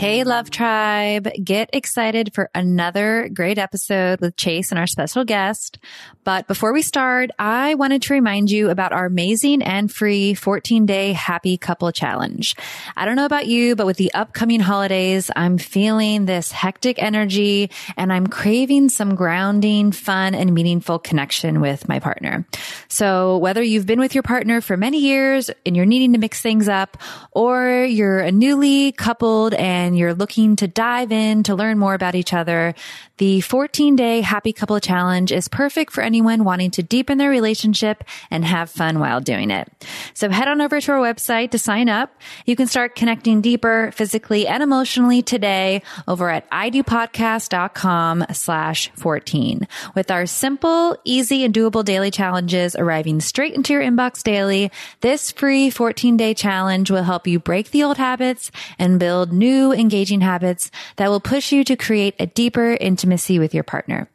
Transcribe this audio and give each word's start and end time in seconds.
Hey, 0.00 0.24
Love 0.24 0.48
Tribe. 0.48 1.28
Get 1.44 1.68
excited 1.74 2.32
for 2.32 2.48
another 2.54 3.28
great 3.28 3.58
episode 3.58 4.22
with 4.22 4.34
Chase 4.34 4.72
and 4.72 4.78
our 4.78 4.86
special 4.86 5.26
guest. 5.26 5.76
But 6.24 6.46
before 6.46 6.72
we 6.72 6.80
start, 6.80 7.30
I 7.38 7.74
wanted 7.74 8.00
to 8.02 8.14
remind 8.14 8.50
you 8.50 8.70
about 8.70 8.92
our 8.92 9.04
amazing 9.04 9.62
and 9.62 9.92
free 9.92 10.32
14 10.32 10.86
day 10.86 11.12
happy 11.12 11.58
couple 11.58 11.92
challenge. 11.92 12.56
I 12.96 13.04
don't 13.04 13.16
know 13.16 13.26
about 13.26 13.46
you, 13.46 13.76
but 13.76 13.84
with 13.84 13.98
the 13.98 14.14
upcoming 14.14 14.60
holidays, 14.60 15.30
I'm 15.36 15.58
feeling 15.58 16.24
this 16.24 16.50
hectic 16.50 17.02
energy 17.02 17.70
and 17.98 18.10
I'm 18.10 18.26
craving 18.26 18.88
some 18.88 19.14
grounding, 19.14 19.92
fun, 19.92 20.34
and 20.34 20.54
meaningful 20.54 20.98
connection 20.98 21.60
with 21.60 21.88
my 21.88 21.98
partner. 21.98 22.46
So 22.88 23.36
whether 23.36 23.62
you've 23.62 23.86
been 23.86 24.00
with 24.00 24.14
your 24.14 24.22
partner 24.22 24.62
for 24.62 24.78
many 24.78 25.00
years 25.00 25.50
and 25.66 25.76
you're 25.76 25.84
needing 25.84 26.14
to 26.14 26.18
mix 26.18 26.40
things 26.40 26.68
up, 26.70 26.96
or 27.32 27.84
you're 27.84 28.20
a 28.20 28.32
newly 28.32 28.92
coupled 28.92 29.52
and 29.52 29.89
you're 29.96 30.14
looking 30.14 30.56
to 30.56 30.68
dive 30.68 31.12
in 31.12 31.42
to 31.44 31.54
learn 31.54 31.78
more 31.78 31.94
about 31.94 32.14
each 32.14 32.32
other, 32.32 32.74
the 33.18 33.40
14 33.42 33.96
day 33.96 34.22
happy 34.22 34.52
couple 34.52 34.80
challenge 34.80 35.30
is 35.30 35.46
perfect 35.46 35.92
for 35.92 36.02
anyone 36.02 36.44
wanting 36.44 36.70
to 36.72 36.82
deepen 36.82 37.18
their 37.18 37.28
relationship 37.28 38.02
and 38.30 38.44
have 38.44 38.70
fun 38.70 38.98
while 38.98 39.20
doing 39.20 39.50
it. 39.50 39.68
So 40.14 40.30
head 40.30 40.48
on 40.48 40.60
over 40.60 40.80
to 40.80 40.92
our 40.92 40.98
website 40.98 41.50
to 41.50 41.58
sign 41.58 41.88
up. 41.88 42.18
You 42.46 42.56
can 42.56 42.66
start 42.66 42.94
connecting 42.94 43.42
deeper 43.42 43.92
physically 43.94 44.46
and 44.46 44.62
emotionally 44.62 45.20
today 45.20 45.82
over 46.08 46.30
at 46.30 46.50
idopodcast.com 46.50 48.24
slash 48.32 48.90
14 48.96 49.68
with 49.94 50.10
our 50.10 50.24
simple, 50.26 50.96
easy 51.04 51.44
and 51.44 51.54
doable 51.54 51.84
daily 51.84 52.10
challenges 52.10 52.74
arriving 52.74 53.20
straight 53.20 53.54
into 53.54 53.74
your 53.74 53.82
inbox 53.82 54.22
daily. 54.22 54.70
This 55.00 55.30
free 55.30 55.68
14 55.68 56.16
day 56.16 56.32
challenge 56.32 56.90
will 56.90 57.02
help 57.02 57.26
you 57.26 57.38
break 57.38 57.70
the 57.70 57.84
old 57.84 57.98
habits 57.98 58.50
and 58.78 58.98
build 58.98 59.32
new 59.32 59.72
engaging 59.80 60.20
habits 60.20 60.70
that 60.96 61.08
will 61.08 61.20
push 61.20 61.50
you 61.50 61.64
to 61.64 61.76
create 61.76 62.14
a 62.18 62.26
deeper, 62.26 62.76
intimacy 62.80 63.38
with 63.38 63.54
your 63.54 63.64
partner. 63.64 64.08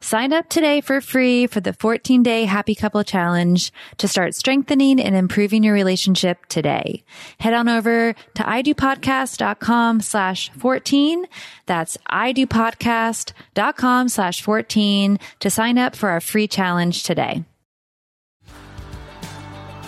Sign 0.00 0.32
up 0.32 0.48
today 0.48 0.80
for 0.80 1.00
free 1.00 1.46
for 1.46 1.60
the 1.60 1.72
14 1.72 2.22
day 2.22 2.44
happy 2.44 2.74
couple 2.74 3.02
challenge 3.04 3.72
to 3.98 4.08
start 4.08 4.34
strengthening 4.34 5.00
and 5.00 5.14
improving 5.14 5.62
your 5.62 5.74
relationship 5.74 6.46
today. 6.46 7.04
Head 7.38 7.54
on 7.54 7.68
over 7.68 8.14
to 8.34 8.42
idopodcast.com 8.42 10.00
slash 10.00 10.50
14. 10.50 11.26
That's 11.66 11.96
idopodcast.com 12.10 14.08
slash 14.08 14.42
14 14.42 15.18
to 15.40 15.50
sign 15.50 15.78
up 15.78 15.96
for 15.96 16.08
our 16.10 16.20
free 16.20 16.48
challenge 16.48 17.02
today. 17.02 17.44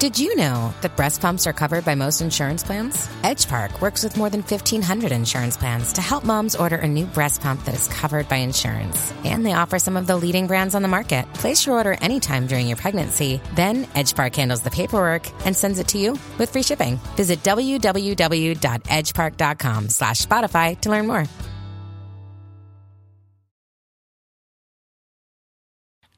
Did 0.05 0.19
you 0.19 0.37
know 0.37 0.75
that 0.83 0.97
breast 0.97 1.23
pumps 1.23 1.47
are 1.47 1.55
covered 1.55 1.87
by 1.87 1.95
most 1.95 2.21
insurance 2.21 2.63
plans? 2.63 3.07
Edgepark 3.23 3.81
works 3.81 4.05
with 4.05 4.19
more 4.19 4.29
than 4.29 4.43
1,500 4.43 5.13
insurance 5.13 5.57
plans 5.57 5.95
to 5.95 6.03
help 6.03 6.25
moms 6.25 6.55
order 6.55 6.77
a 6.77 6.87
new 6.87 7.07
breast 7.07 7.41
pump 7.41 7.65
that 7.65 7.75
is 7.75 7.89
covered 7.89 8.29
by 8.29 8.37
insurance. 8.37 9.15
And 9.25 9.47
they 9.47 9.55
offer 9.55 9.79
some 9.79 9.97
of 9.97 10.07
the 10.07 10.15
leading 10.15 10.47
brands 10.47 10.75
on 10.75 10.83
the 10.83 10.89
market. 10.89 11.25
Place 11.33 11.65
your 11.65 11.77
order 11.77 11.97
anytime 12.03 12.47
during 12.47 12.69
your 12.69 12.77
pregnancy. 12.77 13.41
Then 13.55 13.87
Edgepark 13.95 14.37
handles 14.37 14.61
the 14.61 14.71
paperwork 14.71 15.27
and 15.47 15.57
sends 15.57 15.79
it 15.79 15.89
to 15.89 15.97
you 15.97 16.19
with 16.37 16.51
free 16.51 16.63
shipping. 16.63 16.97
Visit 17.17 17.43
www.edgepark.com 17.43 19.89
slash 19.89 20.27
Spotify 20.27 20.79
to 20.83 20.91
learn 20.91 21.07
more. 21.07 21.25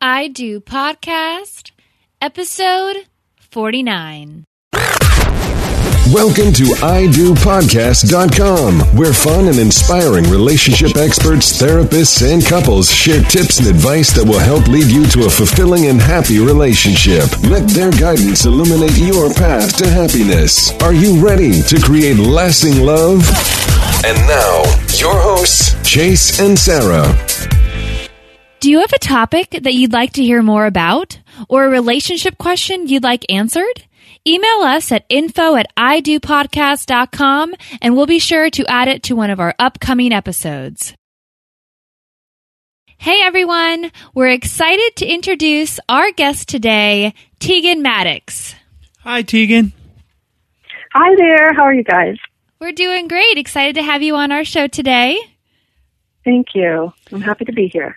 I 0.00 0.26
Do 0.26 0.60
Podcast, 0.60 1.70
episode 2.20 3.06
49. 3.56 4.44
Welcome 6.12 6.52
to 6.52 6.64
IDoPodcast.com, 6.84 8.80
where 8.98 9.14
fun 9.14 9.48
and 9.48 9.58
inspiring 9.58 10.24
relationship 10.28 10.98
experts, 10.98 11.58
therapists, 11.58 12.20
and 12.30 12.44
couples 12.44 12.92
share 12.92 13.22
tips 13.22 13.58
and 13.58 13.68
advice 13.68 14.12
that 14.12 14.26
will 14.28 14.40
help 14.40 14.68
lead 14.68 14.88
you 14.88 15.06
to 15.06 15.24
a 15.24 15.30
fulfilling 15.30 15.86
and 15.86 16.02
happy 16.02 16.38
relationship. 16.38 17.30
Let 17.44 17.66
their 17.70 17.92
guidance 17.92 18.44
illuminate 18.44 18.98
your 18.98 19.32
path 19.32 19.78
to 19.78 19.88
happiness. 19.88 20.78
Are 20.82 20.92
you 20.92 21.18
ready 21.26 21.62
to 21.62 21.80
create 21.80 22.18
lasting 22.18 22.84
love? 22.84 23.26
And 24.04 24.18
now, 24.28 24.64
your 24.98 25.18
hosts, 25.18 25.74
Chase 25.82 26.40
and 26.40 26.58
Sarah. 26.58 27.08
Do 28.60 28.70
you 28.70 28.80
have 28.80 28.92
a 28.92 28.98
topic 28.98 29.50
that 29.50 29.74
you'd 29.74 29.92
like 29.92 30.14
to 30.14 30.22
hear 30.22 30.42
more 30.42 30.66
about? 30.66 31.18
Or 31.48 31.64
a 31.64 31.70
relationship 31.70 32.38
question 32.38 32.88
you'd 32.88 33.02
like 33.02 33.24
answered? 33.30 33.84
Email 34.26 34.60
us 34.62 34.90
at 34.90 35.04
info 35.08 35.54
at 35.56 35.66
idopodcast.com 35.76 37.54
and 37.80 37.94
we'll 37.94 38.06
be 38.06 38.18
sure 38.18 38.50
to 38.50 38.66
add 38.66 38.88
it 38.88 39.04
to 39.04 39.14
one 39.14 39.30
of 39.30 39.40
our 39.40 39.54
upcoming 39.58 40.12
episodes. 40.12 40.94
Hey 42.98 43.20
everyone, 43.22 43.92
we're 44.14 44.30
excited 44.30 44.96
to 44.96 45.06
introduce 45.06 45.78
our 45.88 46.10
guest 46.12 46.48
today, 46.48 47.12
Tegan 47.38 47.82
Maddox. 47.82 48.54
Hi, 49.00 49.22
Tegan. 49.22 49.72
Hi 50.92 51.14
there. 51.14 51.52
How 51.54 51.64
are 51.64 51.74
you 51.74 51.84
guys? 51.84 52.16
We're 52.58 52.72
doing 52.72 53.06
great. 53.06 53.36
Excited 53.36 53.74
to 53.74 53.82
have 53.82 54.02
you 54.02 54.16
on 54.16 54.32
our 54.32 54.44
show 54.44 54.66
today. 54.66 55.18
Thank 56.24 56.54
you. 56.54 56.92
I'm 57.12 57.20
happy 57.20 57.44
to 57.44 57.52
be 57.52 57.68
here. 57.68 57.96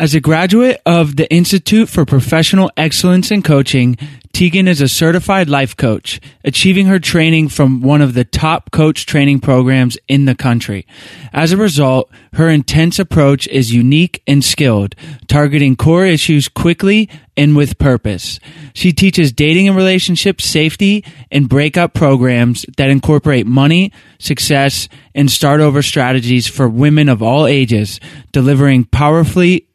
As 0.00 0.14
a 0.14 0.20
graduate 0.20 0.80
of 0.86 1.16
the 1.16 1.30
Institute 1.30 1.90
for 1.90 2.06
Professional 2.06 2.70
Excellence 2.74 3.30
in 3.30 3.42
Coaching, 3.42 3.98
Tegan 4.32 4.66
is 4.66 4.80
a 4.80 4.88
certified 4.88 5.50
life 5.50 5.76
coach, 5.76 6.22
achieving 6.42 6.86
her 6.86 6.98
training 6.98 7.50
from 7.50 7.82
one 7.82 8.00
of 8.00 8.14
the 8.14 8.24
top 8.24 8.70
coach 8.70 9.04
training 9.04 9.40
programs 9.40 9.98
in 10.08 10.24
the 10.24 10.34
country. 10.34 10.86
As 11.34 11.52
a 11.52 11.58
result, 11.58 12.10
her 12.32 12.48
intense 12.48 12.98
approach 12.98 13.46
is 13.48 13.74
unique 13.74 14.22
and 14.26 14.42
skilled, 14.42 14.94
targeting 15.26 15.76
core 15.76 16.06
issues 16.06 16.48
quickly 16.48 17.10
and 17.36 17.54
with 17.54 17.78
purpose. 17.78 18.40
She 18.72 18.94
teaches 18.94 19.32
dating 19.32 19.68
and 19.68 19.76
relationship 19.76 20.40
safety 20.40 21.04
and 21.30 21.46
breakup 21.46 21.92
programs 21.92 22.64
that 22.78 22.88
incorporate 22.88 23.46
money, 23.46 23.92
success, 24.18 24.88
and 25.14 25.30
start 25.30 25.60
over 25.60 25.82
strategies 25.82 26.46
for 26.46 26.70
women 26.70 27.10
of 27.10 27.22
all 27.22 27.46
ages, 27.46 28.00
delivering 28.32 28.84
powerfully 28.84 29.66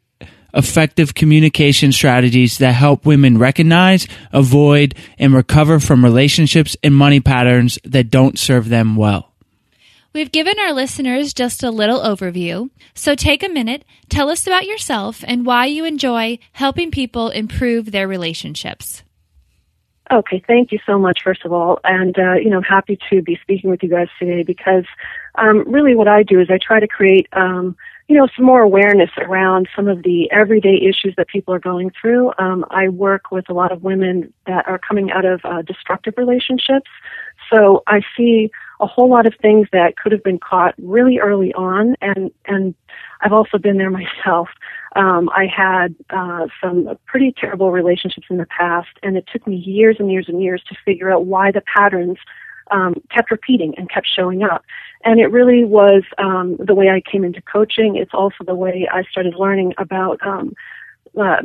effective 0.56 1.14
communication 1.14 1.92
strategies 1.92 2.58
that 2.58 2.74
help 2.74 3.06
women 3.06 3.38
recognize, 3.38 4.08
avoid, 4.32 4.96
and 5.20 5.34
recover 5.34 5.80
from 5.80 6.04
relationships 6.04 6.78
and 6.84 6.96
money 6.96 7.20
patterns 7.20 7.78
that 7.84 8.10
don't 8.10 8.40
serve 8.40 8.70
them 8.70 8.96
well. 8.96 9.32
We've 10.14 10.32
given 10.32 10.58
our 10.60 10.72
listeners 10.72 11.34
just 11.34 11.62
a 11.62 11.70
little 11.70 12.00
overview, 12.00 12.70
so 12.94 13.16
take 13.16 13.44
a 13.44 13.50
minute, 13.50 13.84
tell 14.08 14.30
us 14.30 14.48
about 14.48 14.66
yourself 14.66 15.26
and 15.28 15.46
why 15.46 15.66
you 15.66 15.84
enjoy 15.84 16.40
helping 16.54 16.90
people 16.90 17.30
improve 17.32 17.92
their 17.92 18.08
relationships. 18.08 19.04
Okay, 20.12 20.42
thank 20.48 20.72
you 20.72 20.80
so 20.86 21.00
much, 21.00 21.20
first 21.24 21.44
of 21.44 21.52
all. 21.52 21.80
And, 21.84 22.18
uh, 22.18 22.36
you 22.36 22.50
know, 22.50 22.62
happy 22.62 22.98
to 23.10 23.22
be 23.22 23.38
speaking 23.42 23.70
with 23.70 23.82
you 23.82 23.90
guys 23.90 24.08
today 24.20 24.44
because 24.44 24.86
um, 25.36 25.64
really 25.68 25.96
what 25.96 26.08
I 26.08 26.24
do 26.24 26.40
is 26.40 26.50
I 26.50 26.60
try 26.60 26.80
to 26.80 26.88
create 26.88 27.28
um, 27.34 27.76
you 28.08 28.16
know, 28.16 28.28
some 28.36 28.46
more 28.46 28.62
awareness 28.62 29.10
around 29.18 29.68
some 29.76 29.88
of 29.88 30.04
the 30.04 30.30
everyday 30.32 30.76
issues 30.76 31.16
that 31.18 31.28
people 31.28 31.54
are 31.54 31.60
going 31.60 31.92
through. 32.00 32.32
Um, 32.38 32.64
I 32.70 32.90
work 32.90 33.32
with 33.32 33.50
a 33.50 33.54
lot 33.54 33.72
of 33.72 33.82
women 33.82 34.32
that 34.46 34.68
are 34.68 34.78
coming 34.78 35.12
out 35.12 35.26
of 35.26 35.42
uh, 35.44 35.64
destructive 35.64 36.14
relationships. 36.16 36.90
So 37.52 37.84
I 37.88 38.02
see 38.16 38.52
a 38.80 38.86
whole 38.86 39.10
lot 39.10 39.26
of 39.26 39.34
things 39.42 39.68
that 39.72 39.98
could 39.98 40.12
have 40.12 40.24
been 40.24 40.40
caught 40.40 40.76
really 40.78 41.20
early 41.20 41.54
on, 41.54 41.96
and 42.02 42.32
and 42.46 42.76
I've 43.22 43.34
also 43.34 43.58
been 43.58 43.78
there 43.78 43.90
myself. 44.02 44.50
Um, 44.96 45.30
I 45.30 45.48
had 45.48 45.96
uh, 46.12 46.48
some 46.62 46.98
pretty 47.06 47.34
terrible 47.38 47.72
relationships 47.72 48.28
in 48.30 48.38
the 48.38 48.46
past, 48.46 48.90
and 49.02 49.18
it 49.18 49.28
took 49.32 49.48
me 49.48 49.56
years 49.56 49.98
and 50.00 50.12
years 50.12 50.26
and 50.30 50.42
years 50.42 50.64
to 50.70 50.76
figure 50.86 51.12
out 51.12 51.26
why 51.26 51.52
the 51.52 51.62
patterns 51.62 52.18
um, 52.76 52.94
kept 53.10 53.32
repeating 53.32 53.74
and 53.78 53.90
kept 53.90 54.08
showing 54.08 54.44
up. 54.44 54.64
And 55.04 55.20
it 55.20 55.28
really 55.28 55.64
was 55.64 56.04
um, 56.18 56.58
the 56.60 56.76
way 56.76 56.90
I 56.90 57.02
came 57.10 57.24
into 57.24 57.42
coaching. 57.42 57.96
It's 57.96 58.14
also 58.14 58.44
the 58.46 58.56
way 58.56 58.88
I 58.92 59.04
started 59.04 59.36
learning 59.36 59.74
about 59.78 60.20
um, 60.26 60.54
uh, 61.18 61.38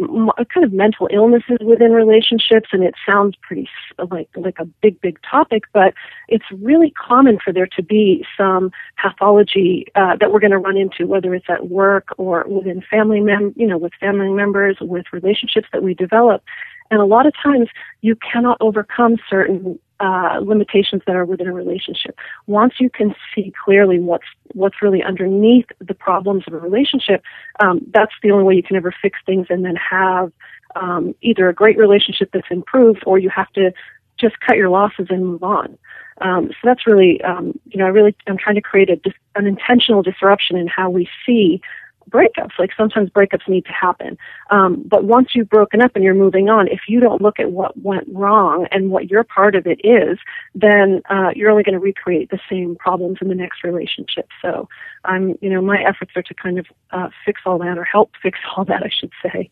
kind 0.53 0.65
of 0.65 0.73
mental 0.73 1.09
illnesses 1.13 1.59
within 1.61 1.93
relationships. 1.93 2.71
And 2.73 2.83
it 2.83 2.95
sounds 3.07 3.37
pretty 3.43 3.69
like 4.11 4.29
like 4.35 4.59
a 4.59 4.65
big, 4.65 5.01
big 5.01 5.19
topic, 5.23 5.65
but 5.73 5.95
it's 6.29 6.47
really 6.61 6.91
common 6.91 7.39
for 7.45 7.53
there 7.53 7.69
to 7.77 7.83
be 7.83 8.25
some 8.37 8.73
pathology 9.01 9.87
uh, 9.95 10.17
that 10.19 10.33
we're 10.33 10.41
going 10.41 10.51
to 10.51 10.59
run 10.59 10.77
into, 10.77 11.07
whether 11.07 11.35
it's 11.35 11.49
at 11.49 11.69
work 11.69 12.09
or 12.19 12.45
within 12.49 12.83
family 12.91 13.21
mem, 13.21 13.53
you 13.57 13.67
know, 13.67 13.79
with 13.79 13.93
family 14.01 14.33
members, 14.33 14.79
with 14.81 15.07
relationships 15.13 15.69
that 15.73 15.83
we 15.83 15.95
develop. 15.95 16.43
And 16.91 17.01
a 17.01 17.05
lot 17.05 17.27
of 17.27 17.35
times 17.41 17.69
you 18.01 18.17
cannot 18.17 18.57
overcome 18.61 19.17
certain 19.29 19.79
uh, 20.01 20.41
limitations 20.43 21.03
that 21.07 21.15
are 21.15 21.25
within 21.25 21.47
a 21.47 21.53
relationship. 21.53 22.19
Once 22.47 22.75
you 22.81 22.91
can 22.91 23.15
see 23.35 23.53
clearly 23.65 23.99
what's 23.99 24.25
what's 24.53 24.83
really 24.83 25.03
underneath 25.03 25.67
the 25.79 25.95
problems 25.95 26.45
of 26.47 26.55
a 26.55 26.59
relationship, 26.59 27.23
um, 27.61 27.81
that's 27.93 28.13
the 28.23 28.31
only 28.31 28.45
way 28.45 28.55
you 28.55 28.63
can 28.63 28.77
ever 28.77 28.93
fix 29.03 29.19
things 29.27 29.47
and 29.51 29.65
then 29.65 29.77
have 29.77 30.33
um, 30.75 31.15
either 31.21 31.49
a 31.49 31.55
great 31.55 31.77
relationship 31.79 32.31
that's 32.33 32.51
improved 32.51 33.03
or 33.07 33.19
you 33.19 33.29
have 33.29 33.53
to 33.53 33.73
just 34.19 34.41
cut 34.41 34.57
your 34.57 34.69
losses 34.69 35.07
and 35.11 35.25
move 35.25 35.43
on. 35.43 35.79
Um, 36.21 36.49
so 36.49 36.59
that's 36.65 36.87
really, 36.87 37.23
um, 37.23 37.59
you 37.67 37.79
know, 37.79 37.87
I 37.87 37.89
really, 37.89 38.15
I'm 38.27 38.37
trying 38.37 38.57
to 38.57 38.61
create 38.61 38.91
a, 38.91 39.01
an 39.35 39.47
intentional 39.47 40.03
disruption 40.03 40.57
in 40.57 40.67
how 40.67 40.91
we 40.91 41.09
see 41.25 41.63
breakups. 42.11 42.59
Like 42.59 42.71
sometimes 42.77 43.11
breakups 43.11 43.49
need 43.49 43.65
to 43.67 43.73
happen. 43.73 44.19
Um, 44.51 44.83
but 44.87 45.05
once 45.05 45.29
you've 45.35 45.49
broken 45.49 45.81
up 45.81 45.93
and 45.95 46.05
you're 46.05 46.15
moving 46.15 46.49
on, 46.49 46.69
if 46.69 46.81
you 46.89 47.01
don't 47.01 47.23
look 47.23 47.39
at 47.39 47.53
what 47.53 47.79
went 47.81 48.07
wrong 48.13 48.67
and 48.71 48.91
what 48.91 49.11
your 49.11 49.25
part 49.25 49.55
of 49.55 49.67
it 49.67 49.81
is, 49.85 50.19
then 50.55 51.03
uh, 51.09 51.31
you're 51.35 51.51
only 51.51 51.63
going 51.63 51.75
to 51.75 51.81
recreate 51.81 52.31
the 52.31 52.41
same 52.51 52.77
problems 52.77 53.19
in 53.21 53.29
the 53.29 53.35
next 53.35 53.65
relationship. 53.65 54.29
So 54.43 54.69
I'm, 55.05 55.37
you 55.41 55.51
know, 55.51 55.63
my 55.63 55.83
efforts 55.83 56.13
are 56.17 56.23
to 56.23 56.35
kind 56.35 56.59
of 56.59 56.67
uh, 56.91 57.09
fix 57.25 57.41
all 57.47 57.59
that 57.59 57.79
or 57.79 57.85
help 57.85 58.13
fix 58.23 58.39
all 58.57 58.65
that, 58.67 58.83
I 58.83 58.91
should 58.91 59.13
say. 59.23 59.51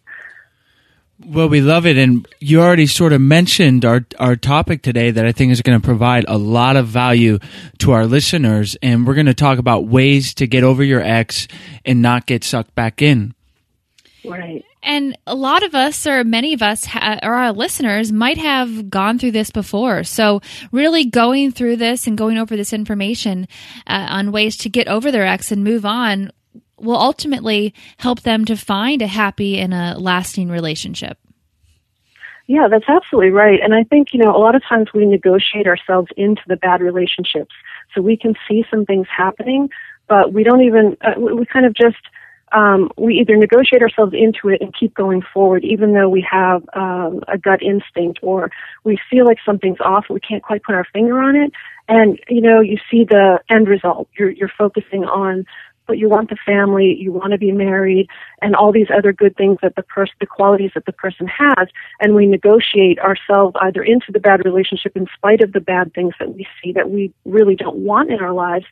Well, 1.27 1.49
we 1.49 1.61
love 1.61 1.85
it. 1.85 1.99
And 1.99 2.27
you 2.39 2.61
already 2.61 2.87
sort 2.87 3.13
of 3.13 3.21
mentioned 3.21 3.85
our, 3.85 4.07
our 4.21 4.37
topic 4.37 4.83
today 4.83 5.11
that 5.11 5.27
I 5.27 5.33
think 5.33 5.51
is 5.51 5.63
going 5.63 5.81
to 5.81 5.85
provide 5.85 6.25
a 6.29 6.39
lot 6.39 6.77
of 6.77 6.87
value 6.87 7.39
to 7.79 7.93
our 7.93 8.07
listeners. 8.07 8.77
And 8.83 9.07
we're 9.07 9.15
going 9.15 9.27
to 9.27 9.35
talk 9.35 9.59
about 9.59 9.89
ways 9.89 10.33
to 10.35 10.47
get 10.47 10.63
over 10.63 10.85
your 10.85 11.01
ex 11.01 11.49
and 11.85 12.03
not 12.03 12.27
get 12.27 12.45
sucked 12.45 12.75
back 12.77 13.03
in. 13.03 13.35
Right. 14.25 14.65
And 14.83 15.19
a 15.27 15.35
lot 15.35 15.65
of 15.65 15.75
us, 15.75 16.07
or 16.07 16.23
many 16.23 16.55
of 16.55 16.63
us, 16.63 16.85
ha- 16.85 17.19
or 17.23 17.35
our 17.35 17.53
listeners, 17.53 18.13
might 18.13 18.39
have 18.39 18.89
gone 18.89 19.19
through 19.19 19.33
this 19.33 19.51
before. 19.51 20.05
So, 20.05 20.41
really 20.71 21.05
going 21.05 21.51
through 21.51 21.77
this 21.77 22.07
and 22.07 22.17
going 22.17 22.39
over 22.39 22.57
this 22.57 22.73
information 22.73 23.49
uh, 23.87 24.07
on 24.09 24.33
ways 24.33 24.57
to 24.59 24.69
get 24.69 24.87
over 24.89 25.11
their 25.11 25.27
ex 25.27 25.51
and 25.51 25.65
move 25.65 25.85
on 25.85 26.31
will 26.81 26.97
ultimately 26.97 27.75
help 27.99 28.23
them 28.23 28.45
to 28.47 28.57
find 28.57 29.03
a 29.03 29.07
happy 29.07 29.59
and 29.59 29.75
a 29.75 29.99
lasting 29.99 30.49
relationship. 30.49 31.19
Yeah, 32.47 32.67
that's 32.71 32.89
absolutely 32.89 33.31
right. 33.31 33.61
And 33.63 33.75
I 33.75 33.85
think, 33.85 34.15
you 34.15 34.21
know, 34.21 34.35
a 34.35 34.41
lot 34.41 34.55
of 34.55 34.63
times 34.67 34.89
we 34.95 35.05
negotiate 35.05 35.67
ourselves 35.67 36.09
into 36.17 36.41
the 36.47 36.57
bad 36.57 36.81
relationships. 36.81 37.55
So 37.95 38.01
we 38.01 38.17
can 38.17 38.35
see 38.49 38.65
some 38.71 38.87
things 38.87 39.07
happening, 39.15 39.69
but 40.09 40.33
we 40.33 40.45
don't 40.45 40.63
even, 40.63 40.97
uh, 41.03 41.21
we 41.21 41.45
kind 41.45 41.67
of 41.67 41.75
just, 41.75 41.99
um, 42.53 42.91
we 42.97 43.17
either 43.17 43.37
negotiate 43.37 43.83
ourselves 43.83 44.15
into 44.15 44.49
it 44.49 44.63
and 44.63 44.75
keep 44.75 44.95
going 44.95 45.21
forward, 45.35 45.63
even 45.63 45.93
though 45.93 46.09
we 46.09 46.27
have 46.31 46.63
um, 46.75 47.23
a 47.29 47.37
gut 47.37 47.63
instinct 47.63 48.21
or 48.23 48.51
we 48.85 48.99
feel 49.11 49.27
like 49.27 49.37
something's 49.45 49.81
off, 49.81 50.07
we 50.09 50.21
can't 50.21 50.43
quite 50.43 50.63
put 50.63 50.75
our 50.75 50.87
finger 50.91 51.19
on 51.19 51.37
it. 51.37 51.53
And 51.89 52.19
you 52.29 52.41
know, 52.41 52.61
you 52.61 52.79
see 52.91 53.05
the 53.05 53.41
end 53.49 53.69
result. 53.69 54.09
You're 54.19 54.31
you're 54.31 54.53
focusing 54.57 55.05
on 55.05 55.47
but 55.89 55.99
you 55.99 56.09
want 56.09 56.29
the 56.29 56.37
family, 56.47 56.95
you 57.01 57.11
want 57.11 57.33
to 57.33 57.39
be 57.39 57.51
married, 57.51 58.09
and 58.43 58.55
all 58.55 58.71
these 58.71 58.89
other 58.95 59.13
good 59.13 59.35
things 59.37 59.59
that 59.63 59.75
the 59.75 59.83
person, 59.83 60.15
the 60.21 60.27
qualities 60.27 60.71
that 60.75 60.85
the 60.85 60.93
person 60.93 61.27
has, 61.27 61.69
and 62.01 62.15
we 62.15 62.27
negotiate 62.27 62.99
ourselves 63.01 63.57
either 63.63 63.83
into 63.83 64.13
the 64.13 64.21
bad 64.21 64.45
relationship 64.45 64.95
in 64.95 65.07
spite 65.15 65.41
of 65.41 65.53
the 65.53 65.61
bad 65.61 65.93
things 65.95 66.15
that 66.21 66.35
we 66.35 66.47
see 66.63 66.73
that 66.73 66.91
we 66.91 67.13
really 67.25 67.57
don't 67.57 67.79
want 67.79 68.11
in 68.11 68.21
our 68.21 68.35
lives, 68.35 68.67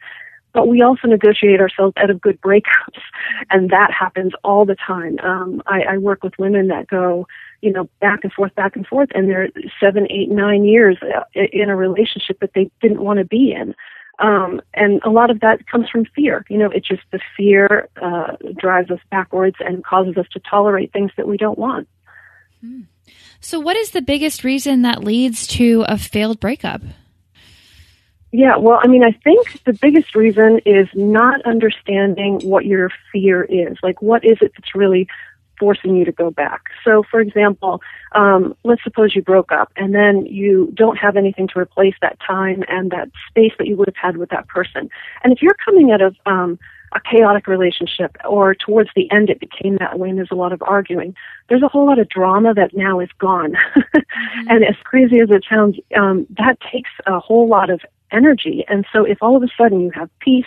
but 0.53 0.69
we 0.69 0.83
also 0.83 1.09
negotiate 1.09 1.61
ourselves 1.61 1.95
out 1.97 2.11
of 2.11 2.21
good 2.21 2.41
breakups, 2.41 3.01
and 3.51 3.71
that 3.71 3.91
happens 3.91 4.33
all 4.45 4.67
the 4.67 4.77
time. 4.77 5.19
Um, 5.21 5.63
I, 5.67 5.83
I 5.83 5.97
work 5.97 6.23
with 6.23 6.39
women 6.39 6.69
that 6.69 6.87
go, 6.87 7.27
you 7.63 7.73
know, 7.73 7.89
back 8.01 8.21
and 8.25 8.33
forth, 8.33 8.55
back 8.55 8.77
and 8.77 8.87
forth, 8.87 9.09
and 9.15 9.29
they're 9.29 9.49
seven, 9.83 10.07
eight, 10.11 10.31
nine 10.31 10.65
years 10.65 10.99
uh, 11.03 11.23
in 11.35 11.71
a 11.71 11.77
relationship 11.77 12.41
that 12.41 12.53
they 12.55 12.71
didn't 12.83 13.03
want 13.03 13.19
to 13.21 13.25
be 13.25 13.53
in. 13.53 13.75
Um, 14.19 14.63
and 14.73 15.01
a 15.05 15.11
lot 15.11 15.31
of 15.31 15.41
that 15.41 15.67
comes 15.67 15.89
from 15.91 16.07
fear. 16.07 16.45
You 16.49 16.59
know, 16.59 16.71
it's 16.71 16.89
just 16.89 17.03
the 17.13 17.21
fear 17.37 17.89
uh, 18.01 18.37
drives 18.57 18.91
us 18.91 19.01
backwards 19.11 19.57
and 19.61 19.85
causes 19.85 20.17
us 20.17 20.27
to 20.33 20.41
tolerate 20.41 20.93
things 20.93 21.11
that 21.17 21.29
we 21.29 21.37
don't 21.37 21.59
want. 21.59 21.89
Hmm. 22.61 22.83
So, 23.41 23.61
what 23.61 23.77
is 23.77 23.91
the 23.91 24.03
biggest 24.03 24.45
reason 24.45 24.83
that 24.83 25.05
leads 25.05 25.47
to 25.49 25.85
a 25.87 25.99
failed 25.99 26.41
breakup? 26.41 26.81
Yeah, 28.33 28.57
well, 28.57 28.81
I 28.83 28.89
mean, 28.89 29.05
I 29.05 29.13
think 29.13 29.63
the 29.65 29.73
biggest 29.73 30.15
reason 30.15 30.61
is 30.67 30.89
not 30.95 31.41
understanding 31.47 32.41
what 32.41 32.67
your 32.67 32.91
fear 33.13 33.45
is. 33.45 33.79
Like, 33.83 34.03
what 34.03 34.25
is 34.25 34.39
it 34.41 34.53
that's 34.57 34.75
really 34.75 35.09
forcing 35.59 35.97
you 35.97 36.05
to 36.05 36.13
go 36.13 36.31
back. 36.31 36.63
So, 36.85 37.03
for 37.11 37.21
example, 37.21 37.81
um, 38.13 38.55
let's 38.65 38.83
suppose 38.83 39.15
you 39.15 39.23
broke 39.23 39.53
up 39.53 39.73
and 39.77 39.95
then 39.95 40.27
you 40.27 40.73
don't 40.75 40.97
have 40.97 41.17
anything 41.17 41.49
to 41.49 41.59
replace 41.59 41.95
that 42.03 42.19
time 42.27 42.65
and 42.69 42.91
that 42.91 43.11
space 43.29 43.53
that 43.59 43.67
you 43.67 43.77
would 43.77 43.89
have 43.89 43.97
had 43.97 44.17
with 44.17 44.31
that 44.31 44.49
person. 44.49 44.89
And 45.23 45.33
if 45.33 45.43
you're 45.43 45.57
coming 45.65 45.91
out 45.91 46.01
of 46.01 46.17
um, 46.27 46.59
a 46.95 47.01
chaotic 47.01 47.47
relationship 47.47 48.17
or 48.29 48.55
towards 48.55 48.91
the 48.95 49.11
end 49.11 49.29
it 49.29 49.41
became 49.41 49.77
that 49.77 49.99
way 49.99 50.09
and 50.09 50.19
there's 50.19 50.31
a 50.31 50.37
lot 50.37 50.53
of 50.53 50.63
arguing, 50.63 51.15
there's 51.49 51.63
a 51.63 51.69
whole 51.69 51.87
lot 51.87 51.99
of 51.99 52.09
drama 52.09 52.55
that 52.55 52.75
now 52.75 53.01
is 53.01 53.11
gone. 53.19 53.53
mm-hmm. 53.77 54.49
And 54.49 54.65
as 54.65 54.77
crazy 54.85 55.21
as 55.21 55.31
it 55.31 55.45
sounds, 55.49 55.77
um, 55.97 56.27
that 56.39 56.59
takes 56.61 56.91
a 57.07 57.19
whole 57.19 57.49
lot 57.49 57.71
of 57.71 57.81
energy. 58.13 58.65
And 58.69 58.87
so 58.93 59.05
if 59.05 59.19
all 59.21 59.37
of 59.37 59.43
a 59.43 59.49
sudden 59.59 59.81
you 59.81 59.91
have 59.95 60.11
peace, 60.21 60.47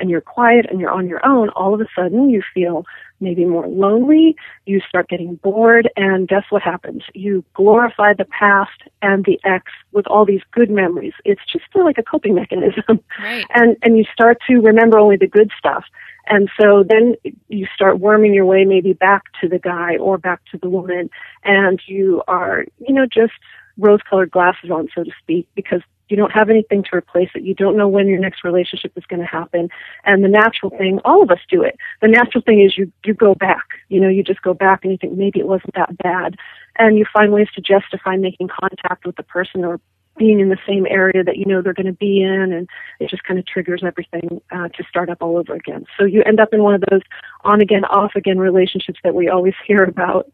and 0.00 0.10
you're 0.10 0.20
quiet 0.20 0.66
and 0.70 0.80
you're 0.80 0.90
on 0.90 1.08
your 1.08 1.24
own, 1.24 1.50
all 1.50 1.74
of 1.74 1.80
a 1.80 1.86
sudden 1.94 2.30
you 2.30 2.42
feel 2.54 2.84
maybe 3.20 3.44
more 3.44 3.68
lonely, 3.68 4.34
you 4.66 4.80
start 4.88 5.08
getting 5.08 5.34
bored, 5.36 5.90
and 5.96 6.26
guess 6.26 6.44
what 6.50 6.62
happens? 6.62 7.02
You 7.14 7.44
glorify 7.54 8.14
the 8.14 8.24
past 8.24 8.80
and 9.02 9.24
the 9.24 9.38
ex 9.44 9.70
with 9.92 10.06
all 10.06 10.24
these 10.24 10.40
good 10.52 10.70
memories. 10.70 11.12
It's 11.24 11.42
just 11.52 11.64
like 11.74 11.98
a 11.98 12.02
coping 12.02 12.34
mechanism. 12.34 13.00
Right. 13.18 13.46
And 13.54 13.76
and 13.82 13.98
you 13.98 14.04
start 14.12 14.38
to 14.46 14.60
remember 14.60 14.98
only 14.98 15.16
the 15.16 15.26
good 15.26 15.50
stuff. 15.58 15.84
And 16.26 16.48
so 16.58 16.84
then 16.88 17.16
you 17.48 17.66
start 17.74 17.98
worming 17.98 18.32
your 18.32 18.46
way 18.46 18.64
maybe 18.64 18.92
back 18.92 19.24
to 19.40 19.48
the 19.48 19.58
guy 19.58 19.96
or 19.96 20.16
back 20.16 20.40
to 20.52 20.58
the 20.58 20.68
woman 20.68 21.10
and 21.44 21.80
you 21.86 22.22
are, 22.28 22.64
you 22.78 22.94
know, 22.94 23.06
just 23.06 23.32
rose 23.78 24.00
colored 24.08 24.30
glasses 24.30 24.70
on, 24.70 24.88
so 24.94 25.02
to 25.02 25.10
speak, 25.20 25.48
because 25.54 25.82
you 26.10 26.16
don't 26.16 26.32
have 26.32 26.50
anything 26.50 26.82
to 26.84 26.96
replace 26.96 27.30
it. 27.34 27.42
You 27.42 27.54
don't 27.54 27.76
know 27.76 27.88
when 27.88 28.06
your 28.06 28.18
next 28.18 28.44
relationship 28.44 28.92
is 28.96 29.04
going 29.06 29.20
to 29.20 29.26
happen. 29.26 29.68
And 30.04 30.24
the 30.24 30.28
natural 30.28 30.70
thing, 30.70 31.00
all 31.04 31.22
of 31.22 31.30
us 31.30 31.38
do 31.48 31.62
it. 31.62 31.76
The 32.02 32.08
natural 32.08 32.42
thing 32.42 32.60
is 32.60 32.76
you, 32.76 32.92
you 33.04 33.14
go 33.14 33.34
back. 33.34 33.64
You 33.88 34.00
know, 34.00 34.08
you 34.08 34.22
just 34.22 34.42
go 34.42 34.54
back 34.54 34.80
and 34.82 34.92
you 34.92 34.98
think 34.98 35.14
maybe 35.14 35.40
it 35.40 35.46
wasn't 35.46 35.74
that 35.74 35.96
bad. 35.98 36.36
And 36.78 36.98
you 36.98 37.04
find 37.12 37.32
ways 37.32 37.48
to 37.54 37.60
justify 37.60 38.16
making 38.16 38.48
contact 38.48 39.06
with 39.06 39.16
the 39.16 39.22
person 39.22 39.64
or 39.64 39.80
being 40.18 40.40
in 40.40 40.48
the 40.48 40.58
same 40.66 40.86
area 40.86 41.24
that 41.24 41.38
you 41.38 41.46
know 41.46 41.62
they're 41.62 41.72
going 41.72 41.86
to 41.86 41.92
be 41.92 42.20
in, 42.20 42.52
and 42.52 42.68
it 42.98 43.08
just 43.08 43.24
kind 43.24 43.38
of 43.38 43.46
triggers 43.46 43.82
everything 43.84 44.40
uh, 44.50 44.68
to 44.68 44.84
start 44.88 45.08
up 45.08 45.18
all 45.22 45.38
over 45.38 45.54
again. 45.54 45.86
So 45.98 46.04
you 46.04 46.22
end 46.24 46.40
up 46.40 46.52
in 46.52 46.62
one 46.62 46.74
of 46.74 46.82
those 46.90 47.00
on 47.42 47.60
again, 47.60 47.84
off 47.86 48.12
again 48.16 48.38
relationships 48.38 48.98
that 49.02 49.14
we 49.14 49.28
always 49.28 49.54
hear 49.66 49.82
about. 49.82 50.30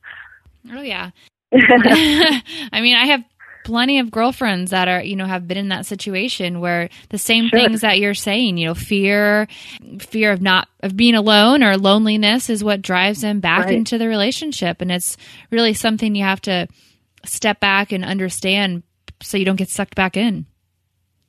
Oh 0.72 0.82
yeah. 0.82 1.11
I 1.52 2.81
mean, 2.81 2.96
I 2.96 3.06
have 3.06 3.22
plenty 3.67 3.99
of 3.99 4.13
girlfriends 4.13 4.71
that 4.71 4.87
are, 4.87 5.03
you 5.03 5.17
know, 5.17 5.27
have 5.27 5.49
been 5.49 5.59
in 5.59 5.71
that 5.71 5.87
situation 5.87 6.61
where 6.61 6.89
the 7.09 7.19
same 7.19 7.49
sure. 7.49 7.59
things 7.59 7.81
that 7.81 7.99
you're 7.99 8.15
saying, 8.15 8.57
you 8.57 8.69
know, 8.69 8.75
fear, 8.75 9.49
fear 9.99 10.31
of 10.31 10.41
not, 10.41 10.69
of 10.85 10.96
being 10.96 11.17
alone 11.17 11.65
or 11.65 11.77
loneliness 11.77 12.49
is 12.49 12.63
what 12.63 12.81
drives 12.81 13.23
them 13.23 13.41
back 13.41 13.65
right. 13.65 13.75
into 13.75 13.99
the 13.99 14.06
relationship. 14.06 14.81
And 14.81 14.93
it's 14.93 15.17
really 15.51 15.75
something 15.75 16.15
you 16.15 16.23
have 16.23 16.41
to 16.43 16.69
step 17.25 17.58
back 17.58 17.91
and 17.91 18.05
understand 18.05 18.85
so 19.20 19.37
you 19.37 19.44
don't 19.44 19.56
get 19.56 19.69
sucked 19.69 19.96
back 19.96 20.17
in. 20.17 20.46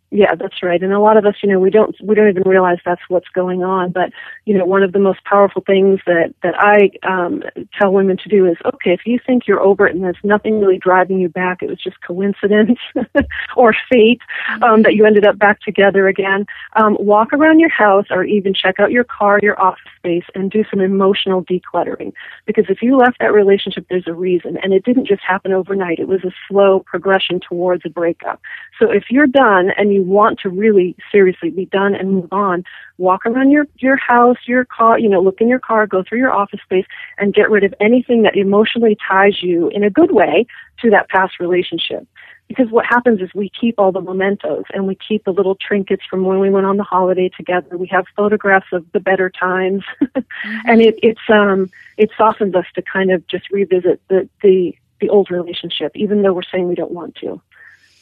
Yeah, 0.09 0.35
that's 0.39 0.63
right. 0.63 0.81
And 0.81 0.93
a 0.93 1.01
lot 1.01 1.17
of 1.17 1.25
us, 1.25 1.35
you 1.43 1.49
know, 1.49 1.59
we 1.59 1.69
don't 1.69 1.93
we 2.01 2.15
don't 2.15 2.29
even 2.29 2.43
realize 2.43 2.77
that's 2.85 3.01
what's 3.09 3.27
going 3.35 3.61
on. 3.63 3.91
But 3.91 4.11
you 4.45 4.57
know, 4.57 4.63
one 4.63 4.81
of 4.81 4.93
the 4.93 4.99
most 4.99 5.21
powerful 5.25 5.61
things 5.67 5.99
that 6.05 6.33
that 6.43 6.55
I 6.57 6.91
um, 7.05 7.43
tell 7.77 7.91
women 7.91 8.15
to 8.23 8.29
do 8.29 8.45
is, 8.45 8.55
okay, 8.63 8.93
if 8.93 9.01
you 9.05 9.19
think 9.25 9.47
you're 9.47 9.59
over 9.59 9.85
it 9.85 9.95
and 9.95 10.03
there's 10.03 10.15
nothing 10.23 10.61
really 10.61 10.77
driving 10.77 11.19
you 11.19 11.27
back, 11.27 11.61
it 11.61 11.67
was 11.67 11.83
just 11.83 11.97
coincidence 12.01 12.79
or 13.57 13.75
fate 13.91 14.21
um, 14.61 14.83
that 14.83 14.95
you 14.95 15.05
ended 15.05 15.25
up 15.25 15.37
back 15.37 15.59
together 15.59 16.07
again. 16.07 16.45
Um, 16.77 16.95
walk 17.01 17.33
around 17.33 17.59
your 17.59 17.69
house 17.69 18.05
or 18.09 18.23
even 18.23 18.53
check 18.53 18.79
out 18.79 18.91
your 18.91 19.03
car, 19.03 19.39
your 19.43 19.59
office 19.61 19.81
space, 19.97 20.23
and 20.35 20.49
do 20.49 20.63
some 20.71 20.79
emotional 20.79 21.43
decluttering. 21.43 22.13
Because 22.45 22.65
if 22.69 22.81
you 22.81 22.95
left 22.95 23.19
that 23.19 23.33
relationship, 23.33 23.85
there's 23.89 24.07
a 24.07 24.13
reason, 24.13 24.57
and 24.63 24.71
it 24.71 24.85
didn't 24.85 25.07
just 25.07 25.21
happen 25.21 25.51
overnight. 25.51 25.99
It 25.99 26.07
was 26.07 26.23
a 26.23 26.31
slow 26.47 26.79
progression 26.79 27.41
towards 27.41 27.83
a 27.85 27.89
breakup. 27.89 28.39
So 28.79 28.89
if 28.89 29.05
you're 29.09 29.27
done 29.27 29.71
and 29.77 29.91
you 29.91 29.97
you 29.98 30.04
want 30.04 30.39
to 30.39 30.50
really 30.50 30.96
seriously 31.12 31.50
be 31.50 31.66
done 31.66 31.96
and 31.96 32.12
move 32.12 32.32
on, 32.32 32.63
walk 33.00 33.25
around 33.25 33.50
your, 33.50 33.66
your 33.77 33.98
house, 33.98 34.38
your 34.46 34.63
car, 34.63 35.00
you 35.00 35.10
know, 35.10 35.20
look 35.20 35.42
in 35.42 35.48
your 35.48 35.60
car, 35.60 35.88
go 35.88 36.04
through 36.04 36.20
your 36.20 36.32
office 36.32 36.60
space 36.63 36.86
and 37.18 37.34
get 37.34 37.50
rid 37.50 37.63
of 37.63 37.74
anything 37.80 38.22
that 38.22 38.36
emotionally 38.36 38.96
ties 39.08 39.42
you 39.42 39.70
in 39.70 39.84
a 39.84 39.89
good 39.89 40.12
way 40.12 40.46
to 40.82 40.92
that 40.92 41.10
past 41.10 41.39
relationship. 41.39 42.08
Because 42.48 42.70
what 42.70 42.86
happens 42.86 43.20
is 43.22 43.30
we 43.34 43.50
keep 43.50 43.75
all 43.80 43.92
the 43.92 44.00
mementos 44.00 44.66
and 44.74 44.88
we 44.88 44.96
keep 44.96 45.25
the 45.25 45.34
little 45.34 45.56
trinkets 45.56 46.04
from 46.08 46.24
when 46.24 46.39
we 46.39 46.51
went 46.51 46.68
on 46.68 46.77
the 46.77 46.84
holiday 46.84 47.30
together. 47.36 47.75
We 47.75 47.88
have 47.88 48.06
photographs 48.16 48.68
of 48.72 48.86
the 48.94 49.00
better 49.00 49.32
times. 49.32 49.84
mm-hmm. 50.01 50.58
and 50.70 50.80
it, 50.80 50.96
it's, 51.01 51.27
um, 51.30 51.72
it 51.98 52.12
softens 52.16 52.54
us 52.54 52.66
to 52.75 52.84
kind 52.84 53.12
of 53.12 53.25
just 53.27 53.50
revisit 53.50 54.00
the, 54.10 54.30
the, 54.44 54.77
the 55.01 55.10
old 55.10 55.32
relationship, 55.32 55.92
even 55.96 56.22
though 56.22 56.34
we're 56.34 56.44
saying 56.44 56.68
we 56.70 56.75
don't 56.75 56.92
want 56.92 57.16
to 57.16 57.42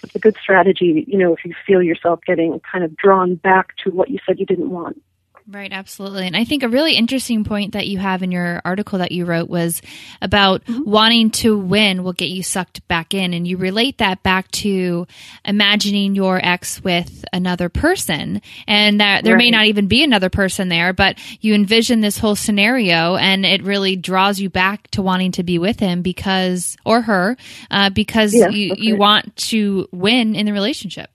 it's 0.05 0.15
a 0.15 0.19
good 0.19 0.38
strategy, 0.41 1.03
you 1.07 1.17
know, 1.17 1.33
if 1.33 1.43
you 1.43 1.53
feel 1.65 1.81
yourself 1.81 2.19
getting 2.25 2.59
kind 2.71 2.83
of 2.83 2.95
drawn 2.95 3.35
back 3.35 3.75
to 3.83 3.89
what 3.91 4.09
you 4.09 4.19
said 4.25 4.39
you 4.39 4.45
didn't 4.45 4.69
want. 4.69 5.01
Right, 5.48 5.72
absolutely. 5.72 6.25
And 6.25 6.36
I 6.36 6.44
think 6.44 6.64
a 6.64 6.70
really 6.70 6.96
interesting 6.96 7.44
point 7.44 7.74
that 7.74 7.86
you 7.86 8.00
have 8.00 8.24
in 8.24 8.32
your 8.32 8.64
article 8.66 8.98
that 8.98 9.12
you 9.12 9.25
wrote 9.25 9.48
was 9.48 9.80
about 10.20 10.66
mm-hmm. 10.66 10.90
wanting 10.90 11.30
to 11.32 11.56
win 11.56 12.04
will 12.04 12.14
get 12.14 12.30
you 12.30 12.42
sucked 12.42 12.88
back 12.88 13.14
in. 13.14 13.32
And 13.32 13.48
you 13.48 13.58
relate 13.58 14.00
that 14.00 14.24
back 14.24 14.50
to 14.54 15.06
imagining 15.44 16.16
your 16.16 16.44
ex 16.44 16.84
with 16.84 17.24
another 17.32 17.70
person 17.70 18.42
and 18.68 19.00
that 19.00 19.24
there 19.24 19.36
right. 19.36 19.40
may 19.40 19.52
not 19.52 19.68
even 19.68 19.86
be 19.86 20.04
another 20.04 20.32
person 20.32 20.68
there, 20.68 20.94
but 20.94 21.20
you 21.42 21.54
envision 21.54 22.02
this 22.02 22.18
whole 22.18 22.36
scenario 22.36 23.16
and 23.16 23.46
it 23.46 23.62
really 23.62 23.96
draws 23.96 24.40
you 24.40 24.50
back 24.50 24.90
to 24.92 25.04
wanting 25.04 25.34
to 25.34 25.44
be 25.44 25.60
with 25.60 25.80
him 25.80 26.02
because, 26.02 26.75
or 26.84 27.02
her, 27.02 27.38
uh, 27.70 27.92
because 27.92 28.34
yes, 28.34 28.52
you, 28.52 28.74
you 28.78 28.96
want 28.96 29.36
to 29.36 29.88
win 29.92 30.34
in 30.34 30.48
the 30.48 30.54
relationship. 30.54 31.12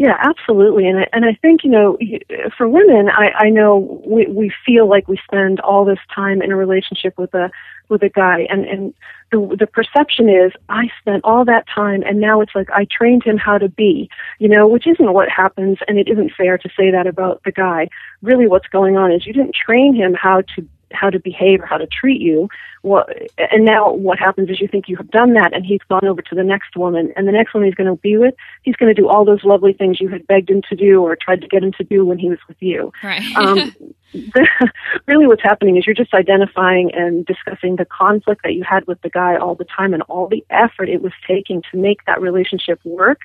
Yeah, 0.00 0.16
absolutely. 0.18 0.88
And 0.88 1.00
I, 1.00 1.08
and 1.12 1.26
I 1.26 1.34
think, 1.42 1.62
you 1.62 1.68
know, 1.68 1.98
for 2.56 2.66
women, 2.66 3.10
I, 3.10 3.32
I 3.36 3.50
know 3.50 4.00
we, 4.06 4.26
we 4.28 4.50
feel 4.64 4.88
like 4.88 5.08
we 5.08 5.20
spend 5.22 5.60
all 5.60 5.84
this 5.84 5.98
time 6.14 6.40
in 6.40 6.50
a 6.50 6.56
relationship 6.56 7.18
with 7.18 7.34
a, 7.34 7.50
with 7.90 8.02
a 8.02 8.08
guy 8.08 8.46
and, 8.48 8.64
and 8.64 8.94
the, 9.30 9.56
the 9.58 9.66
perception 9.66 10.30
is 10.30 10.52
I 10.70 10.84
spent 10.98 11.22
all 11.22 11.44
that 11.44 11.66
time 11.68 12.02
and 12.06 12.18
now 12.18 12.40
it's 12.40 12.54
like 12.54 12.70
I 12.70 12.86
trained 12.90 13.24
him 13.24 13.36
how 13.36 13.58
to 13.58 13.68
be, 13.68 14.08
you 14.38 14.48
know, 14.48 14.66
which 14.66 14.86
isn't 14.86 15.12
what 15.12 15.28
happens 15.28 15.76
and 15.86 15.98
it 15.98 16.08
isn't 16.08 16.32
fair 16.34 16.56
to 16.56 16.68
say 16.74 16.90
that 16.90 17.06
about 17.06 17.42
the 17.44 17.52
guy. 17.52 17.90
Really 18.22 18.46
what's 18.46 18.68
going 18.68 18.96
on 18.96 19.12
is 19.12 19.26
you 19.26 19.34
didn't 19.34 19.54
train 19.54 19.94
him 19.94 20.14
how 20.14 20.40
to 20.56 20.66
how 20.92 21.10
to 21.10 21.18
behave 21.18 21.60
or 21.60 21.66
how 21.66 21.78
to 21.78 21.86
treat 21.86 22.20
you. 22.20 22.48
Well, 22.82 23.04
and 23.38 23.64
now 23.64 23.92
what 23.92 24.18
happens 24.18 24.48
is 24.48 24.60
you 24.60 24.68
think 24.68 24.88
you 24.88 24.96
have 24.96 25.10
done 25.10 25.34
that, 25.34 25.52
and 25.52 25.64
he's 25.64 25.82
gone 25.88 26.06
over 26.06 26.22
to 26.22 26.34
the 26.34 26.44
next 26.44 26.76
woman, 26.76 27.12
and 27.16 27.28
the 27.28 27.32
next 27.32 27.52
woman 27.52 27.68
he's 27.68 27.74
going 27.74 27.94
to 27.94 28.00
be 28.00 28.16
with, 28.16 28.34
he's 28.62 28.76
going 28.76 28.94
to 28.94 29.00
do 29.00 29.08
all 29.08 29.24
those 29.24 29.44
lovely 29.44 29.72
things 29.72 30.00
you 30.00 30.08
had 30.08 30.26
begged 30.26 30.50
him 30.50 30.62
to 30.68 30.76
do 30.76 31.02
or 31.02 31.16
tried 31.16 31.42
to 31.42 31.48
get 31.48 31.62
him 31.62 31.72
to 31.72 31.84
do 31.84 32.04
when 32.04 32.18
he 32.18 32.30
was 32.30 32.38
with 32.48 32.56
you. 32.60 32.92
Right. 33.02 33.22
um, 33.36 33.74
the, 34.12 34.48
really, 35.06 35.26
what's 35.26 35.42
happening 35.42 35.76
is 35.76 35.86
you're 35.86 35.94
just 35.94 36.14
identifying 36.14 36.90
and 36.94 37.26
discussing 37.26 37.76
the 37.76 37.84
conflict 37.84 38.42
that 38.44 38.54
you 38.54 38.64
had 38.64 38.86
with 38.86 39.00
the 39.02 39.10
guy 39.10 39.36
all 39.36 39.54
the 39.54 39.64
time 39.64 39.92
and 39.94 40.02
all 40.04 40.28
the 40.28 40.44
effort 40.50 40.88
it 40.88 41.02
was 41.02 41.12
taking 41.26 41.62
to 41.70 41.78
make 41.78 42.04
that 42.06 42.20
relationship 42.20 42.80
work. 42.84 43.20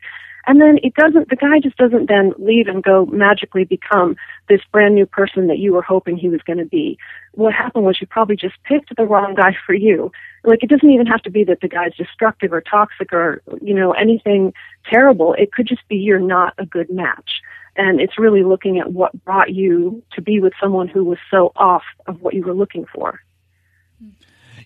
And 0.47 0.61
then 0.61 0.77
it 0.83 0.93
doesn't, 0.93 1.29
the 1.29 1.35
guy 1.35 1.59
just 1.59 1.77
doesn't 1.77 2.07
then 2.07 2.33
leave 2.37 2.67
and 2.67 2.83
go 2.83 3.05
magically 3.07 3.63
become 3.63 4.15
this 4.47 4.61
brand 4.71 4.93
new 4.93 5.05
person 5.05 5.47
that 5.47 5.57
you 5.57 5.73
were 5.73 5.81
hoping 5.81 6.17
he 6.17 6.29
was 6.29 6.41
going 6.41 6.59
to 6.59 6.65
be. 6.65 6.97
What 7.33 7.53
happened 7.53 7.85
was 7.85 7.99
you 7.99 8.07
probably 8.07 8.35
just 8.35 8.55
picked 8.63 8.95
the 8.95 9.05
wrong 9.05 9.33
guy 9.35 9.55
for 9.65 9.73
you. 9.73 10.11
Like 10.43 10.61
it 10.61 10.69
doesn't 10.69 10.89
even 10.89 11.07
have 11.07 11.23
to 11.23 11.31
be 11.31 11.43
that 11.45 11.61
the 11.61 11.67
guy's 11.67 11.95
destructive 11.95 12.53
or 12.53 12.61
toxic 12.61 13.11
or, 13.11 13.41
you 13.61 13.73
know, 13.73 13.93
anything 13.93 14.53
terrible. 14.89 15.33
It 15.33 15.51
could 15.51 15.67
just 15.67 15.87
be 15.87 15.95
you're 15.95 16.19
not 16.19 16.53
a 16.59 16.65
good 16.65 16.91
match. 16.91 17.41
And 17.75 17.99
it's 17.99 18.19
really 18.19 18.43
looking 18.43 18.79
at 18.79 18.93
what 18.93 19.23
brought 19.25 19.53
you 19.53 20.03
to 20.13 20.21
be 20.21 20.39
with 20.39 20.53
someone 20.61 20.87
who 20.87 21.03
was 21.03 21.17
so 21.29 21.51
off 21.55 21.83
of 22.05 22.21
what 22.21 22.33
you 22.35 22.43
were 22.43 22.53
looking 22.53 22.85
for. 22.93 23.19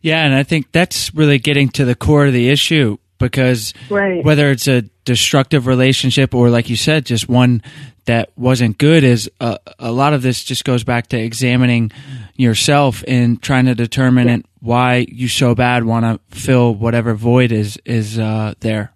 Yeah, 0.01 0.23
and 0.23 0.33
I 0.33 0.43
think 0.43 0.71
that's 0.71 1.13
really 1.13 1.39
getting 1.39 1.69
to 1.69 1.85
the 1.85 1.95
core 1.95 2.27
of 2.27 2.33
the 2.33 2.49
issue 2.49 2.97
because 3.19 3.73
right. 3.89 4.23
whether 4.23 4.49
it's 4.49 4.67
a 4.67 4.81
destructive 5.05 5.67
relationship 5.67 6.33
or 6.33 6.49
like 6.49 6.69
you 6.69 6.75
said 6.75 7.05
just 7.05 7.29
one 7.29 7.61
that 8.05 8.31
wasn't 8.35 8.77
good 8.77 9.03
is 9.03 9.29
uh, 9.39 9.57
a 9.77 9.91
lot 9.91 10.13
of 10.13 10.21
this 10.21 10.43
just 10.43 10.65
goes 10.65 10.83
back 10.83 11.07
to 11.07 11.17
examining 11.17 11.91
yourself 12.35 13.03
and 13.07 13.41
trying 13.41 13.65
to 13.65 13.75
determine 13.75 14.27
yeah. 14.27 14.37
why 14.61 15.05
you 15.09 15.27
so 15.27 15.53
bad 15.53 15.83
want 15.83 16.05
to 16.05 16.35
fill 16.35 16.73
whatever 16.73 17.13
void 17.13 17.51
is 17.51 17.77
is 17.85 18.17
uh, 18.17 18.53
there 18.61 18.91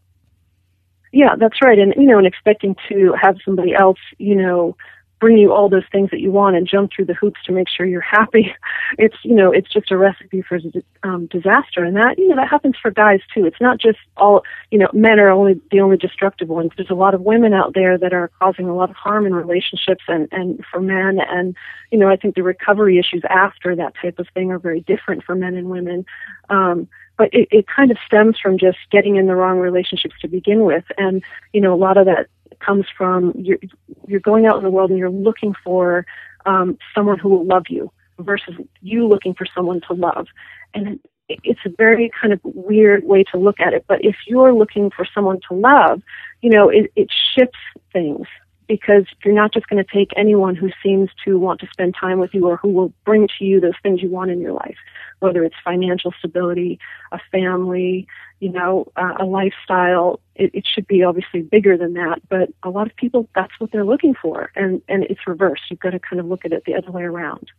yeah 1.12 1.36
that's 1.38 1.62
right 1.62 1.78
and 1.78 1.94
you 1.98 2.06
know 2.08 2.18
and 2.18 2.26
expecting 2.28 2.76
to 2.90 3.14
have 3.22 3.36
somebody 3.46 3.74
else 3.76 4.00
you 4.18 4.36
know 4.36 4.76
bring 5.24 5.38
you 5.38 5.54
all 5.54 5.70
those 5.70 5.88
things 5.90 6.10
that 6.12 6.20
you 6.20 6.34
want 6.34 6.58
and 6.58 6.68
jump 6.68 6.92
through 6.94 7.06
the 7.06 7.14
hoops 7.14 7.40
to 7.46 7.54
make 7.54 7.70
sure 7.70 7.86
you're 7.86 8.02
happy. 8.02 8.54
It's 8.98 9.16
you 9.24 9.34
know 9.34 9.52
it's 9.52 9.72
just 9.72 9.90
a 9.90 9.98
recipe 9.98 10.44
for 10.44 10.60
um, 11.02 11.26
disaster, 11.28 11.84
and 11.84 11.96
that 11.96 12.20
you 12.20 12.28
know 12.28 12.36
that 12.36 12.50
happens 12.50 12.76
for 12.80 12.92
guys 12.92 13.22
too. 13.34 13.46
It's 13.46 13.60
not 13.60 13.80
just 13.80 13.98
all 14.18 14.44
you 14.70 14.78
know 14.78 14.90
men 14.94 15.20
are 15.20 15.30
only 15.30 15.60
the 15.72 15.80
only 15.80 15.98
destructive 15.98 16.50
ones. 16.50 16.72
There's 16.76 16.92
a 16.92 16.96
lot 16.96 17.16
of 17.16 17.22
women 17.22 17.54
out 17.54 17.74
there 17.74 17.98
that 17.98 18.14
are 18.14 18.30
causing 18.40 18.68
a 18.68 18.76
lot 18.76 18.92
of 18.92 18.96
harm 18.96 19.26
in 19.26 19.34
relationships 19.34 20.04
and 20.08 20.28
and 20.32 20.64
for 20.70 20.80
men. 20.80 21.20
And 21.28 21.56
you 21.92 21.98
know 21.98 22.10
I 22.10 22.18
think 22.18 22.36
the 22.36 22.44
recovery 22.44 23.00
issues 23.00 23.24
after 23.30 23.76
that 23.76 23.94
type 24.00 24.20
of 24.20 24.28
thing 24.34 24.52
are 24.52 24.60
very 24.60 24.82
different 24.82 25.24
for 25.24 25.34
men 25.34 25.56
and 25.56 25.70
women. 25.70 26.06
Um, 26.50 26.88
but 27.18 27.34
it, 27.34 27.48
it 27.52 27.66
kind 27.68 27.92
of 27.92 27.98
stems 28.06 28.40
from 28.40 28.58
just 28.58 28.78
getting 28.92 29.16
in 29.16 29.28
the 29.28 29.36
wrong 29.36 29.60
relationships 29.60 30.16
to 30.22 30.28
begin 30.28 30.64
with. 30.64 30.84
And, 30.98 31.24
you 31.54 31.62
know, 31.62 31.74
a 31.74 31.78
lot 31.78 31.98
of 31.98 32.06
that 32.06 32.28
comes 32.66 32.86
from 32.98 33.34
you're, 33.36 33.60
you're 34.08 34.20
going 34.20 34.46
out 34.46 34.58
in 34.58 34.64
the 34.64 34.70
world 34.70 34.90
and 34.90 35.00
you're 35.00 35.10
looking 35.10 35.54
for 35.64 36.06
um, 36.46 36.78
someone 36.96 37.20
who 37.20 37.30
will 37.30 37.46
love 37.46 37.64
you 37.70 37.92
versus 38.20 38.56
you 38.82 39.08
looking 39.08 39.34
for 39.34 39.46
someone 39.56 39.82
to 39.88 39.94
love. 39.94 40.28
And 40.74 41.00
it's 41.30 41.60
a 41.66 41.70
very 41.78 42.12
kind 42.20 42.34
of 42.34 42.40
weird 42.44 43.04
way 43.04 43.24
to 43.32 43.38
look 43.38 43.60
at 43.60 43.74
it. 43.74 43.86
But 43.88 44.04
if 44.04 44.16
you're 44.28 44.54
looking 44.54 44.92
for 44.92 45.06
someone 45.14 45.40
to 45.50 45.56
love, 45.56 46.02
you 46.42 46.50
know, 46.50 46.70
it, 46.70 46.92
it 46.96 47.10
shifts 47.36 47.60
things 47.92 48.28
because 48.68 49.06
you're 49.24 49.34
not 49.34 49.54
just 49.54 49.68
going 49.68 49.84
to 49.84 49.92
take 49.92 50.12
anyone 50.16 50.56
who 50.56 50.70
seems 50.82 51.10
to 51.26 51.38
want 51.38 51.60
to 51.62 51.68
spend 51.72 51.96
time 52.00 52.20
with 52.20 52.34
you 52.34 52.48
or 52.48 52.58
who 52.58 52.70
will 52.70 52.94
bring 53.06 53.28
to 53.40 53.46
you 53.46 53.60
those 53.60 53.74
things 53.82 54.02
you 54.02 54.10
want 54.10 54.32
in 54.32 54.40
your 54.40 54.54
life, 54.54 54.78
whether 55.20 55.44
it's 55.44 55.56
financial 55.64 56.14
stability, 56.18 56.80
a 57.12 57.20
family, 57.32 58.08
you 58.40 58.52
know, 58.52 58.92
uh, 58.96 59.14
a 59.20 59.26
lifestyle. 59.26 60.20
It, 60.36 60.52
it 60.54 60.66
should 60.68 60.88
be 60.88 61.04
obviously 61.04 61.42
bigger 61.42 61.78
than 61.78 61.94
that, 61.94 62.22
but 62.30 62.50
a 62.64 62.70
lot 62.70 62.88
of 62.88 62.96
people, 62.96 63.30
that's 63.36 63.54
what 63.60 63.72
they're 63.72 63.86
looking 63.86 64.16
for. 64.16 64.52
And, 64.56 64.82
and 64.88 65.04
it's 65.04 65.28
reversed. 65.28 65.64
You've 65.70 65.80
got 65.80 65.92
to 65.92 66.00
kind 66.00 66.20
of 66.20 66.26
look 66.26 66.46
at 66.46 66.52
it 66.52 66.64
the 66.66 66.76
other 66.76 66.92
way 66.92 67.04
around. 67.04 67.52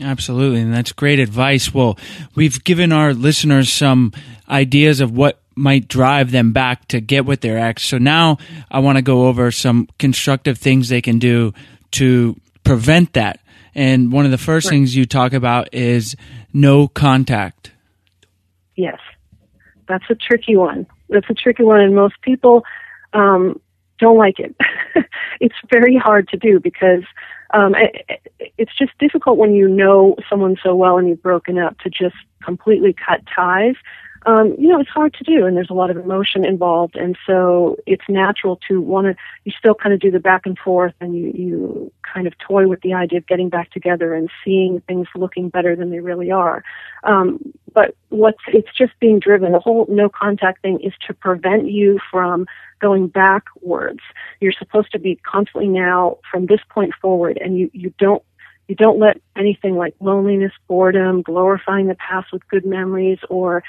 Absolutely. 0.00 0.60
And 0.60 0.72
that's 0.72 0.92
great 0.92 1.18
advice. 1.18 1.74
Well, 1.74 1.98
we've 2.34 2.62
given 2.62 2.92
our 2.92 3.12
listeners 3.12 3.72
some 3.72 4.12
ideas 4.48 5.00
of 5.00 5.16
what 5.16 5.40
might 5.60 5.86
drive 5.86 6.30
them 6.30 6.52
back 6.52 6.88
to 6.88 7.00
get 7.00 7.26
with 7.26 7.40
their 7.40 7.58
ex. 7.58 7.84
So 7.84 7.98
now 7.98 8.38
I 8.70 8.80
want 8.80 8.96
to 8.96 9.02
go 9.02 9.26
over 9.26 9.50
some 9.50 9.88
constructive 9.98 10.58
things 10.58 10.88
they 10.88 11.02
can 11.02 11.18
do 11.18 11.52
to 11.92 12.36
prevent 12.64 13.12
that. 13.12 13.40
And 13.74 14.10
one 14.10 14.24
of 14.24 14.30
the 14.30 14.38
first 14.38 14.66
right. 14.66 14.70
things 14.70 14.96
you 14.96 15.06
talk 15.06 15.32
about 15.32 15.74
is 15.74 16.16
no 16.52 16.88
contact. 16.88 17.72
Yes. 18.74 18.98
That's 19.86 20.04
a 20.08 20.14
tricky 20.14 20.56
one. 20.56 20.86
That's 21.08 21.28
a 21.28 21.34
tricky 21.34 21.64
one, 21.64 21.80
and 21.80 21.94
most 21.94 22.14
people 22.22 22.64
um, 23.12 23.60
don't 23.98 24.16
like 24.16 24.38
it. 24.38 24.54
it's 25.40 25.54
very 25.70 25.96
hard 25.96 26.28
to 26.28 26.36
do 26.36 26.60
because 26.60 27.02
um, 27.52 27.74
it, 27.74 28.22
it's 28.56 28.76
just 28.78 28.92
difficult 28.98 29.36
when 29.36 29.52
you 29.54 29.68
know 29.68 30.16
someone 30.28 30.56
so 30.62 30.74
well 30.74 30.98
and 30.98 31.08
you've 31.08 31.22
broken 31.22 31.58
up 31.58 31.78
to 31.80 31.90
just 31.90 32.14
completely 32.42 32.94
cut 32.94 33.20
ties 33.34 33.74
um, 34.26 34.54
you 34.58 34.68
know, 34.68 34.80
it's 34.80 34.90
hard 34.90 35.14
to 35.14 35.24
do 35.24 35.46
and 35.46 35.56
there's 35.56 35.70
a 35.70 35.74
lot 35.74 35.90
of 35.90 35.96
emotion 35.96 36.44
involved. 36.44 36.96
And 36.96 37.16
so 37.26 37.76
it's 37.86 38.04
natural 38.08 38.60
to 38.68 38.80
want 38.80 39.06
to, 39.06 39.16
you 39.44 39.52
still 39.58 39.74
kind 39.74 39.94
of 39.94 40.00
do 40.00 40.10
the 40.10 40.20
back 40.20 40.42
and 40.44 40.58
forth 40.58 40.92
and 41.00 41.16
you, 41.16 41.32
you 41.34 41.92
kind 42.02 42.26
of 42.26 42.34
toy 42.38 42.66
with 42.68 42.82
the 42.82 42.92
idea 42.92 43.18
of 43.18 43.26
getting 43.26 43.48
back 43.48 43.70
together 43.70 44.12
and 44.14 44.30
seeing 44.44 44.82
things 44.82 45.06
looking 45.14 45.48
better 45.48 45.74
than 45.74 45.90
they 45.90 46.00
really 46.00 46.30
are. 46.30 46.62
Um, 47.04 47.38
but 47.72 47.96
what's, 48.10 48.42
it's 48.48 48.76
just 48.76 48.92
being 49.00 49.20
driven. 49.20 49.52
The 49.52 49.60
whole 49.60 49.86
no 49.88 50.08
contact 50.10 50.60
thing 50.60 50.80
is 50.80 50.92
to 51.06 51.14
prevent 51.14 51.70
you 51.70 51.98
from 52.10 52.46
going 52.78 53.08
backwards. 53.08 54.00
You're 54.40 54.52
supposed 54.52 54.92
to 54.92 54.98
be 54.98 55.16
constantly 55.16 55.68
now 55.68 56.18
from 56.30 56.46
this 56.46 56.60
point 56.68 56.92
forward 57.00 57.38
and 57.42 57.56
you, 57.58 57.70
you 57.72 57.94
don't 57.98 58.22
you 58.70 58.76
don't 58.76 59.00
let 59.00 59.20
anything 59.34 59.74
like 59.74 59.96
loneliness, 59.98 60.52
boredom, 60.68 61.22
glorifying 61.22 61.88
the 61.88 61.96
past 61.96 62.32
with 62.32 62.46
good 62.46 62.64
memories, 62.64 63.18
or 63.28 63.64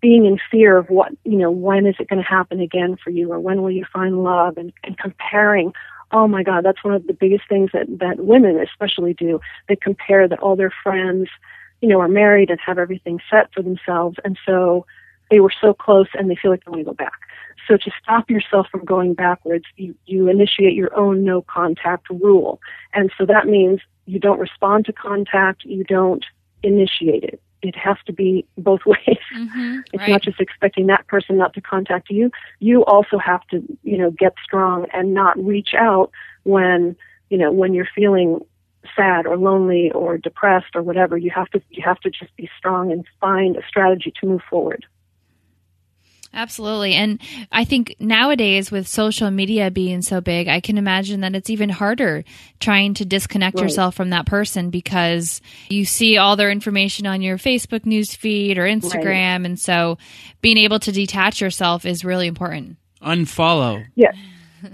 being 0.00 0.24
in 0.24 0.38
fear 0.50 0.76
of 0.76 0.88
what, 0.88 1.12
you 1.24 1.36
know, 1.36 1.50
when 1.50 1.86
is 1.86 1.96
it 1.98 2.08
going 2.08 2.22
to 2.22 2.28
happen 2.28 2.60
again 2.60 2.96
for 3.02 3.10
you 3.10 3.32
or 3.32 3.38
when 3.38 3.62
will 3.62 3.70
you 3.70 3.84
find 3.92 4.22
love 4.22 4.56
and, 4.56 4.72
and 4.82 4.98
comparing. 4.98 5.72
Oh 6.12 6.26
my 6.26 6.42
God, 6.42 6.64
that's 6.64 6.82
one 6.82 6.94
of 6.94 7.06
the 7.06 7.12
biggest 7.12 7.44
things 7.48 7.70
that, 7.72 7.86
that 7.98 8.24
women 8.24 8.58
especially 8.58 9.14
do. 9.14 9.40
They 9.68 9.76
compare 9.76 10.26
that 10.26 10.40
all 10.40 10.56
their 10.56 10.72
friends, 10.82 11.28
you 11.80 11.88
know, 11.88 12.00
are 12.00 12.08
married 12.08 12.50
and 12.50 12.58
have 12.64 12.78
everything 12.78 13.20
set 13.30 13.52
for 13.52 13.62
themselves. 13.62 14.18
And 14.24 14.38
so 14.44 14.86
they 15.30 15.40
were 15.40 15.52
so 15.60 15.74
close 15.74 16.08
and 16.14 16.30
they 16.30 16.36
feel 16.36 16.50
like 16.50 16.64
they 16.64 16.70
want 16.70 16.80
to 16.80 16.84
go 16.84 16.94
back. 16.94 17.20
So 17.68 17.76
to 17.76 17.90
stop 18.02 18.30
yourself 18.30 18.66
from 18.70 18.84
going 18.84 19.14
backwards, 19.14 19.64
you, 19.76 19.94
you 20.06 20.28
initiate 20.28 20.74
your 20.74 20.96
own 20.98 21.24
no 21.24 21.42
contact 21.42 22.08
rule. 22.10 22.60
And 22.94 23.12
so 23.16 23.26
that 23.26 23.46
means 23.46 23.80
you 24.06 24.18
don't 24.18 24.40
respond 24.40 24.86
to 24.86 24.92
contact, 24.92 25.64
you 25.64 25.84
don't 25.84 26.24
initiate 26.62 27.22
it 27.22 27.40
it 27.62 27.76
has 27.76 27.96
to 28.06 28.12
be 28.12 28.46
both 28.58 28.80
ways. 28.86 29.18
Mm-hmm, 29.36 29.80
it's 29.92 30.00
right. 30.00 30.10
not 30.10 30.22
just 30.22 30.40
expecting 30.40 30.86
that 30.86 31.06
person 31.06 31.36
not 31.36 31.54
to 31.54 31.60
contact 31.60 32.10
you. 32.10 32.30
You 32.58 32.84
also 32.84 33.18
have 33.18 33.46
to, 33.48 33.62
you 33.82 33.98
know, 33.98 34.10
get 34.10 34.34
strong 34.42 34.86
and 34.92 35.14
not 35.14 35.38
reach 35.42 35.74
out 35.76 36.10
when, 36.44 36.96
you 37.28 37.38
know, 37.38 37.52
when 37.52 37.74
you're 37.74 37.88
feeling 37.94 38.40
sad 38.96 39.26
or 39.26 39.36
lonely 39.36 39.90
or 39.92 40.16
depressed 40.18 40.74
or 40.74 40.82
whatever. 40.82 41.16
You 41.16 41.30
have 41.30 41.50
to 41.50 41.62
you 41.70 41.82
have 41.84 42.00
to 42.00 42.10
just 42.10 42.34
be 42.36 42.48
strong 42.56 42.90
and 42.90 43.04
find 43.20 43.56
a 43.56 43.66
strategy 43.66 44.12
to 44.20 44.26
move 44.26 44.42
forward. 44.48 44.86
Absolutely. 46.32 46.94
And 46.94 47.20
I 47.50 47.64
think 47.64 47.96
nowadays 47.98 48.70
with 48.70 48.86
social 48.86 49.30
media 49.32 49.70
being 49.70 50.00
so 50.00 50.20
big, 50.20 50.46
I 50.46 50.60
can 50.60 50.78
imagine 50.78 51.22
that 51.22 51.34
it's 51.34 51.50
even 51.50 51.68
harder 51.70 52.22
trying 52.60 52.94
to 52.94 53.04
disconnect 53.04 53.56
Right. 53.56 53.64
yourself 53.64 53.96
from 53.96 54.10
that 54.10 54.26
person 54.26 54.70
because 54.70 55.40
you 55.68 55.84
see 55.84 56.18
all 56.18 56.36
their 56.36 56.50
information 56.50 57.06
on 57.06 57.20
your 57.20 57.36
Facebook 57.36 57.80
newsfeed 57.80 58.58
or 58.58 58.62
Instagram. 58.62 59.44
And 59.44 59.58
so 59.58 59.98
being 60.40 60.56
able 60.58 60.78
to 60.80 60.92
detach 60.92 61.40
yourself 61.40 61.84
is 61.84 62.04
really 62.04 62.28
important. 62.28 62.76
Unfollow. 63.02 63.84
Yes. 63.96 64.14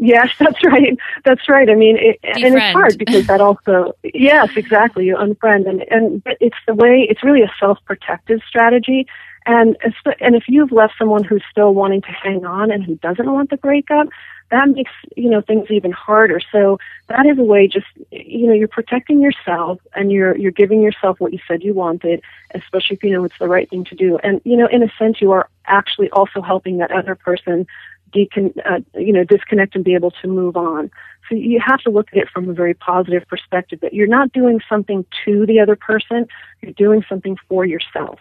Yes, 0.00 0.28
that's 0.38 0.64
right. 0.64 0.96
That's 1.24 1.48
right. 1.48 1.68
I 1.68 1.74
mean, 1.74 1.96
it, 1.98 2.20
and 2.22 2.36
Defriend. 2.54 2.54
it's 2.54 2.72
hard 2.72 2.98
because 2.98 3.26
that 3.26 3.40
also, 3.40 3.96
yes, 4.14 4.48
exactly. 4.54 5.06
You 5.06 5.16
unfriend, 5.16 5.68
and 5.68 5.84
and 5.90 6.22
but 6.22 6.36
it's 6.40 6.54
the 6.68 6.74
way. 6.76 7.04
It's 7.10 7.24
really 7.24 7.42
a 7.42 7.50
self-protective 7.58 8.38
strategy, 8.48 9.08
and 9.48 9.76
and 10.20 10.36
if 10.36 10.44
you've 10.46 10.72
left 10.72 10.94
someone 10.98 11.24
who's 11.24 11.42
still 11.50 11.72
wanting 11.72 12.02
to 12.02 12.12
hang 12.12 12.44
on 12.44 12.70
and 12.70 12.84
who 12.84 12.96
doesn't 12.96 13.32
want 13.32 13.48
the 13.48 13.56
breakup, 13.56 14.08
that 14.50 14.68
makes 14.68 14.92
you 15.16 15.30
know 15.30 15.40
things 15.40 15.70
even 15.70 15.90
harder. 15.90 16.38
So 16.52 16.78
that 17.08 17.24
is 17.24 17.38
a 17.38 17.42
way. 17.42 17.66
Just 17.66 17.86
you 18.10 18.46
know, 18.46 18.52
you're 18.52 18.68
protecting 18.68 19.22
yourself, 19.22 19.80
and 19.94 20.12
you're 20.12 20.36
you're 20.36 20.52
giving 20.52 20.82
yourself 20.82 21.18
what 21.18 21.32
you 21.32 21.38
said 21.48 21.62
you 21.62 21.72
wanted, 21.72 22.22
especially 22.54 22.96
if 22.96 23.02
you 23.02 23.10
know 23.10 23.24
it's 23.24 23.38
the 23.38 23.48
right 23.48 23.68
thing 23.70 23.84
to 23.86 23.94
do. 23.94 24.18
And 24.18 24.42
you 24.44 24.54
know, 24.54 24.68
in 24.70 24.82
a 24.82 24.92
sense, 24.98 25.20
you 25.22 25.32
are 25.32 25.48
actually 25.64 26.10
also 26.10 26.42
helping 26.42 26.76
that 26.78 26.92
other 26.92 27.14
person 27.14 27.66
decon- 28.12 28.58
uh, 28.66 28.80
you 29.00 29.14
know, 29.14 29.24
disconnect 29.24 29.74
and 29.74 29.84
be 29.84 29.94
able 29.94 30.10
to 30.10 30.28
move 30.28 30.58
on. 30.58 30.90
So 31.28 31.34
you 31.34 31.60
have 31.64 31.80
to 31.80 31.90
look 31.90 32.08
at 32.12 32.18
it 32.18 32.28
from 32.28 32.50
a 32.50 32.52
very 32.52 32.74
positive 32.74 33.26
perspective 33.28 33.80
that 33.80 33.94
you're 33.94 34.06
not 34.06 34.32
doing 34.32 34.60
something 34.68 35.06
to 35.24 35.46
the 35.46 35.60
other 35.60 35.76
person, 35.76 36.26
you're 36.60 36.72
doing 36.72 37.02
something 37.08 37.36
for 37.48 37.64
yourself. 37.64 38.18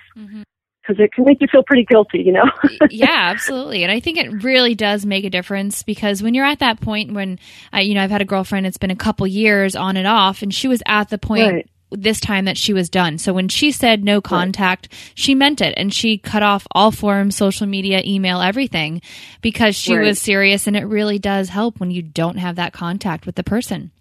Because 0.87 1.03
it 1.03 1.11
can 1.11 1.25
make 1.25 1.41
you 1.41 1.47
feel 1.51 1.63
pretty 1.63 1.83
guilty, 1.83 2.19
you 2.21 2.31
know? 2.31 2.45
yeah, 2.89 3.07
absolutely. 3.31 3.83
And 3.83 3.91
I 3.91 3.99
think 3.99 4.17
it 4.17 4.43
really 4.43 4.73
does 4.73 5.05
make 5.05 5.25
a 5.25 5.29
difference 5.29 5.83
because 5.83 6.23
when 6.23 6.33
you're 6.33 6.45
at 6.45 6.59
that 6.59 6.79
point 6.79 7.11
when, 7.13 7.39
uh, 7.73 7.79
you 7.79 7.93
know, 7.93 8.03
I've 8.03 8.11
had 8.11 8.21
a 8.21 8.25
girlfriend, 8.25 8.65
it's 8.65 8.77
been 8.77 8.91
a 8.91 8.95
couple 8.95 9.27
years 9.27 9.75
on 9.75 9.97
and 9.97 10.07
off, 10.07 10.41
and 10.41 10.53
she 10.53 10.67
was 10.69 10.81
at 10.85 11.09
the 11.09 11.17
point 11.17 11.51
Right. 11.53 11.69
this 11.91 12.19
time 12.21 12.45
that 12.45 12.57
she 12.57 12.71
was 12.73 12.89
done. 12.89 13.17
So 13.17 13.33
when 13.33 13.49
she 13.49 13.71
said 13.71 14.03
no 14.03 14.21
contact, 14.21 14.87
she 15.15 15.35
meant 15.35 15.59
it 15.61 15.73
and 15.77 15.93
she 15.93 16.17
cut 16.17 16.43
off 16.43 16.65
all 16.71 16.91
forms, 16.91 17.35
social 17.35 17.67
media, 17.67 18.01
email, 18.05 18.41
everything 18.41 19.01
because 19.41 19.75
she 19.75 19.93
Right. 19.95 20.05
was 20.07 20.19
serious. 20.19 20.67
And 20.67 20.77
it 20.77 20.85
really 20.85 21.19
does 21.19 21.49
help 21.49 21.79
when 21.79 21.91
you 21.91 22.01
don't 22.01 22.37
have 22.37 22.55
that 22.55 22.71
contact 22.73 23.25
with 23.25 23.35
the 23.35 23.43
person. 23.43 23.91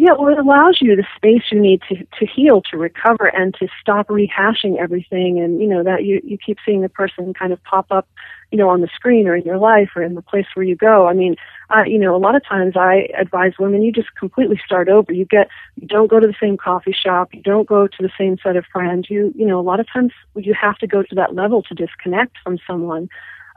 Yeah, 0.00 0.12
well, 0.16 0.28
it 0.32 0.38
allows 0.38 0.78
you 0.80 0.94
the 0.94 1.04
space 1.16 1.42
you 1.50 1.60
need 1.60 1.82
to 1.88 1.96
to 1.96 2.24
heal, 2.24 2.62
to 2.70 2.78
recover, 2.78 3.26
and 3.26 3.52
to 3.54 3.66
stop 3.80 4.06
rehashing 4.06 4.78
everything. 4.78 5.40
And 5.40 5.60
you 5.60 5.66
know 5.66 5.82
that 5.82 6.04
you 6.04 6.20
you 6.22 6.38
keep 6.38 6.58
seeing 6.64 6.82
the 6.82 6.88
person 6.88 7.34
kind 7.34 7.52
of 7.52 7.60
pop 7.64 7.86
up, 7.90 8.08
you 8.52 8.58
know, 8.58 8.68
on 8.68 8.80
the 8.80 8.86
screen 8.94 9.26
or 9.26 9.34
in 9.34 9.42
your 9.44 9.58
life 9.58 9.90
or 9.96 10.04
in 10.04 10.14
the 10.14 10.22
place 10.22 10.46
where 10.54 10.62
you 10.64 10.76
go. 10.76 11.08
I 11.08 11.14
mean, 11.14 11.34
uh, 11.74 11.82
you 11.84 11.98
know, 11.98 12.14
a 12.14 12.22
lot 12.24 12.36
of 12.36 12.46
times 12.46 12.74
I 12.76 13.08
advise 13.18 13.54
women 13.58 13.82
you 13.82 13.90
just 13.90 14.14
completely 14.14 14.60
start 14.64 14.88
over. 14.88 15.12
You 15.12 15.24
get 15.24 15.48
you 15.74 15.88
don't 15.88 16.06
go 16.08 16.20
to 16.20 16.28
the 16.28 16.34
same 16.40 16.56
coffee 16.56 16.94
shop, 16.94 17.34
you 17.34 17.42
don't 17.42 17.66
go 17.68 17.88
to 17.88 17.98
the 18.00 18.10
same 18.16 18.38
set 18.40 18.54
of 18.54 18.66
friends. 18.72 19.10
You 19.10 19.32
you 19.34 19.46
know, 19.46 19.58
a 19.58 19.66
lot 19.70 19.80
of 19.80 19.88
times 19.92 20.12
you 20.36 20.54
have 20.54 20.78
to 20.78 20.86
go 20.86 21.02
to 21.02 21.14
that 21.16 21.34
level 21.34 21.64
to 21.64 21.74
disconnect 21.74 22.36
from 22.44 22.58
someone. 22.68 23.08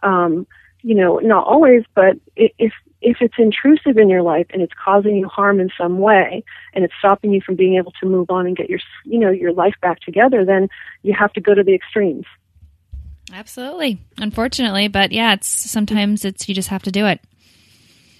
Um, 0.02 0.48
you 0.82 0.96
know, 0.96 1.20
not 1.20 1.46
always, 1.46 1.84
but 1.94 2.18
if 2.36 2.74
if 3.02 3.18
it's 3.20 3.36
intrusive 3.38 3.98
in 3.98 4.10
your 4.10 4.22
life 4.22 4.48
and 4.52 4.62
it's 4.62 4.74
causing 4.74 5.16
you 5.16 5.28
harm 5.28 5.60
in 5.60 5.70
some 5.78 6.00
way 6.00 6.44
and 6.74 6.84
it's 6.86 6.94
stopping 7.00 7.34
you 7.34 7.42
from 7.42 7.56
being 7.56 7.76
able 7.76 7.92
to 8.00 8.06
move 8.06 8.30
on 8.30 8.46
and 8.46 8.56
get 8.56 8.70
your 8.70 8.80
you 9.06 9.20
know 9.20 9.32
your 9.32 9.54
life 9.54 9.76
back 9.82 10.00
together, 10.02 10.46
then 10.46 10.70
you 11.04 11.14
have 11.18 11.34
to 11.34 11.42
go 11.42 11.54
to 11.54 11.64
the 11.64 11.74
extremes. 11.74 12.26
Absolutely. 13.34 14.00
Unfortunately, 14.18 14.88
but 14.88 15.12
yeah, 15.12 15.34
it's 15.34 15.48
sometimes 15.48 16.26
it's, 16.26 16.50
you 16.50 16.56
just 16.56 16.70
have 16.70 16.84
to 16.84 16.92
do 16.92 17.06
it. 17.06 17.22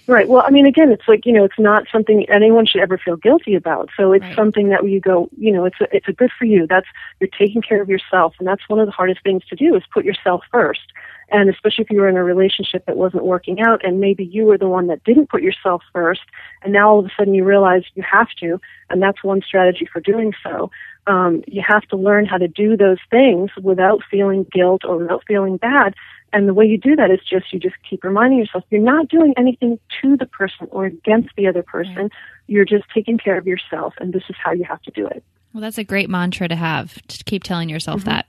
Right. 0.08 0.28
Well, 0.28 0.42
I 0.44 0.50
mean, 0.50 0.66
again, 0.66 0.90
it's 0.90 1.06
like 1.06 1.24
you 1.24 1.32
know, 1.32 1.44
it's 1.44 1.58
not 1.58 1.84
something 1.92 2.28
anyone 2.28 2.66
should 2.66 2.80
ever 2.80 2.98
feel 2.98 3.16
guilty 3.16 3.54
about. 3.54 3.88
So 3.96 4.12
it's 4.12 4.22
Right. 4.22 4.34
something 4.34 4.68
that 4.70 4.88
you 4.88 5.00
go, 5.00 5.28
you 5.38 5.52
know, 5.52 5.64
it's 5.64 5.80
a, 5.80 5.86
it's 5.94 6.08
a 6.08 6.12
good 6.12 6.30
for 6.36 6.44
you. 6.44 6.66
That's 6.66 6.86
you're 7.20 7.30
taking 7.38 7.62
care 7.62 7.80
of 7.80 7.88
yourself, 7.88 8.34
and 8.38 8.48
that's 8.48 8.68
one 8.68 8.80
of 8.80 8.86
the 8.86 8.92
hardest 8.92 9.22
things 9.22 9.44
to 9.46 9.56
do 9.56 9.76
is 9.76 9.82
put 9.92 10.04
yourself 10.04 10.42
first. 10.50 10.92
And 11.32 11.48
especially 11.48 11.84
if 11.84 11.90
you 11.90 12.00
were 12.00 12.08
in 12.08 12.16
a 12.16 12.22
relationship 12.22 12.84
that 12.86 12.96
wasn't 12.96 13.24
working 13.24 13.60
out, 13.60 13.84
and 13.84 14.00
maybe 14.00 14.24
you 14.24 14.44
were 14.44 14.58
the 14.58 14.68
one 14.68 14.86
that 14.88 15.02
didn't 15.02 15.30
put 15.30 15.42
yourself 15.42 15.82
first, 15.92 16.20
and 16.62 16.72
now 16.72 16.90
all 16.90 16.98
of 16.98 17.06
a 17.06 17.10
sudden 17.16 17.34
you 17.34 17.42
realize 17.42 17.82
you 17.94 18.02
have 18.02 18.28
to, 18.40 18.60
and 18.90 19.02
that's 19.02 19.24
one 19.24 19.40
strategy 19.40 19.88
for 19.90 20.00
doing 20.00 20.34
so. 20.42 20.70
Um, 21.06 21.42
you 21.48 21.62
have 21.66 21.82
to 21.88 21.96
learn 21.96 22.26
how 22.26 22.36
to 22.36 22.46
do 22.46 22.76
those 22.76 22.98
things 23.10 23.50
without 23.60 24.02
feeling 24.10 24.46
guilt 24.52 24.82
or 24.84 24.98
without 24.98 25.24
feeling 25.26 25.56
bad. 25.56 25.94
And 26.34 26.48
the 26.48 26.54
way 26.54 26.66
you 26.66 26.78
do 26.78 26.96
that 26.96 27.10
is 27.10 27.20
just 27.28 27.52
you 27.52 27.58
just 27.58 27.76
keep 27.88 28.04
reminding 28.04 28.38
yourself 28.38 28.64
you're 28.70 28.80
not 28.80 29.08
doing 29.08 29.34
anything 29.36 29.78
to 30.00 30.16
the 30.16 30.26
person 30.26 30.68
or 30.70 30.84
against 30.84 31.30
the 31.36 31.46
other 31.46 31.62
person. 31.62 32.10
You're 32.46 32.64
just 32.64 32.84
taking 32.94 33.18
care 33.18 33.38
of 33.38 33.46
yourself, 33.46 33.94
and 33.98 34.12
this 34.12 34.22
is 34.28 34.36
how 34.42 34.52
you 34.52 34.64
have 34.64 34.82
to 34.82 34.90
do 34.90 35.06
it. 35.06 35.24
Well, 35.52 35.60
that's 35.60 35.78
a 35.78 35.84
great 35.84 36.08
mantra 36.08 36.48
to 36.48 36.56
have 36.56 37.00
to 37.08 37.24
keep 37.24 37.42
telling 37.42 37.68
yourself 37.68 38.04
that. 38.04 38.26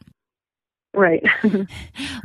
Right. 0.94 1.24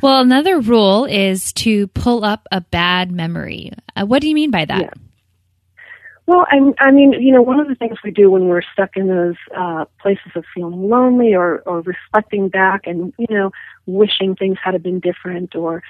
Well, 0.00 0.20
another 0.20 0.61
rule 0.61 1.07
is 1.07 1.52
to 1.54 1.88
pull 1.88 2.24
up 2.24 2.46
a 2.52 2.61
bad 2.61 3.11
memory. 3.11 3.72
Uh, 3.96 4.07
what 4.07 4.22
do 4.22 4.28
you 4.28 4.35
mean 4.35 4.52
by 4.52 4.64
that? 4.64 4.81
Yeah. 4.81 4.90
Well, 6.26 6.46
I, 6.50 6.61
I 6.78 6.90
mean, 6.92 7.14
you 7.14 7.33
know, 7.33 7.42
one 7.42 7.59
of 7.59 7.66
the 7.66 7.74
things 7.74 7.98
we 8.04 8.12
do 8.12 8.31
when 8.31 8.46
we're 8.46 8.62
stuck 8.72 8.96
in 8.96 9.09
those 9.09 9.35
uh, 9.57 9.87
places 10.00 10.31
of 10.37 10.44
feeling 10.54 10.88
lonely 10.88 11.35
or, 11.35 11.61
or 11.61 11.81
reflecting 11.81 12.48
back 12.48 12.87
and, 12.87 13.12
you 13.18 13.26
know, 13.31 13.50
wishing 13.87 14.37
things 14.37 14.59
had 14.62 14.81
been 14.83 15.00
different 15.00 15.57
or 15.57 15.83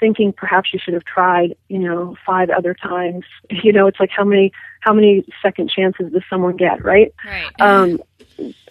thinking 0.00 0.32
perhaps 0.32 0.72
you 0.72 0.80
should 0.82 0.94
have 0.94 1.04
tried, 1.04 1.54
you 1.68 1.78
know, 1.78 2.16
five 2.26 2.50
other 2.50 2.74
times. 2.74 3.24
You 3.62 3.72
know, 3.72 3.86
it's 3.86 4.00
like 4.00 4.10
how 4.10 4.24
many 4.24 4.52
how 4.80 4.92
many 4.92 5.24
second 5.40 5.70
chances 5.70 6.12
does 6.12 6.22
someone 6.28 6.56
get, 6.56 6.84
right? 6.84 7.14
Right. 7.24 7.60
um, 7.60 8.00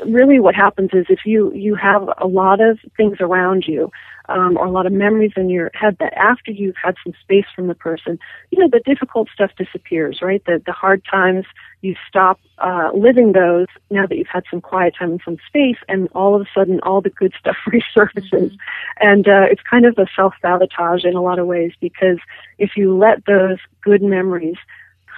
really 0.05 0.39
what 0.39 0.55
happens 0.55 0.89
is 0.93 1.05
if 1.09 1.25
you 1.25 1.53
you 1.53 1.75
have 1.75 2.09
a 2.17 2.27
lot 2.27 2.59
of 2.61 2.79
things 2.97 3.17
around 3.19 3.65
you 3.67 3.91
um, 4.29 4.57
or 4.57 4.65
a 4.65 4.71
lot 4.71 4.85
of 4.85 4.93
memories 4.93 5.33
in 5.35 5.49
your 5.49 5.69
head 5.73 5.97
that 5.99 6.13
after 6.13 6.51
you've 6.51 6.75
had 6.81 6.95
some 7.03 7.13
space 7.21 7.45
from 7.55 7.67
the 7.67 7.75
person 7.75 8.17
you 8.51 8.59
know 8.59 8.69
the 8.69 8.79
difficult 8.79 9.29
stuff 9.33 9.51
disappears 9.57 10.21
right? 10.21 10.43
The 10.45 10.61
the 10.65 10.71
hard 10.71 11.03
times 11.09 11.45
you 11.83 11.95
stop 12.07 12.39
uh, 12.59 12.91
living 12.95 13.33
those 13.33 13.67
now 13.91 14.07
that 14.07 14.17
you've 14.17 14.27
had 14.27 14.45
some 14.49 14.61
quiet 14.61 14.95
time 14.97 15.11
and 15.11 15.21
some 15.23 15.37
space 15.45 15.77
and 15.89 16.07
all 16.15 16.33
of 16.33 16.41
a 16.41 16.45
sudden 16.55 16.79
all 16.81 17.01
the 17.01 17.09
good 17.09 17.33
stuff 17.39 17.57
resurfaces. 17.67 18.55
And 18.99 19.27
uh, 19.27 19.45
it's 19.51 19.61
kind 19.61 19.85
of 19.85 19.97
a 19.97 20.07
self 20.15 20.33
sabotage 20.41 21.03
in 21.03 21.15
a 21.15 21.21
lot 21.21 21.39
of 21.39 21.45
ways 21.45 21.73
because 21.79 22.19
if 22.57 22.71
you 22.77 22.97
let 22.97 23.25
those 23.25 23.57
good 23.81 24.01
memories 24.01 24.57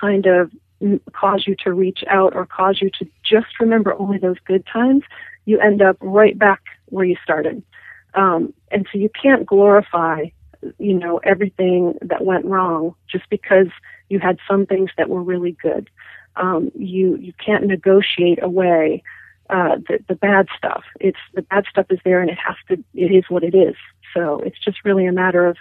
kind 0.02 0.26
of 0.26 0.52
cause 1.14 1.46
you 1.48 1.56
to 1.64 1.74
reach 1.74 2.04
out 2.10 2.36
or 2.36 2.46
cause 2.46 2.82
you 2.82 2.90
to 3.00 3.08
just 3.24 3.60
remember 3.60 3.94
only 4.00 4.18
those 4.18 4.38
good 4.46 4.66
times, 4.66 5.04
you 5.46 5.60
end 5.60 5.82
up 5.82 5.98
right 6.02 6.38
back 6.38 6.62
where 6.88 7.06
you 7.06 7.16
started. 7.24 7.64
Um, 8.14 8.54
and 8.72 8.88
so 8.92 8.98
you 8.98 9.10
can't 9.10 9.46
glorify, 9.46 10.26
you 10.78 10.94
know, 10.94 11.18
everything 11.24 11.98
that 12.02 12.24
went 12.24 12.46
wrong 12.46 12.96
just 13.12 13.30
because 13.30 13.68
you 14.10 14.20
had 14.20 14.38
some 14.48 14.66
things 14.66 14.90
that 14.98 15.10
were 15.10 15.24
really 15.24 15.52
good. 15.62 15.90
Um, 16.38 16.72
you 16.76 17.16
you 17.16 17.34
can't 17.34 17.66
negotiate 17.66 18.44
away 18.44 19.04
uh, 19.50 19.78
the 19.88 20.00
the 20.08 20.16
bad 20.16 20.48
stuff. 20.58 20.84
It's 21.00 21.20
the 21.34 21.44
bad 21.44 21.66
stuff 21.70 21.86
is 21.90 22.00
there, 22.04 22.22
and 22.22 22.30
it 22.30 22.38
has 22.46 22.56
to. 22.70 22.84
It 22.94 23.12
is 23.12 23.26
what 23.30 23.44
it 23.44 23.56
is. 23.56 23.76
So 24.14 24.40
it's 24.40 24.60
just 24.60 24.84
really 24.84 25.06
a 25.06 25.12
matter 25.12 25.46
of 25.46 25.58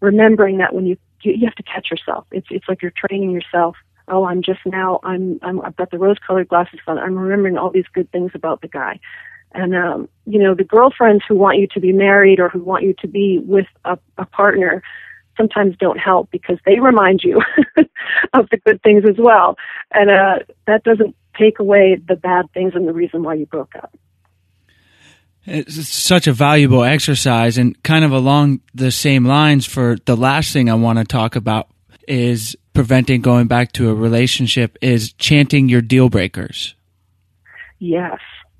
remembering 0.00 0.58
that 0.58 0.74
when 0.74 0.86
you 0.86 0.96
you, 1.22 1.32
you 1.32 1.46
have 1.46 1.54
to 1.56 1.62
catch 1.62 1.90
yourself. 1.90 2.26
It's 2.30 2.46
it's 2.50 2.68
like 2.68 2.82
you're 2.82 2.92
training 2.92 3.30
yourself. 3.30 3.76
Oh, 4.08 4.24
I'm 4.24 4.42
just 4.42 4.60
now. 4.64 5.00
I'm 5.02 5.38
I'm 5.42 5.60
I've 5.62 5.76
got 5.76 5.90
the 5.90 5.98
rose-colored 5.98 6.48
glasses 6.48 6.80
on. 6.86 6.98
I'm 6.98 7.16
remembering 7.16 7.58
all 7.58 7.70
these 7.70 7.88
good 7.92 8.10
things 8.12 8.32
about 8.34 8.60
the 8.60 8.68
guy. 8.68 9.00
And 9.52 9.74
um, 9.74 10.08
you 10.26 10.38
know, 10.38 10.54
the 10.54 10.64
girlfriends 10.64 11.24
who 11.28 11.34
want 11.34 11.58
you 11.58 11.66
to 11.68 11.80
be 11.80 11.92
married 11.92 12.40
or 12.40 12.48
who 12.48 12.60
want 12.60 12.84
you 12.84 12.94
to 13.00 13.08
be 13.08 13.38
with 13.38 13.66
a, 13.84 13.98
a 14.18 14.26
partner 14.26 14.82
sometimes 15.36 15.76
don't 15.78 15.98
help 15.98 16.30
because 16.30 16.58
they 16.64 16.80
remind 16.80 17.22
you 17.22 17.42
of 18.32 18.48
the 18.50 18.56
good 18.58 18.82
things 18.82 19.04
as 19.08 19.16
well. 19.18 19.56
And 19.92 20.10
uh, 20.10 20.38
that 20.66 20.82
doesn't 20.84 21.14
take 21.38 21.58
away 21.58 22.00
the 22.08 22.16
bad 22.16 22.50
things 22.52 22.72
and 22.74 22.88
the 22.88 22.92
reason 22.92 23.22
why 23.22 23.34
you 23.34 23.46
broke 23.46 23.74
up. 23.76 23.94
It's 25.48 25.88
such 25.88 26.26
a 26.26 26.32
valuable 26.32 26.82
exercise, 26.82 27.56
and 27.56 27.80
kind 27.84 28.04
of 28.04 28.10
along 28.10 28.62
the 28.74 28.90
same 28.90 29.24
lines. 29.24 29.64
For 29.64 29.96
the 30.04 30.16
last 30.16 30.52
thing 30.52 30.68
I 30.68 30.74
want 30.74 30.98
to 30.98 31.04
talk 31.04 31.36
about 31.36 31.68
is 32.06 32.56
preventing 32.74 33.20
going 33.22 33.46
back 33.46 33.72
to 33.72 33.90
a 33.90 33.94
relationship 33.94 34.76
is 34.80 35.12
chanting 35.14 35.68
your 35.68 35.80
deal 35.80 36.08
breakers. 36.08 36.74
Yes, 37.78 38.18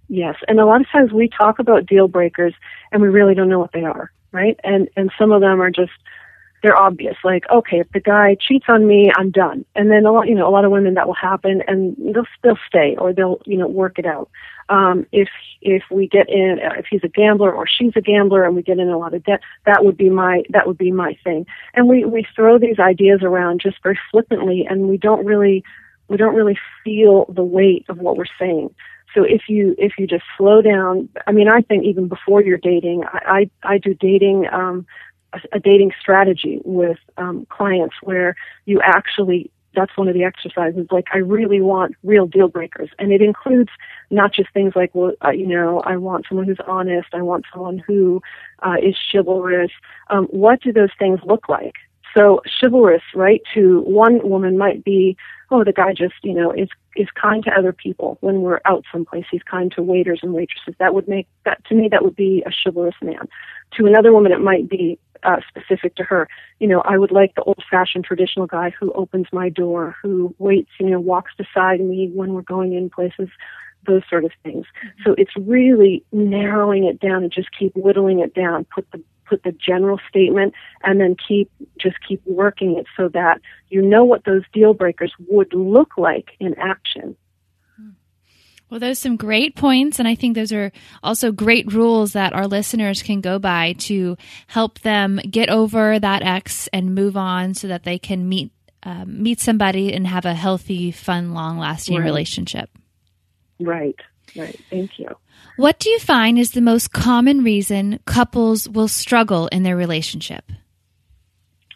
yes. 0.08 0.36
And 0.48 0.60
a 0.60 0.66
lot 0.66 0.80
of 0.80 0.86
times 0.90 1.12
we 1.12 1.28
talk 1.28 1.58
about 1.58 1.86
deal 1.86 2.08
breakers 2.08 2.54
and 2.92 3.00
we 3.02 3.08
really 3.08 3.34
don't 3.34 3.48
know 3.48 3.58
what 3.58 3.72
they 3.72 3.84
are, 3.84 4.10
right? 4.32 4.58
And 4.64 4.88
and 4.96 5.10
some 5.18 5.32
of 5.32 5.40
them 5.40 5.60
are 5.60 5.70
just 5.70 5.92
they're 6.62 6.76
obvious. 6.76 7.16
Like, 7.22 7.44
okay, 7.50 7.80
if 7.80 7.90
the 7.92 8.00
guy 8.00 8.36
cheats 8.40 8.66
on 8.68 8.86
me, 8.86 9.10
I'm 9.16 9.30
done. 9.30 9.64
And 9.74 9.90
then 9.90 10.06
a 10.06 10.12
lot, 10.12 10.28
you 10.28 10.34
know, 10.34 10.48
a 10.48 10.50
lot 10.50 10.64
of 10.64 10.70
women 10.70 10.94
that 10.94 11.06
will 11.06 11.14
happen, 11.14 11.62
and 11.66 11.96
they'll 12.14 12.26
they'll 12.42 12.58
stay 12.66 12.96
or 12.98 13.12
they'll 13.12 13.40
you 13.44 13.56
know 13.56 13.68
work 13.68 13.98
it 13.98 14.06
out. 14.06 14.30
Um, 14.68 15.06
if 15.12 15.28
if 15.60 15.82
we 15.90 16.08
get 16.08 16.28
in, 16.28 16.58
if 16.60 16.86
he's 16.90 17.04
a 17.04 17.08
gambler 17.08 17.52
or 17.52 17.66
she's 17.66 17.92
a 17.96 18.00
gambler, 18.00 18.44
and 18.44 18.56
we 18.56 18.62
get 18.62 18.78
in 18.78 18.88
a 18.88 18.98
lot 18.98 19.14
of 19.14 19.24
debt, 19.24 19.40
that 19.64 19.84
would 19.84 19.96
be 19.96 20.10
my 20.10 20.42
that 20.50 20.66
would 20.66 20.78
be 20.78 20.90
my 20.90 21.16
thing. 21.22 21.46
And 21.74 21.88
we 21.88 22.04
we 22.04 22.26
throw 22.34 22.58
these 22.58 22.78
ideas 22.78 23.20
around 23.22 23.60
just 23.60 23.82
very 23.82 23.98
flippantly, 24.10 24.66
and 24.68 24.88
we 24.88 24.96
don't 24.96 25.24
really 25.24 25.62
we 26.08 26.16
don't 26.16 26.34
really 26.34 26.58
feel 26.84 27.26
the 27.28 27.44
weight 27.44 27.84
of 27.88 27.98
what 27.98 28.16
we're 28.16 28.24
saying. 28.38 28.74
So 29.14 29.22
if 29.22 29.42
you 29.48 29.74
if 29.78 29.92
you 29.98 30.06
just 30.06 30.24
slow 30.36 30.62
down, 30.62 31.08
I 31.26 31.32
mean, 31.32 31.48
I 31.48 31.60
think 31.62 31.84
even 31.84 32.08
before 32.08 32.42
you're 32.42 32.58
dating, 32.58 33.04
I 33.04 33.50
I, 33.64 33.74
I 33.74 33.78
do 33.78 33.94
dating 33.94 34.46
um, 34.52 34.86
a, 35.32 35.40
a 35.52 35.60
dating 35.60 35.92
strategy 36.00 36.60
with 36.64 36.98
um, 37.16 37.46
clients 37.50 37.96
where 38.02 38.36
you 38.64 38.80
actually 38.82 39.50
that's 39.76 39.96
one 39.96 40.08
of 40.08 40.14
the 40.14 40.24
exercises. 40.24 40.86
Like, 40.90 41.06
I 41.12 41.18
really 41.18 41.60
want 41.60 41.94
real 42.02 42.26
deal 42.26 42.48
breakers. 42.48 42.88
And 42.98 43.12
it 43.12 43.20
includes 43.20 43.70
not 44.10 44.32
just 44.32 44.50
things 44.52 44.72
like, 44.74 44.90
well, 44.94 45.12
uh, 45.24 45.30
you 45.30 45.46
know, 45.46 45.80
I 45.80 45.98
want 45.98 46.24
someone 46.28 46.46
who's 46.46 46.58
honest. 46.66 47.08
I 47.12 47.22
want 47.22 47.44
someone 47.52 47.82
who 47.86 48.22
uh, 48.62 48.76
is 48.82 48.96
chivalrous. 49.12 49.70
Um, 50.08 50.24
what 50.30 50.62
do 50.62 50.72
those 50.72 50.90
things 50.98 51.20
look 51.24 51.48
like? 51.48 51.74
So 52.16 52.40
chivalrous, 52.58 53.02
right, 53.14 53.42
to 53.52 53.82
one 53.82 54.26
woman 54.26 54.56
might 54.56 54.82
be, 54.82 55.18
oh, 55.50 55.64
the 55.64 55.72
guy 55.72 55.92
just, 55.92 56.14
you 56.22 56.32
know, 56.32 56.50
is 56.50 56.68
is 56.96 57.08
kind 57.10 57.44
to 57.44 57.50
other 57.50 57.74
people 57.74 58.16
when 58.22 58.40
we're 58.40 58.60
out 58.64 58.84
someplace. 58.90 59.26
He's 59.30 59.42
kind 59.42 59.70
to 59.72 59.82
waiters 59.82 60.20
and 60.22 60.32
waitresses. 60.32 60.74
That 60.78 60.94
would 60.94 61.06
make 61.08 61.28
that 61.44 61.62
to 61.66 61.74
me 61.74 61.88
that 61.90 62.02
would 62.02 62.16
be 62.16 62.42
a 62.46 62.50
chivalrous 62.50 62.94
man. 63.02 63.28
To 63.76 63.84
another 63.84 64.14
woman, 64.14 64.32
it 64.32 64.40
might 64.40 64.66
be 64.66 64.98
uh, 65.22 65.36
specific 65.48 65.94
to 65.96 66.02
her. 66.04 66.28
You 66.60 66.68
know, 66.68 66.80
I 66.82 66.98
would 66.98 67.10
like 67.10 67.34
the 67.34 67.42
old-fashioned 67.42 68.04
traditional 68.04 68.46
guy 68.46 68.70
who 68.70 68.92
opens 68.92 69.26
my 69.32 69.48
door, 69.48 69.96
who 70.02 70.34
waits, 70.38 70.70
you 70.78 70.90
know, 70.90 71.00
walks 71.00 71.32
beside 71.36 71.80
me 71.80 72.10
when 72.14 72.32
we're 72.32 72.42
going 72.42 72.72
in 72.74 72.90
places, 72.90 73.28
those 73.86 74.02
sort 74.08 74.24
of 74.24 74.32
things. 74.42 74.66
So 75.04 75.14
it's 75.16 75.36
really 75.36 76.04
narrowing 76.12 76.84
it 76.84 77.00
down 77.00 77.22
and 77.22 77.32
just 77.32 77.48
keep 77.56 77.72
whittling 77.76 78.20
it 78.20 78.34
down. 78.34 78.66
Put 78.74 78.90
the 78.92 79.02
put 79.26 79.42
the 79.42 79.52
general 79.52 79.98
statement 80.08 80.54
and 80.84 81.00
then 81.00 81.16
keep 81.16 81.50
just 81.78 81.96
keep 82.06 82.22
working 82.26 82.78
it 82.78 82.86
so 82.96 83.08
that 83.08 83.40
you 83.68 83.82
know 83.82 84.04
what 84.04 84.24
those 84.24 84.42
deal 84.52 84.72
breakers 84.72 85.12
would 85.28 85.52
look 85.52 85.92
like 85.96 86.30
in 86.38 86.54
action. 86.58 87.16
Well, 88.68 88.80
those 88.80 88.92
are 88.92 89.00
some 89.00 89.16
great 89.16 89.54
points, 89.54 89.98
and 89.98 90.08
I 90.08 90.16
think 90.16 90.34
those 90.34 90.52
are 90.52 90.72
also 91.02 91.30
great 91.30 91.72
rules 91.72 92.14
that 92.14 92.32
our 92.32 92.48
listeners 92.48 93.02
can 93.02 93.20
go 93.20 93.38
by 93.38 93.74
to 93.80 94.16
help 94.48 94.80
them 94.80 95.20
get 95.30 95.50
over 95.50 95.98
that 95.98 96.22
ex 96.22 96.68
and 96.72 96.94
move 96.94 97.16
on, 97.16 97.54
so 97.54 97.68
that 97.68 97.84
they 97.84 97.98
can 97.98 98.28
meet 98.28 98.50
um, 98.82 99.22
meet 99.22 99.40
somebody 99.40 99.92
and 99.92 100.06
have 100.06 100.24
a 100.24 100.34
healthy, 100.34 100.92
fun, 100.92 101.34
long 101.34 101.58
lasting 101.58 101.98
right. 101.98 102.04
relationship. 102.04 102.70
Right. 103.58 103.96
Right. 104.36 104.60
Thank 104.70 104.98
you. 104.98 105.08
What 105.56 105.78
do 105.78 105.88
you 105.88 105.98
find 105.98 106.38
is 106.38 106.50
the 106.50 106.60
most 106.60 106.92
common 106.92 107.42
reason 107.42 108.00
couples 108.04 108.68
will 108.68 108.88
struggle 108.88 109.48
in 109.48 109.62
their 109.62 109.76
relationship? 109.76 110.52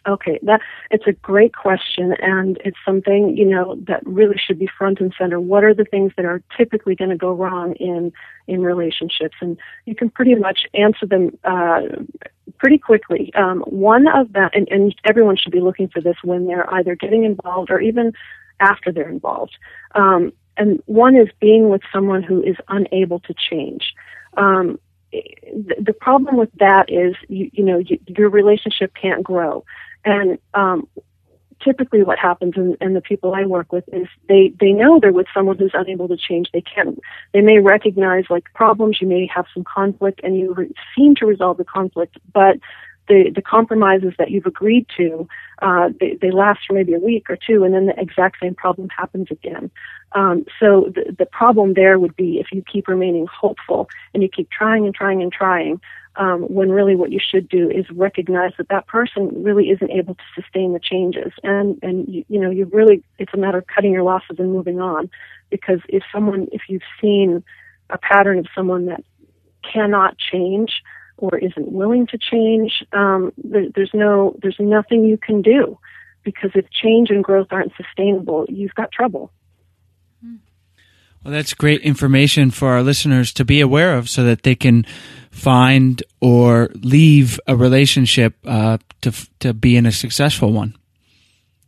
Okay, 0.09 0.39
that 0.43 0.61
it's 0.91 1.07
a 1.07 1.13
great 1.13 1.55
question, 1.55 2.15
and 2.21 2.59
it's 2.65 2.79
something 2.87 3.37
you 3.37 3.45
know 3.45 3.77
that 3.87 4.05
really 4.07 4.37
should 4.39 4.59
be 4.59 4.67
front 4.67 5.01
and 5.01 5.13
center. 5.19 5.39
What 5.39 5.63
are 5.63 5.75
the 5.75 5.85
things 5.85 6.13
that 6.17 6.25
are 6.25 6.43
typically 6.57 6.95
going 6.95 7.11
to 7.11 7.17
go 7.17 7.33
wrong 7.33 7.75
in 7.75 8.13
in 8.47 8.63
relationships? 8.63 9.37
And 9.41 9.59
you 9.85 9.95
can 9.95 10.09
pretty 10.09 10.35
much 10.35 10.61
answer 10.73 11.07
them 11.07 11.39
uh, 11.45 11.81
pretty 12.59 12.79
quickly. 12.79 13.31
Um, 13.35 13.61
one 13.61 14.07
of 14.09 14.33
that, 14.33 14.57
and, 14.57 14.69
and 14.71 14.95
everyone 15.05 15.37
should 15.37 15.53
be 15.53 15.61
looking 15.61 15.89
for 15.89 16.01
this 16.01 16.17
when 16.25 16.47
they're 16.47 16.73
either 16.75 16.95
getting 16.95 17.25
involved 17.25 17.71
or 17.71 17.81
even 17.81 18.13
after 18.61 18.93
they're 18.93 19.09
involved. 19.09 19.57
Um, 19.95 20.33
and 20.57 20.83
one 20.87 21.17
is 21.17 21.29
being 21.41 21.69
with 21.69 21.83
someone 21.93 22.23
who 22.23 22.43
is 22.43 22.57
unable 22.69 23.21
to 23.21 23.35
change. 23.35 23.95
Um, 24.37 24.79
the, 25.13 25.95
problem 26.01 26.37
with 26.37 26.51
that 26.59 26.87
is, 26.89 27.17
you, 27.29 27.51
you 27.53 27.65
know, 27.65 27.79
you, 27.79 27.99
your 28.07 28.29
relationship 28.29 28.95
can't 28.95 29.25
grow. 29.25 29.65
And 30.05 30.39
um, 30.55 30.89
typically 31.63 32.03
what 32.03 32.19
happens 32.19 32.55
and, 32.57 32.77
and 32.81 32.97
the 32.97 33.01
people 33.01 33.35
I 33.35 33.45
work 33.45 33.73
with 33.73 33.85
is 33.93 34.07
they, 34.29 34.53
they 34.61 34.73
know 34.73 34.99
they're 34.99 35.13
with 35.13 35.27
someone 35.33 35.59
who's 35.59 35.73
unable 35.75 36.09
to 36.09 36.17
change. 36.17 36.49
They 36.53 36.63
can't, 36.63 36.99
they 37.33 37.41
may 37.41 37.59
recognize 37.59 38.25
like 38.31 38.45
problems, 38.55 38.99
you 39.01 39.07
may 39.07 39.27
have 39.35 39.47
some 39.53 39.65
conflict 39.65 40.21
and 40.23 40.37
you 40.37 40.55
re- 40.55 40.75
seem 40.97 41.15
to 41.17 41.27
resolve 41.27 41.59
the 41.59 41.65
conflict, 41.65 42.19
but 42.33 42.57
the, 43.11 43.31
the 43.35 43.43
compromises 43.43 44.15
that 44.19 44.31
you've 44.31 44.47
agreed 44.55 44.87
to, 44.97 45.29
uh, 45.67 45.87
they, 45.99 46.17
they 46.23 46.31
last 46.31 46.61
for 46.67 46.75
maybe 46.75 46.95
a 46.95 46.99
week 46.99 47.29
or 47.29 47.37
two 47.37 47.65
and 47.65 47.75
then 47.75 47.87
the 47.87 48.01
exact 48.01 48.37
same 48.41 48.55
problem 48.55 48.89
happens 48.89 49.29
again. 49.31 49.71
Um, 50.13 50.37
so 50.59 50.69
the, 50.95 51.05
the 51.19 51.27
problem 51.27 51.75
there 51.75 51.99
would 51.99 52.17
be 52.17 52.39
if 52.39 52.47
you 52.53 52.63
keep 52.73 52.87
remaining 52.89 53.27
hopeful 53.27 53.89
and 54.15 54.23
you 54.23 54.29
keep 54.29 54.49
trying 54.51 54.87
and 54.87 54.95
trying 54.95 55.21
and 55.23 55.33
trying, 55.33 55.81
um, 56.17 56.43
when 56.43 56.71
really 56.71 56.97
what 56.97 57.13
you 57.13 57.21
should 57.21 57.49
do 57.49 57.71
is 57.71 57.85
recognize 57.91 58.53
that 58.59 58.69
that 58.69 58.87
person 58.87 59.43
really 59.43 59.71
isn't 59.71 59.91
able 59.91 60.15
to 60.15 60.27
sustain 60.35 60.73
the 60.73 60.81
changes, 60.81 61.33
and 61.45 61.79
and 61.83 62.09
you, 62.09 62.25
you 62.29 62.41
know 62.41 62.51
you 62.51 62.65
really 62.67 63.03
it's 63.19 63.33
a 63.33 63.37
matter 63.37 63.59
of 63.59 63.67
cutting 63.69 63.93
your 63.93 64.03
losses 64.03 64.37
and 64.41 64.53
moving 64.53 64.81
on, 64.81 65.09
because 65.51 65.81
if 65.89 66.03
someone 66.13 66.49
if 66.51 66.63
you've 66.69 66.91
seen 67.01 67.45
a 67.91 67.99
pattern 67.99 68.39
of 68.41 68.47
someone 68.57 68.87
that 68.87 69.03
cannot 69.63 70.19
change 70.19 70.83
or 71.21 71.39
isn't 71.39 71.71
willing 71.71 72.07
to 72.09 72.19
change, 72.19 72.85
um, 72.93 73.33
there, 73.37 73.67
there's 73.75 73.95
no 73.95 74.37
there's 74.43 74.59
nothing 74.59 75.05
you 75.05 75.19
can 75.19 75.43
do, 75.43 75.79
because 76.25 76.51
if 76.55 76.67
change 76.71 77.11
and 77.11 77.23
growth 77.23 77.49
aren't 77.51 77.73
sustainable, 77.77 78.47
you've 78.49 78.75
got 78.75 78.91
trouble. 78.91 79.31
Well, 81.23 81.35
that's 81.35 81.53
great 81.53 81.83
information 81.83 82.51
for 82.51 82.69
our 82.69 82.83
listeners 82.83 83.31
to 83.35 83.45
be 83.45 83.61
aware 83.61 83.95
of 83.99 84.09
so 84.09 84.25
that 84.25 84.43
they 84.43 84.55
can 84.55 84.87
find 85.31 86.03
or 86.23 86.71
leave 86.75 87.39
a 87.47 87.55
relationship 87.55 88.37
uh, 88.47 88.79
to, 89.03 89.13
to 89.41 89.53
be 89.53 89.77
in 89.77 89.85
a 89.85 89.93
successful 89.93 90.51
one. 90.51 90.75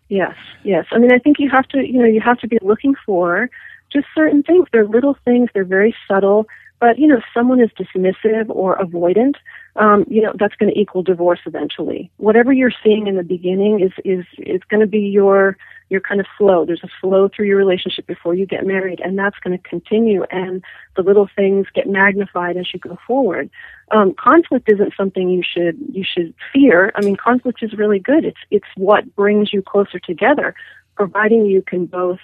Yes, 0.08 0.34
yes. 0.64 0.86
I 0.90 0.98
mean, 0.98 1.12
I 1.12 1.18
think 1.18 1.36
you 1.38 1.50
have 1.50 1.68
to, 1.68 1.86
you 1.86 1.98
know, 1.98 2.06
you 2.06 2.22
have 2.22 2.38
to 2.38 2.48
be 2.48 2.58
looking 2.62 2.94
for 3.04 3.50
just 3.92 4.06
certain 4.14 4.42
things. 4.42 4.68
They're 4.72 4.88
little 4.88 5.18
things, 5.26 5.50
they're 5.52 5.64
very 5.64 5.94
subtle, 6.08 6.46
but, 6.82 6.98
you 6.98 7.06
know, 7.06 7.18
if 7.18 7.24
someone 7.32 7.60
is 7.60 7.70
dismissive 7.78 8.46
or 8.48 8.76
avoidant, 8.76 9.36
um, 9.76 10.04
you 10.08 10.20
know, 10.20 10.32
that's 10.36 10.56
going 10.56 10.74
to 10.74 10.76
equal 10.76 11.04
divorce 11.04 11.38
eventually. 11.46 12.10
Whatever 12.16 12.52
you're 12.52 12.72
seeing 12.82 13.06
in 13.06 13.14
the 13.14 13.22
beginning 13.22 13.78
is, 13.78 13.92
is, 14.04 14.24
is 14.38 14.60
going 14.68 14.80
to 14.80 14.88
be 14.88 14.98
your, 14.98 15.56
your 15.90 16.00
kind 16.00 16.20
of 16.20 16.26
flow. 16.36 16.66
There's 16.66 16.82
a 16.82 16.90
flow 17.00 17.28
through 17.28 17.46
your 17.46 17.56
relationship 17.56 18.08
before 18.08 18.34
you 18.34 18.46
get 18.46 18.66
married, 18.66 18.98
and 18.98 19.16
that's 19.16 19.38
going 19.38 19.56
to 19.56 19.62
continue. 19.62 20.24
And 20.32 20.64
the 20.96 21.02
little 21.02 21.28
things 21.36 21.68
get 21.72 21.86
magnified 21.86 22.56
as 22.56 22.66
you 22.74 22.80
go 22.80 22.98
forward. 23.06 23.48
Um, 23.92 24.12
conflict 24.18 24.68
isn't 24.68 24.94
something 24.96 25.28
you 25.28 25.44
should 25.44 25.78
you 25.92 26.02
should 26.02 26.34
fear. 26.52 26.90
I 26.96 27.02
mean, 27.02 27.14
conflict 27.14 27.62
is 27.62 27.74
really 27.74 28.00
good. 28.00 28.24
It's 28.24 28.40
it's 28.50 28.66
what 28.74 29.14
brings 29.14 29.52
you 29.52 29.62
closer 29.62 30.00
together, 30.00 30.56
providing 30.96 31.46
you 31.46 31.62
can 31.62 31.86
both 31.86 32.18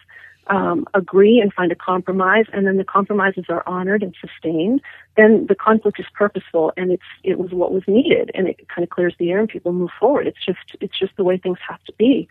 um, 0.48 0.86
agree 0.94 1.40
and 1.40 1.52
find 1.52 1.70
a 1.72 1.76
compromise, 1.76 2.46
and 2.52 2.66
then 2.66 2.76
the 2.76 2.84
compromises 2.84 3.44
are 3.48 3.62
honored 3.66 4.02
and 4.02 4.14
sustained, 4.20 4.80
then 5.16 5.46
the 5.46 5.54
conflict 5.54 6.00
is 6.00 6.06
purposeful 6.14 6.72
and 6.76 6.90
it's 6.92 7.02
it 7.22 7.38
was 7.38 7.52
what 7.52 7.72
was 7.72 7.82
needed, 7.86 8.30
and 8.34 8.48
it 8.48 8.68
kind 8.68 8.82
of 8.82 8.90
clears 8.90 9.14
the 9.18 9.30
air 9.30 9.38
and 9.38 9.48
people 9.48 9.72
move 9.72 9.90
forward. 9.98 10.26
It's 10.26 10.44
just 10.44 10.76
it's 10.80 10.98
just 10.98 11.16
the 11.16 11.24
way 11.24 11.36
things 11.38 11.58
have 11.68 11.82
to 11.84 11.92
be 11.98 12.28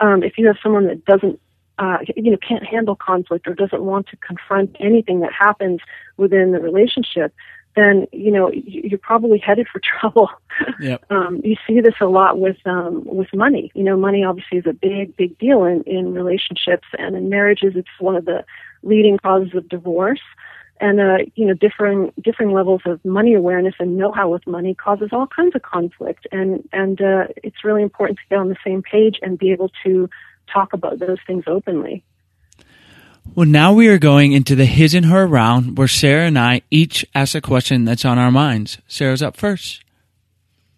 um, 0.00 0.22
if 0.22 0.38
you 0.38 0.46
have 0.46 0.56
someone 0.62 0.86
that 0.86 1.04
doesn't 1.04 1.38
uh, 1.78 1.98
you 2.16 2.30
know 2.30 2.38
can't 2.46 2.64
handle 2.66 2.96
conflict 2.96 3.46
or 3.46 3.54
doesn't 3.54 3.82
want 3.82 4.06
to 4.08 4.16
confront 4.16 4.76
anything 4.80 5.20
that 5.20 5.32
happens 5.32 5.80
within 6.16 6.52
the 6.52 6.60
relationship 6.60 7.34
then 7.76 8.06
you 8.12 8.30
know 8.30 8.50
you're 8.52 8.98
probably 8.98 9.38
headed 9.38 9.66
for 9.72 9.80
trouble. 10.00 10.30
Yep. 10.80 11.04
um, 11.10 11.40
you 11.44 11.56
see 11.66 11.80
this 11.80 11.94
a 12.00 12.06
lot 12.06 12.38
with 12.38 12.56
um, 12.66 13.02
with 13.04 13.28
money. 13.34 13.70
You 13.74 13.84
know, 13.84 13.96
money 13.96 14.24
obviously 14.24 14.58
is 14.58 14.66
a 14.66 14.72
big 14.72 15.16
big 15.16 15.38
deal 15.38 15.64
in 15.64 15.82
in 15.82 16.14
relationships 16.14 16.88
and 16.98 17.16
in 17.16 17.28
marriages. 17.28 17.74
It's 17.76 17.88
one 17.98 18.16
of 18.16 18.24
the 18.24 18.44
leading 18.82 19.18
causes 19.18 19.54
of 19.54 19.68
divorce 19.68 20.20
and 20.80 21.00
uh, 21.00 21.18
you 21.34 21.46
know 21.46 21.54
differing 21.54 22.12
differing 22.22 22.52
levels 22.52 22.82
of 22.86 23.04
money 23.04 23.34
awareness 23.34 23.74
and 23.78 23.96
know-how 23.96 24.28
with 24.28 24.46
money 24.46 24.74
causes 24.74 25.10
all 25.12 25.26
kinds 25.26 25.54
of 25.54 25.62
conflict 25.62 26.26
and 26.32 26.66
and 26.72 27.00
uh, 27.00 27.26
it's 27.42 27.64
really 27.64 27.82
important 27.82 28.18
to 28.18 28.24
get 28.30 28.38
on 28.38 28.48
the 28.48 28.56
same 28.64 28.82
page 28.82 29.18
and 29.22 29.38
be 29.38 29.52
able 29.52 29.70
to 29.84 30.08
talk 30.52 30.72
about 30.72 30.98
those 30.98 31.18
things 31.26 31.44
openly 31.46 32.02
well 33.34 33.46
now 33.46 33.72
we 33.72 33.88
are 33.88 33.98
going 33.98 34.32
into 34.32 34.54
the 34.54 34.66
his 34.66 34.94
and 34.94 35.06
her 35.06 35.26
round 35.26 35.76
where 35.78 35.88
sarah 35.88 36.26
and 36.26 36.38
i 36.38 36.62
each 36.70 37.04
ask 37.14 37.34
a 37.34 37.40
question 37.40 37.84
that's 37.84 38.04
on 38.04 38.18
our 38.18 38.30
minds 38.30 38.78
sarah's 38.88 39.22
up 39.22 39.36
first 39.36 39.82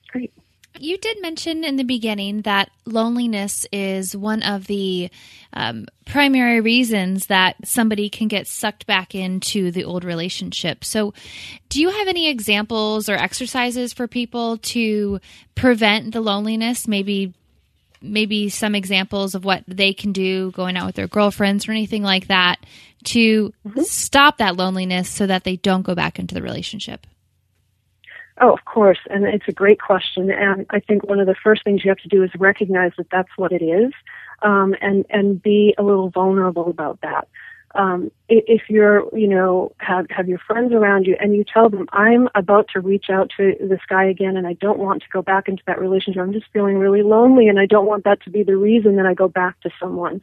great 0.08 0.32
You 0.78 0.98
did 0.98 1.22
mention 1.22 1.64
in 1.64 1.76
the 1.76 1.84
beginning 1.84 2.42
that 2.42 2.70
loneliness 2.86 3.66
is 3.72 4.16
one 4.16 4.42
of 4.42 4.66
the 4.66 5.10
um, 5.52 5.86
primary 6.06 6.60
reasons 6.60 7.26
that 7.26 7.56
somebody 7.64 8.08
can 8.08 8.26
get 8.26 8.46
sucked 8.46 8.86
back 8.86 9.14
into 9.14 9.70
the 9.70 9.84
old 9.84 10.02
relationship. 10.02 10.82
So, 10.82 11.14
do 11.68 11.80
you 11.80 11.90
have 11.90 12.08
any 12.08 12.28
examples 12.28 13.08
or 13.08 13.14
exercises 13.14 13.92
for 13.92 14.08
people 14.08 14.56
to 14.58 15.20
prevent 15.54 16.12
the 16.12 16.20
loneliness? 16.20 16.88
Maybe 16.88 17.34
maybe 18.02 18.48
some 18.48 18.74
examples 18.74 19.34
of 19.34 19.44
what 19.44 19.64
they 19.66 19.92
can 19.92 20.12
do 20.12 20.50
going 20.52 20.76
out 20.76 20.86
with 20.86 20.94
their 20.94 21.08
girlfriends 21.08 21.68
or 21.68 21.72
anything 21.72 22.02
like 22.02 22.28
that 22.28 22.56
to 23.04 23.52
mm-hmm. 23.66 23.80
stop 23.82 24.38
that 24.38 24.56
loneliness 24.56 25.08
so 25.08 25.26
that 25.26 25.44
they 25.44 25.56
don't 25.56 25.82
go 25.82 25.94
back 25.94 26.18
into 26.18 26.34
the 26.34 26.42
relationship? 26.42 27.06
Oh, 28.40 28.52
of 28.52 28.64
course, 28.64 28.98
and 29.10 29.24
it's 29.24 29.46
a 29.46 29.52
great 29.52 29.80
question. 29.80 30.30
And 30.30 30.66
I 30.70 30.80
think 30.80 31.04
one 31.04 31.20
of 31.20 31.26
the 31.26 31.34
first 31.34 31.64
things 31.64 31.84
you 31.84 31.90
have 31.90 31.98
to 31.98 32.08
do 32.08 32.22
is 32.22 32.30
recognize 32.38 32.92
that 32.96 33.10
that's 33.10 33.28
what 33.36 33.52
it 33.52 33.62
is, 33.62 33.92
um, 34.42 34.74
and 34.80 35.04
and 35.10 35.40
be 35.40 35.74
a 35.78 35.82
little 35.82 36.08
vulnerable 36.08 36.68
about 36.68 37.00
that. 37.02 37.28
Um, 37.74 38.10
if 38.28 38.62
you're, 38.68 39.04
you 39.16 39.28
know, 39.28 39.72
have 39.78 40.06
have 40.10 40.28
your 40.28 40.38
friends 40.38 40.72
around 40.72 41.06
you, 41.06 41.16
and 41.20 41.34
you 41.34 41.44
tell 41.44 41.68
them, 41.70 41.88
"I'm 41.92 42.28
about 42.34 42.68
to 42.74 42.80
reach 42.80 43.06
out 43.10 43.30
to 43.36 43.56
this 43.60 43.80
guy 43.88 44.04
again, 44.04 44.36
and 44.36 44.46
I 44.46 44.54
don't 44.54 44.78
want 44.78 45.02
to 45.02 45.08
go 45.12 45.22
back 45.22 45.48
into 45.48 45.62
that 45.66 45.80
relationship. 45.80 46.22
I'm 46.22 46.32
just 46.32 46.52
feeling 46.52 46.78
really 46.78 47.02
lonely, 47.02 47.48
and 47.48 47.58
I 47.58 47.66
don't 47.66 47.86
want 47.86 48.04
that 48.04 48.22
to 48.22 48.30
be 48.30 48.42
the 48.42 48.56
reason 48.56 48.96
that 48.96 49.06
I 49.06 49.14
go 49.14 49.28
back 49.28 49.60
to 49.60 49.70
someone." 49.80 50.20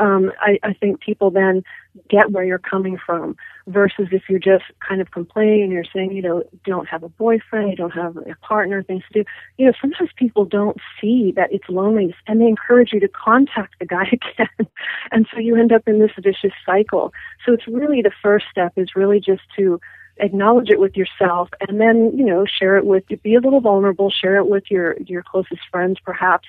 um, 0.00 0.32
I, 0.40 0.58
I 0.62 0.72
think 0.72 1.00
people 1.00 1.30
then 1.30 1.62
get 2.08 2.30
where 2.30 2.44
you're 2.44 2.58
coming 2.58 2.98
from 3.04 3.36
versus 3.66 4.08
if 4.12 4.22
you're 4.28 4.38
just 4.38 4.64
kind 4.86 5.00
of 5.00 5.10
complaining 5.10 5.64
and 5.64 5.72
you're 5.72 5.84
saying, 5.94 6.12
you 6.12 6.22
know, 6.22 6.42
don't 6.64 6.88
have 6.88 7.02
a 7.02 7.08
boyfriend, 7.08 7.70
you 7.70 7.76
don't 7.76 7.90
have 7.90 8.16
a 8.16 8.34
partner, 8.42 8.82
things 8.82 9.02
to 9.12 9.22
do. 9.22 9.30
You 9.58 9.66
know, 9.66 9.72
sometimes 9.80 10.10
people 10.16 10.44
don't 10.44 10.76
see 11.00 11.32
that 11.36 11.52
it's 11.52 11.68
loneliness 11.68 12.16
and 12.26 12.40
they 12.40 12.46
encourage 12.46 12.92
you 12.92 13.00
to 13.00 13.08
contact 13.08 13.74
the 13.78 13.86
guy 13.86 14.04
again. 14.12 14.68
and 15.10 15.26
so 15.32 15.40
you 15.40 15.56
end 15.56 15.72
up 15.72 15.82
in 15.86 15.98
this 15.98 16.12
vicious 16.18 16.52
cycle. 16.64 17.12
So 17.44 17.52
it's 17.52 17.66
really 17.66 18.02
the 18.02 18.12
first 18.22 18.46
step 18.50 18.72
is 18.76 18.94
really 18.94 19.20
just 19.20 19.42
to 19.56 19.80
acknowledge 20.18 20.70
it 20.70 20.78
with 20.78 20.96
yourself 20.96 21.48
and 21.66 21.80
then, 21.80 22.12
you 22.16 22.24
know, 22.24 22.44
share 22.44 22.76
it 22.76 22.84
with, 22.84 23.04
be 23.22 23.34
a 23.34 23.40
little 23.40 23.60
vulnerable, 23.60 24.10
share 24.10 24.36
it 24.36 24.48
with 24.48 24.64
your, 24.70 24.96
your 25.06 25.22
closest 25.22 25.62
friends 25.70 25.98
perhaps 26.04 26.46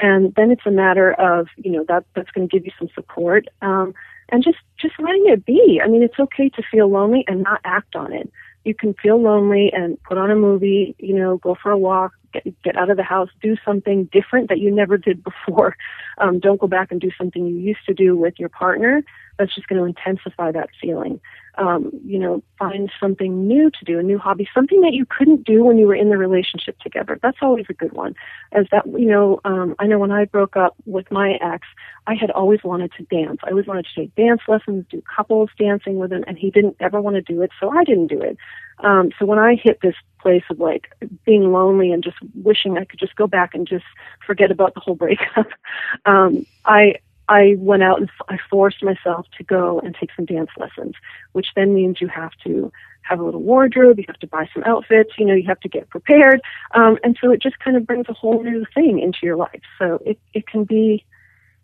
and 0.00 0.34
then 0.34 0.50
it's 0.50 0.66
a 0.66 0.70
matter 0.70 1.12
of 1.12 1.48
you 1.56 1.70
know 1.70 1.84
that 1.88 2.04
that's 2.14 2.30
going 2.32 2.48
to 2.48 2.52
give 2.54 2.64
you 2.66 2.72
some 2.78 2.88
support 2.94 3.46
um, 3.62 3.94
and 4.32 4.42
just 4.42 4.58
just 4.80 4.94
letting 4.98 5.26
it 5.26 5.46
be. 5.46 5.80
I 5.82 5.88
mean 5.88 6.02
it's 6.02 6.18
okay 6.18 6.48
to 6.50 6.62
feel 6.68 6.88
lonely 6.88 7.24
and 7.28 7.42
not 7.42 7.60
act 7.64 7.94
on 7.94 8.12
it. 8.12 8.32
You 8.64 8.74
can 8.74 8.94
feel 8.94 9.20
lonely 9.20 9.72
and 9.72 10.02
put 10.02 10.18
on 10.18 10.30
a 10.30 10.36
movie 10.36 10.96
you 10.98 11.14
know 11.14 11.36
go 11.36 11.56
for 11.62 11.70
a 11.70 11.78
walk 11.78 12.12
get 12.32 12.62
get 12.62 12.76
out 12.76 12.90
of 12.90 12.96
the 12.96 13.02
house 13.04 13.28
do 13.40 13.56
something 13.64 14.08
different 14.10 14.48
that 14.48 14.58
you 14.58 14.74
never 14.74 14.98
did 14.98 15.22
before. 15.22 15.76
Um, 16.18 16.40
don't 16.40 16.60
go 16.60 16.66
back 16.66 16.92
and 16.92 17.00
do 17.00 17.10
something 17.16 17.46
you 17.46 17.56
used 17.56 17.86
to 17.86 17.94
do 17.94 18.14
with 18.14 18.34
your 18.38 18.50
partner. 18.50 19.02
That's 19.38 19.52
just 19.54 19.66
going 19.66 19.80
to 19.80 19.86
intensify 19.86 20.52
that 20.52 20.68
feeling 20.78 21.20
um, 21.58 21.90
you 22.04 22.18
know, 22.18 22.42
find 22.58 22.90
something 22.98 23.46
new 23.46 23.70
to 23.70 23.84
do, 23.84 23.98
a 23.98 24.02
new 24.02 24.18
hobby, 24.18 24.48
something 24.54 24.80
that 24.80 24.94
you 24.94 25.04
couldn't 25.06 25.44
do 25.44 25.64
when 25.64 25.76
you 25.76 25.86
were 25.86 25.94
in 25.94 26.08
the 26.08 26.16
relationship 26.16 26.78
together. 26.78 27.18
That's 27.22 27.38
always 27.42 27.66
a 27.68 27.74
good 27.74 27.92
one. 27.92 28.14
As 28.52 28.66
that, 28.72 28.86
you 28.86 29.08
know, 29.08 29.40
um, 29.44 29.74
I 29.78 29.86
know 29.86 29.98
when 29.98 30.12
I 30.12 30.24
broke 30.24 30.56
up 30.56 30.74
with 30.86 31.10
my 31.10 31.38
ex, 31.42 31.66
I 32.06 32.14
had 32.14 32.30
always 32.30 32.60
wanted 32.64 32.92
to 32.92 33.04
dance. 33.04 33.40
I 33.44 33.50
always 33.50 33.66
wanted 33.66 33.86
to 33.86 34.00
take 34.00 34.14
dance 34.14 34.40
lessons, 34.48 34.86
do 34.90 35.02
couples 35.14 35.50
dancing 35.58 35.96
with 35.96 36.12
him, 36.12 36.24
and 36.26 36.38
he 36.38 36.50
didn't 36.50 36.76
ever 36.80 37.00
want 37.00 37.16
to 37.16 37.22
do 37.22 37.42
it, 37.42 37.50
so 37.60 37.70
I 37.70 37.84
didn't 37.84 38.08
do 38.08 38.20
it. 38.20 38.38
Um, 38.78 39.10
so 39.18 39.26
when 39.26 39.38
I 39.38 39.54
hit 39.54 39.80
this 39.82 39.94
place 40.20 40.42
of 40.50 40.58
like 40.58 40.88
being 41.24 41.52
lonely 41.52 41.92
and 41.92 42.02
just 42.02 42.16
wishing 42.42 42.78
I 42.78 42.84
could 42.84 42.98
just 42.98 43.16
go 43.16 43.26
back 43.26 43.54
and 43.54 43.66
just 43.66 43.84
forget 44.26 44.50
about 44.50 44.74
the 44.74 44.80
whole 44.80 44.94
breakup, 44.94 45.46
um, 46.06 46.46
I 46.64 46.94
I 47.32 47.54
went 47.56 47.82
out 47.82 47.98
and 47.98 48.10
I 48.28 48.36
forced 48.50 48.82
myself 48.82 49.26
to 49.38 49.42
go 49.42 49.80
and 49.80 49.96
take 49.98 50.10
some 50.14 50.26
dance 50.26 50.50
lessons, 50.58 50.94
which 51.32 51.46
then 51.56 51.72
means 51.72 51.98
you 51.98 52.08
have 52.08 52.32
to 52.44 52.70
have 53.00 53.20
a 53.20 53.24
little 53.24 53.40
wardrobe, 53.40 53.98
you 53.98 54.04
have 54.06 54.18
to 54.18 54.26
buy 54.26 54.46
some 54.52 54.62
outfits, 54.64 55.12
you 55.18 55.24
know, 55.24 55.32
you 55.34 55.46
have 55.46 55.60
to 55.60 55.68
get 55.68 55.88
prepared. 55.88 56.42
Um, 56.74 56.98
and 57.02 57.16
so 57.20 57.30
it 57.32 57.40
just 57.40 57.58
kind 57.58 57.74
of 57.78 57.86
brings 57.86 58.06
a 58.10 58.12
whole 58.12 58.42
new 58.42 58.66
thing 58.74 58.98
into 58.98 59.20
your 59.22 59.36
life. 59.36 59.62
So 59.78 59.98
it, 60.04 60.18
it 60.34 60.46
can 60.46 60.64
be 60.64 61.06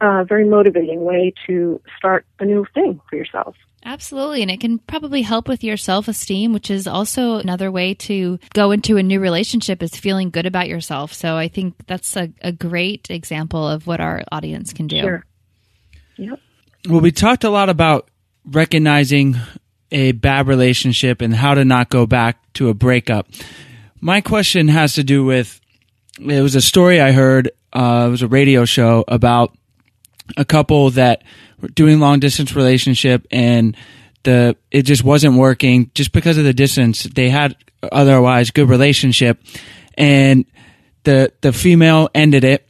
a 0.00 0.24
very 0.24 0.48
motivating 0.48 1.04
way 1.04 1.34
to 1.46 1.82
start 1.98 2.24
a 2.38 2.46
new 2.46 2.64
thing 2.72 3.00
for 3.10 3.16
yourself. 3.16 3.54
Absolutely. 3.84 4.40
And 4.40 4.50
it 4.50 4.60
can 4.60 4.78
probably 4.78 5.20
help 5.20 5.48
with 5.48 5.62
your 5.62 5.76
self 5.76 6.08
esteem, 6.08 6.54
which 6.54 6.70
is 6.70 6.86
also 6.86 7.36
another 7.36 7.70
way 7.70 7.92
to 7.94 8.38
go 8.54 8.70
into 8.70 8.96
a 8.96 9.02
new 9.02 9.20
relationship 9.20 9.82
is 9.82 9.94
feeling 9.94 10.30
good 10.30 10.46
about 10.46 10.68
yourself. 10.68 11.12
So 11.12 11.36
I 11.36 11.48
think 11.48 11.74
that's 11.86 12.16
a, 12.16 12.32
a 12.40 12.52
great 12.52 13.10
example 13.10 13.68
of 13.68 13.86
what 13.86 14.00
our 14.00 14.22
audience 14.32 14.72
can 14.72 14.86
do. 14.86 15.00
Sure. 15.00 15.24
Yep. 16.18 16.40
Well, 16.88 17.00
we 17.00 17.12
talked 17.12 17.44
a 17.44 17.50
lot 17.50 17.68
about 17.68 18.08
recognizing 18.44 19.36
a 19.90 20.12
bad 20.12 20.46
relationship 20.46 21.22
and 21.22 21.34
how 21.34 21.54
to 21.54 21.64
not 21.64 21.88
go 21.88 22.06
back 22.06 22.52
to 22.54 22.68
a 22.68 22.74
breakup. 22.74 23.28
My 24.00 24.20
question 24.20 24.68
has 24.68 24.94
to 24.94 25.04
do 25.04 25.24
with 25.24 25.60
it 26.20 26.42
was 26.42 26.54
a 26.54 26.60
story 26.60 27.00
I 27.00 27.12
heard. 27.12 27.50
Uh, 27.72 28.06
it 28.08 28.10
was 28.10 28.22
a 28.22 28.28
radio 28.28 28.64
show 28.64 29.04
about 29.08 29.56
a 30.36 30.44
couple 30.44 30.90
that 30.90 31.22
were 31.60 31.68
doing 31.68 32.00
long 32.00 32.20
distance 32.20 32.54
relationship 32.54 33.26
and 33.30 33.76
the 34.24 34.56
it 34.70 34.82
just 34.82 35.04
wasn't 35.04 35.36
working 35.36 35.90
just 35.94 36.12
because 36.12 36.38
of 36.38 36.44
the 36.44 36.52
distance. 36.52 37.04
They 37.04 37.30
had 37.30 37.56
otherwise 37.90 38.50
good 38.50 38.68
relationship, 38.68 39.40
and 39.94 40.44
the 41.04 41.32
the 41.40 41.52
female 41.52 42.10
ended 42.14 42.44
it, 42.44 42.68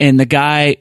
and 0.00 0.18
the 0.18 0.26
guy 0.26 0.78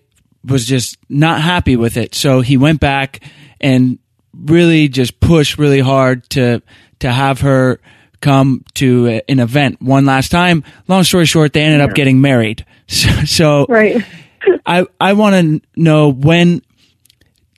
was 0.48 0.66
just 0.66 0.98
not 1.10 1.42
happy 1.42 1.76
with 1.76 1.98
it. 1.98 2.16
So 2.16 2.42
he 2.42 2.58
went 2.58 2.80
back 2.80 3.24
and 3.60 4.00
really 4.34 4.88
just 4.88 5.20
pushed 5.20 5.58
really 5.58 5.80
hard 5.80 6.30
to 6.32 6.62
to 7.00 7.12
have 7.12 7.42
her 7.42 7.80
come 8.22 8.64
to 8.76 9.22
an 9.28 9.40
event 9.40 9.82
one 9.82 10.06
last 10.06 10.32
time. 10.32 10.64
Long 10.88 11.04
story 11.04 11.26
short, 11.26 11.54
they 11.54 11.62
ended 11.62 11.82
up 11.82 11.96
getting 11.96 12.22
married. 12.22 12.66
So, 12.90 13.10
so 13.26 13.66
right. 13.68 14.02
I 14.66 14.86
I 14.98 15.12
want 15.12 15.36
to 15.36 15.68
know 15.76 16.10
when 16.10 16.62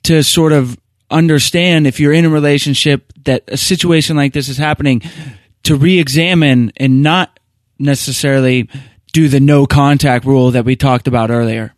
to 0.02 0.24
sort 0.24 0.52
of 0.52 0.76
understand 1.08 1.86
if 1.86 2.00
you're 2.00 2.12
in 2.12 2.24
a 2.24 2.28
relationship 2.28 3.12
that 3.26 3.44
a 3.46 3.56
situation 3.56 4.16
like 4.16 4.32
this 4.32 4.48
is 4.48 4.56
happening 4.56 5.02
to 5.62 5.76
re-examine 5.76 6.72
and 6.76 7.04
not 7.04 7.38
necessarily 7.78 8.68
do 9.12 9.28
the 9.28 9.38
no 9.38 9.66
contact 9.66 10.24
rule 10.24 10.50
that 10.50 10.64
we 10.64 10.74
talked 10.74 11.06
about 11.06 11.30
earlier. 11.30 11.74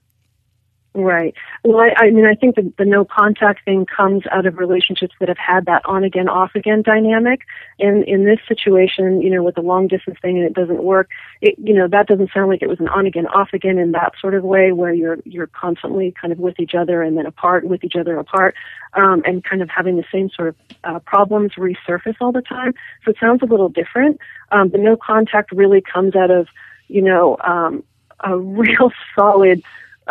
Right. 0.94 1.34
Well, 1.64 1.80
I, 1.80 2.04
I 2.04 2.10
mean, 2.10 2.26
I 2.26 2.34
think 2.34 2.54
the, 2.54 2.70
the 2.76 2.84
no 2.84 3.06
contact 3.06 3.64
thing 3.64 3.86
comes 3.86 4.24
out 4.30 4.44
of 4.44 4.58
relationships 4.58 5.14
that 5.20 5.28
have 5.28 5.38
had 5.38 5.64
that 5.64 5.80
on 5.86 6.04
again, 6.04 6.28
off 6.28 6.50
again 6.54 6.82
dynamic. 6.82 7.40
And 7.78 8.04
in 8.04 8.26
this 8.26 8.40
situation, 8.46 9.22
you 9.22 9.30
know, 9.30 9.42
with 9.42 9.54
the 9.54 9.62
long 9.62 9.88
distance 9.88 10.18
thing 10.20 10.36
and 10.36 10.44
it 10.44 10.52
doesn't 10.52 10.82
work, 10.82 11.08
it, 11.40 11.54
you 11.58 11.72
know, 11.72 11.88
that 11.88 12.08
doesn't 12.08 12.30
sound 12.34 12.50
like 12.50 12.60
it 12.60 12.68
was 12.68 12.78
an 12.78 12.88
on 12.88 13.06
again, 13.06 13.26
off 13.28 13.54
again 13.54 13.78
in 13.78 13.92
that 13.92 14.12
sort 14.20 14.34
of 14.34 14.44
way 14.44 14.72
where 14.72 14.92
you're, 14.92 15.16
you're 15.24 15.46
constantly 15.46 16.12
kind 16.20 16.30
of 16.30 16.38
with 16.38 16.60
each 16.60 16.74
other 16.74 17.02
and 17.02 17.16
then 17.16 17.24
apart, 17.24 17.64
with 17.64 17.82
each 17.84 17.96
other 17.98 18.18
apart, 18.18 18.54
um, 18.92 19.22
and 19.24 19.44
kind 19.44 19.62
of 19.62 19.70
having 19.70 19.96
the 19.96 20.04
same 20.12 20.28
sort 20.28 20.48
of 20.48 20.56
uh, 20.84 20.98
problems 20.98 21.52
resurface 21.56 22.16
all 22.20 22.32
the 22.32 22.42
time. 22.42 22.74
So 23.02 23.12
it 23.12 23.16
sounds 23.18 23.40
a 23.40 23.46
little 23.46 23.70
different. 23.70 24.20
Um, 24.50 24.68
the 24.68 24.78
no 24.78 24.98
contact 24.98 25.52
really 25.52 25.80
comes 25.80 26.14
out 26.14 26.30
of, 26.30 26.48
you 26.88 27.00
know, 27.00 27.38
um, 27.42 27.82
a 28.20 28.36
real 28.38 28.92
solid, 29.16 29.62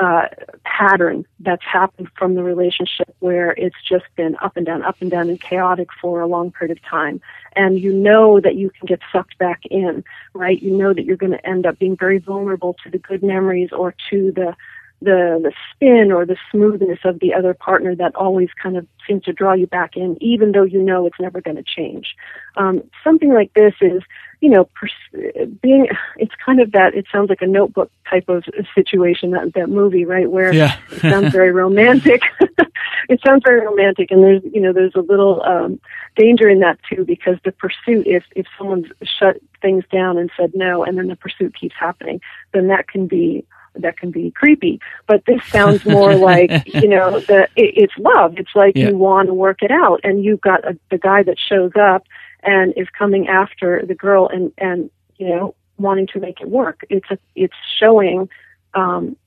uh, 0.01 0.23
pattern 0.63 1.23
that's 1.39 1.63
happened 1.63 2.07
from 2.17 2.33
the 2.33 2.41
relationship 2.41 3.15
where 3.19 3.51
it's 3.51 3.75
just 3.87 4.05
been 4.15 4.35
up 4.41 4.57
and 4.57 4.65
down, 4.65 4.81
up 4.81 4.95
and 4.99 5.11
down, 5.11 5.29
and 5.29 5.39
chaotic 5.39 5.89
for 6.01 6.21
a 6.21 6.27
long 6.27 6.51
period 6.51 6.75
of 6.75 6.83
time. 6.83 7.21
And 7.55 7.79
you 7.79 7.93
know 7.93 8.39
that 8.39 8.55
you 8.55 8.71
can 8.71 8.87
get 8.87 8.99
sucked 9.13 9.37
back 9.37 9.61
in, 9.69 10.03
right? 10.33 10.59
You 10.59 10.75
know 10.75 10.91
that 10.91 11.05
you're 11.05 11.17
going 11.17 11.33
to 11.33 11.45
end 11.47 11.67
up 11.67 11.77
being 11.77 11.95
very 11.95 12.17
vulnerable 12.17 12.75
to 12.83 12.89
the 12.89 12.97
good 12.97 13.21
memories 13.21 13.69
or 13.71 13.93
to 14.09 14.31
the 14.31 14.55
the 15.01 15.39
the 15.41 15.51
spin 15.73 16.11
or 16.11 16.25
the 16.25 16.37
smoothness 16.51 16.99
of 17.03 17.19
the 17.19 17.33
other 17.33 17.53
partner 17.53 17.95
that 17.95 18.15
always 18.15 18.49
kind 18.61 18.77
of 18.77 18.87
seems 19.07 19.23
to 19.23 19.33
draw 19.33 19.53
you 19.53 19.67
back 19.67 19.95
in, 19.95 20.17
even 20.21 20.51
though 20.51 20.63
you 20.63 20.81
know 20.81 21.05
it's 21.05 21.19
never 21.19 21.41
going 21.41 21.57
to 21.57 21.63
change. 21.63 22.15
Um, 22.55 22.83
something 23.03 23.33
like 23.33 23.53
this 23.53 23.73
is 23.81 24.03
you 24.41 24.49
know, 24.49 24.67
pers- 24.73 25.51
being, 25.61 25.87
it's 26.17 26.33
kind 26.43 26.59
of 26.59 26.71
that, 26.71 26.95
it 26.95 27.05
sounds 27.11 27.29
like 27.29 27.43
a 27.43 27.47
notebook 27.47 27.91
type 28.09 28.27
of 28.27 28.43
situation, 28.73 29.31
that, 29.31 29.53
that 29.53 29.69
movie, 29.69 30.03
right? 30.03 30.29
Where 30.29 30.51
yeah. 30.51 30.79
it 30.91 30.99
sounds 30.99 31.31
very 31.31 31.51
romantic. 31.63 32.23
it 33.09 33.21
sounds 33.23 33.43
very 33.45 33.61
romantic 33.61 34.09
and 34.09 34.23
there's, 34.23 34.41
you 34.51 34.59
know, 34.59 34.73
there's 34.73 34.95
a 34.95 35.01
little, 35.01 35.43
um, 35.43 35.79
danger 36.15 36.49
in 36.49 36.59
that 36.59 36.79
too, 36.89 37.05
because 37.05 37.37
the 37.45 37.51
pursuit, 37.51 38.07
if, 38.07 38.23
if 38.35 38.47
someone's 38.57 38.87
shut 39.03 39.37
things 39.61 39.83
down 39.91 40.17
and 40.17 40.31
said 40.35 40.51
no, 40.55 40.83
and 40.83 40.97
then 40.97 41.07
the 41.07 41.15
pursuit 41.15 41.55
keeps 41.55 41.75
happening, 41.79 42.19
then 42.51 42.67
that 42.67 42.87
can 42.87 43.05
be 43.05 43.45
that 43.75 43.97
can 43.97 44.11
be 44.11 44.31
creepy. 44.31 44.79
But 45.07 45.23
this 45.25 45.43
sounds 45.45 45.85
more 45.85 46.15
like 46.31 46.51
you 46.67 46.87
know 46.87 47.19
the 47.19 47.43
it, 47.55 47.73
it's 47.77 47.97
love. 47.97 48.35
It's 48.37 48.55
like 48.55 48.75
yeah. 48.75 48.89
you 48.89 48.97
want 48.97 49.27
to 49.27 49.33
work 49.33 49.61
it 49.61 49.71
out, 49.71 50.01
and 50.03 50.23
you've 50.23 50.41
got 50.41 50.65
a, 50.65 50.77
the 50.89 50.97
guy 50.97 51.23
that 51.23 51.37
shows 51.39 51.71
up 51.79 52.03
and 52.43 52.73
is 52.75 52.87
coming 52.97 53.27
after 53.27 53.83
the 53.85 53.95
girl 53.95 54.27
and 54.27 54.51
and 54.57 54.89
you 55.17 55.27
know 55.27 55.55
wanting 55.77 56.07
to 56.07 56.19
make 56.19 56.41
it 56.41 56.49
work. 56.49 56.85
It's 56.89 57.09
a, 57.09 57.17
it's 57.35 57.55
showing, 57.79 58.29
um, 58.73 59.17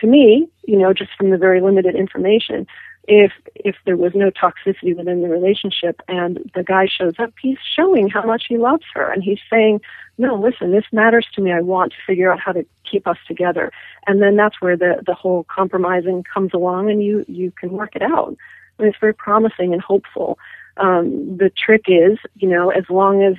to 0.00 0.06
me, 0.06 0.48
you 0.64 0.78
know, 0.78 0.92
just 0.92 1.10
from 1.16 1.30
the 1.30 1.36
very 1.36 1.60
limited 1.60 1.94
information, 1.94 2.66
if 3.08 3.32
if 3.54 3.76
there 3.84 3.96
was 3.96 4.12
no 4.14 4.30
toxicity 4.30 4.96
within 4.96 5.22
the 5.22 5.28
relationship 5.28 6.00
and 6.08 6.50
the 6.54 6.62
guy 6.62 6.86
shows 6.86 7.14
up, 7.18 7.32
he's 7.40 7.58
showing 7.74 8.08
how 8.08 8.22
much 8.22 8.44
he 8.48 8.58
loves 8.58 8.84
her 8.94 9.10
and 9.10 9.22
he's 9.22 9.38
saying, 9.50 9.80
No, 10.18 10.34
listen, 10.34 10.72
this 10.72 10.84
matters 10.92 11.26
to 11.34 11.40
me. 11.40 11.52
I 11.52 11.60
want 11.60 11.92
to 11.92 11.98
figure 12.06 12.32
out 12.32 12.40
how 12.40 12.52
to 12.52 12.66
keep 12.90 13.06
us 13.06 13.18
together. 13.26 13.72
And 14.06 14.20
then 14.20 14.36
that's 14.36 14.60
where 14.60 14.76
the, 14.76 15.02
the 15.06 15.14
whole 15.14 15.44
compromising 15.44 16.24
comes 16.24 16.52
along 16.52 16.90
and 16.90 17.02
you, 17.02 17.24
you 17.28 17.52
can 17.52 17.70
work 17.70 17.94
it 17.94 18.02
out. 18.02 18.36
And 18.78 18.88
it's 18.88 18.98
very 18.98 19.14
promising 19.14 19.72
and 19.72 19.80
hopeful. 19.80 20.38
Um, 20.76 21.36
the 21.36 21.50
trick 21.50 21.84
is, 21.88 22.18
you 22.34 22.48
know, 22.48 22.70
as 22.70 22.84
long 22.90 23.22
as 23.22 23.36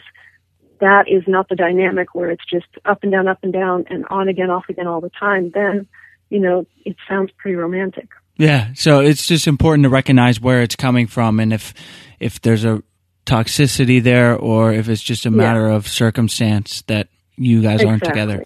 that 0.79 1.07
is 1.07 1.23
not 1.27 1.49
the 1.49 1.55
dynamic 1.55 2.15
where 2.15 2.31
it's 2.31 2.45
just 2.45 2.67
up 2.85 3.03
and 3.03 3.11
down, 3.11 3.27
up 3.27 3.39
and 3.43 3.53
down, 3.53 3.85
and 3.89 4.05
on 4.09 4.27
again, 4.27 4.49
off 4.49 4.65
again 4.69 4.87
all 4.87 5.01
the 5.01 5.09
time, 5.09 5.51
then, 5.53 5.87
you 6.29 6.39
know, 6.39 6.65
it 6.85 6.95
sounds 7.07 7.31
pretty 7.37 7.55
romantic. 7.55 8.09
Yeah, 8.37 8.73
so 8.75 8.99
it's 8.99 9.27
just 9.27 9.47
important 9.47 9.83
to 9.83 9.89
recognize 9.89 10.39
where 10.39 10.61
it's 10.61 10.75
coming 10.75 11.07
from, 11.07 11.39
and 11.39 11.51
if 11.51 11.73
if 12.19 12.41
there's 12.41 12.65
a 12.65 12.83
toxicity 13.25 14.01
there, 14.01 14.35
or 14.35 14.71
if 14.71 14.89
it's 14.89 15.01
just 15.01 15.25
a 15.25 15.31
matter 15.31 15.67
yeah. 15.67 15.75
of 15.75 15.87
circumstance 15.87 16.83
that 16.83 17.09
you 17.35 17.61
guys 17.61 17.81
exactly. 17.81 17.89
aren't 17.89 18.03
together. 18.03 18.45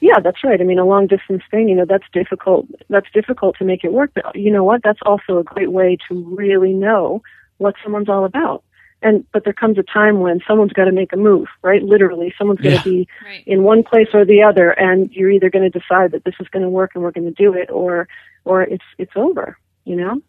Yeah, 0.00 0.20
that's 0.22 0.44
right. 0.44 0.60
I 0.60 0.64
mean, 0.64 0.78
a 0.78 0.84
long 0.84 1.06
distance 1.06 1.42
thing, 1.50 1.68
you 1.68 1.74
know, 1.74 1.86
that's 1.88 2.04
difficult. 2.12 2.66
That's 2.90 3.10
difficult 3.14 3.56
to 3.58 3.64
make 3.64 3.84
it 3.84 3.92
work. 3.92 4.10
But 4.14 4.36
you 4.36 4.52
know 4.52 4.62
what? 4.62 4.82
That's 4.84 4.98
also 5.06 5.38
a 5.38 5.44
great 5.44 5.72
way 5.72 5.96
to 6.08 6.36
really 6.36 6.74
know 6.74 7.22
what 7.56 7.74
someone's 7.82 8.08
all 8.08 8.24
about 8.24 8.62
and 9.04 9.24
but 9.32 9.44
there 9.44 9.52
comes 9.52 9.78
a 9.78 9.82
time 9.82 10.20
when 10.20 10.40
someone's 10.48 10.72
got 10.72 10.86
to 10.86 10.92
make 10.92 11.12
a 11.12 11.16
move 11.16 11.46
right 11.62 11.82
literally 11.82 12.34
someone's 12.36 12.60
going 12.60 12.76
to 12.76 12.82
be 12.82 13.08
right. 13.24 13.44
in 13.46 13.62
one 13.62 13.82
place 13.84 14.08
or 14.12 14.24
the 14.24 14.42
other 14.42 14.70
and 14.70 15.12
you're 15.12 15.30
either 15.30 15.50
going 15.50 15.70
to 15.70 15.78
decide 15.78 16.10
that 16.10 16.24
this 16.24 16.34
is 16.40 16.48
going 16.48 16.62
to 16.62 16.68
work 16.68 16.92
and 16.94 17.04
we're 17.04 17.12
going 17.12 17.32
to 17.32 17.42
do 17.42 17.54
it 17.54 17.70
or 17.70 18.08
or 18.44 18.62
it's 18.62 18.84
it's 18.98 19.12
over 19.14 19.56
you 19.84 19.94
know 19.94 20.20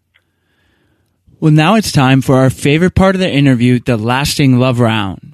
well 1.39 1.51
now 1.51 1.75
it's 1.75 1.91
time 1.91 2.21
for 2.21 2.35
our 2.35 2.49
favorite 2.49 2.93
part 2.93 3.15
of 3.15 3.21
the 3.21 3.31
interview 3.31 3.79
the 3.79 3.97
lasting 3.97 4.59
love 4.59 4.79
round 4.79 5.31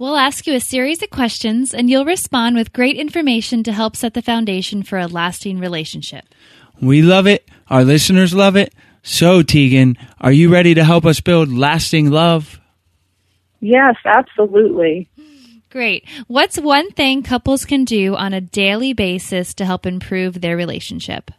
We'll 0.00 0.16
ask 0.16 0.46
you 0.46 0.54
a 0.54 0.60
series 0.60 1.02
of 1.02 1.10
questions 1.10 1.74
and 1.74 1.90
you'll 1.90 2.04
respond 2.04 2.54
with 2.54 2.72
great 2.72 2.96
information 2.96 3.64
to 3.64 3.72
help 3.72 3.96
set 3.96 4.14
the 4.14 4.22
foundation 4.22 4.84
for 4.84 4.96
a 4.96 5.08
lasting 5.08 5.58
relationship. 5.58 6.24
We 6.80 7.02
love 7.02 7.26
it. 7.26 7.48
Our 7.68 7.82
listeners 7.82 8.32
love 8.32 8.54
it. 8.54 8.72
So, 9.02 9.42
Tegan, 9.42 9.98
are 10.20 10.30
you 10.30 10.52
ready 10.52 10.74
to 10.74 10.84
help 10.84 11.04
us 11.04 11.20
build 11.20 11.50
lasting 11.50 12.12
love? 12.12 12.60
Yes, 13.60 13.96
absolutely. 14.04 15.08
Great. 15.70 16.08
What's 16.28 16.58
one 16.58 16.90
thing 16.92 17.22
couples 17.22 17.64
can 17.64 17.84
do 17.84 18.16
on 18.16 18.32
a 18.32 18.40
daily 18.40 18.94
basis 18.94 19.52
to 19.54 19.64
help 19.64 19.84
improve 19.84 20.40
their 20.40 20.56
relationship? 20.56 21.30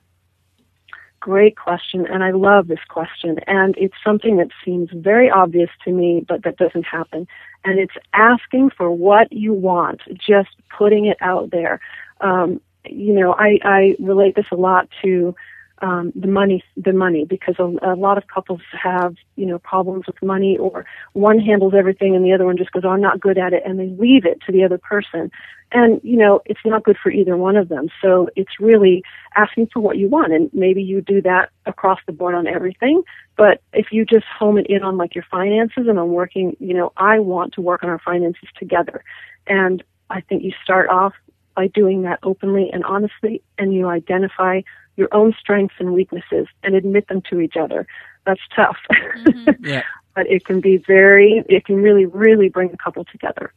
Great 1.20 1.58
question, 1.58 2.06
and 2.06 2.24
I 2.24 2.32
love 2.32 2.68
this 2.68 2.84
question. 2.88 3.40
And 3.48 3.76
it's 3.78 3.96
something 4.06 4.38
that 4.38 4.50
seems 4.64 4.90
very 4.94 5.30
obvious 5.30 5.70
to 5.84 5.92
me, 5.92 6.24
but 6.28 6.44
that 6.44 6.58
doesn't 6.58 6.86
happen. 6.86 7.28
And 7.66 7.80
it's 7.80 7.94
asking 8.14 8.70
for 8.78 8.90
what 8.92 9.32
you 9.32 9.54
want, 9.54 10.02
just 10.16 10.50
putting 10.78 11.06
it 11.06 11.18
out 11.20 11.52
there. 11.52 11.82
Um, 12.22 12.62
you 12.86 13.14
know, 13.14 13.34
I, 13.34 13.60
I 13.64 13.96
relate 14.00 14.36
this 14.36 14.46
a 14.52 14.56
lot 14.56 14.88
to 15.02 15.36
um, 15.82 16.12
the 16.16 16.28
money, 16.28 16.64
the 16.76 16.94
money, 16.94 17.26
because 17.26 17.56
a, 17.60 17.94
a 17.94 17.96
lot 17.96 18.18
of 18.18 18.28
couples 18.28 18.62
have, 18.72 19.16
you 19.36 19.46
know, 19.46 19.60
problems 19.60 20.06
with 20.08 20.22
money, 20.22 20.58
or 20.58 20.86
one 21.14 21.40
handles 21.40 21.74
everything 21.78 22.16
and 22.16 22.26
the 22.26 22.34
other 22.34 22.46
one 22.46 22.58
just 22.58 22.72
goes, 22.72 22.84
"Oh, 22.86 22.90
I'm 22.90 23.02
not 23.02 23.20
good 23.20 23.38
at 23.38 23.54
it," 23.54 23.64
and 23.66 23.80
they 23.80 23.88
leave 23.88 24.26
it 24.26 24.42
to 24.46 24.52
the 24.52 24.64
other 24.64 24.78
person. 24.78 25.32
And 25.72 26.02
you 26.04 26.18
know, 26.18 26.42
it's 26.46 26.60
not 26.66 26.84
good 26.84 26.98
for 27.02 27.12
either 27.12 27.38
one 27.38 27.56
of 27.56 27.70
them. 27.70 27.90
So 28.02 28.30
it's 28.36 28.60
really 28.60 29.04
asking 29.36 29.70
for 29.74 29.80
what 29.80 29.98
you 29.98 30.08
want, 30.08 30.34
and 30.34 30.50
maybe 30.54 30.82
you 30.82 31.02
do 31.02 31.22
that 31.22 31.50
across 31.66 32.00
the 32.06 32.12
board 32.12 32.36
on 32.36 32.48
everything. 32.48 33.04
But 33.38 33.62
if 33.74 33.88
you 33.92 34.06
just 34.06 34.26
home 34.26 34.58
it 34.58 34.68
in 34.68 34.84
on 34.84 34.98
like 34.98 35.16
your 35.16 35.26
finances 35.30 35.86
and 35.88 35.98
on 35.98 36.10
working, 36.10 36.58
you 36.60 36.74
know, 36.74 36.92
I 36.98 37.20
want 37.20 37.54
to 37.54 37.62
work 37.62 37.84
on 37.84 37.90
our 37.90 38.00
finances 38.00 38.50
together, 38.58 39.04
and 39.48 39.84
I 40.10 40.22
think 40.22 40.44
you 40.44 40.52
start 40.64 40.90
off 40.90 41.14
by 41.56 41.68
doing 41.68 42.04
that 42.04 42.20
openly 42.24 42.70
and 42.72 42.84
honestly, 42.86 43.42
and 43.58 43.74
you 43.74 43.88
identify 43.88 44.62
your 45.00 45.08
own 45.12 45.34
strengths 45.40 45.76
and 45.80 45.94
weaknesses 45.94 46.48
and 46.62 46.76
admit 46.76 47.08
them 47.08 47.24
to 47.30 47.40
each 47.40 47.56
other. 47.60 47.88
That's 48.26 48.42
tough. 48.56 48.78
Mm-hmm. 48.92 49.50
yeah. 49.66 49.84
but 50.14 50.28
it 50.28 50.46
can 50.46 50.60
be 50.60 50.78
very, 50.78 51.44
it 51.48 51.66
can 51.66 51.78
really, 51.78 52.06
really 52.06 52.50
bring 52.50 52.72
a 52.72 52.78
couple 52.78 53.06
together. 53.06 53.52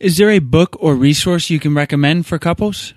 Is 0.00 0.16
there 0.16 0.30
a 0.30 0.38
book 0.38 0.76
or 0.78 0.94
resource 0.94 1.50
you 1.50 1.58
can 1.58 1.74
recommend 1.74 2.24
for 2.24 2.38
couples? 2.38 2.94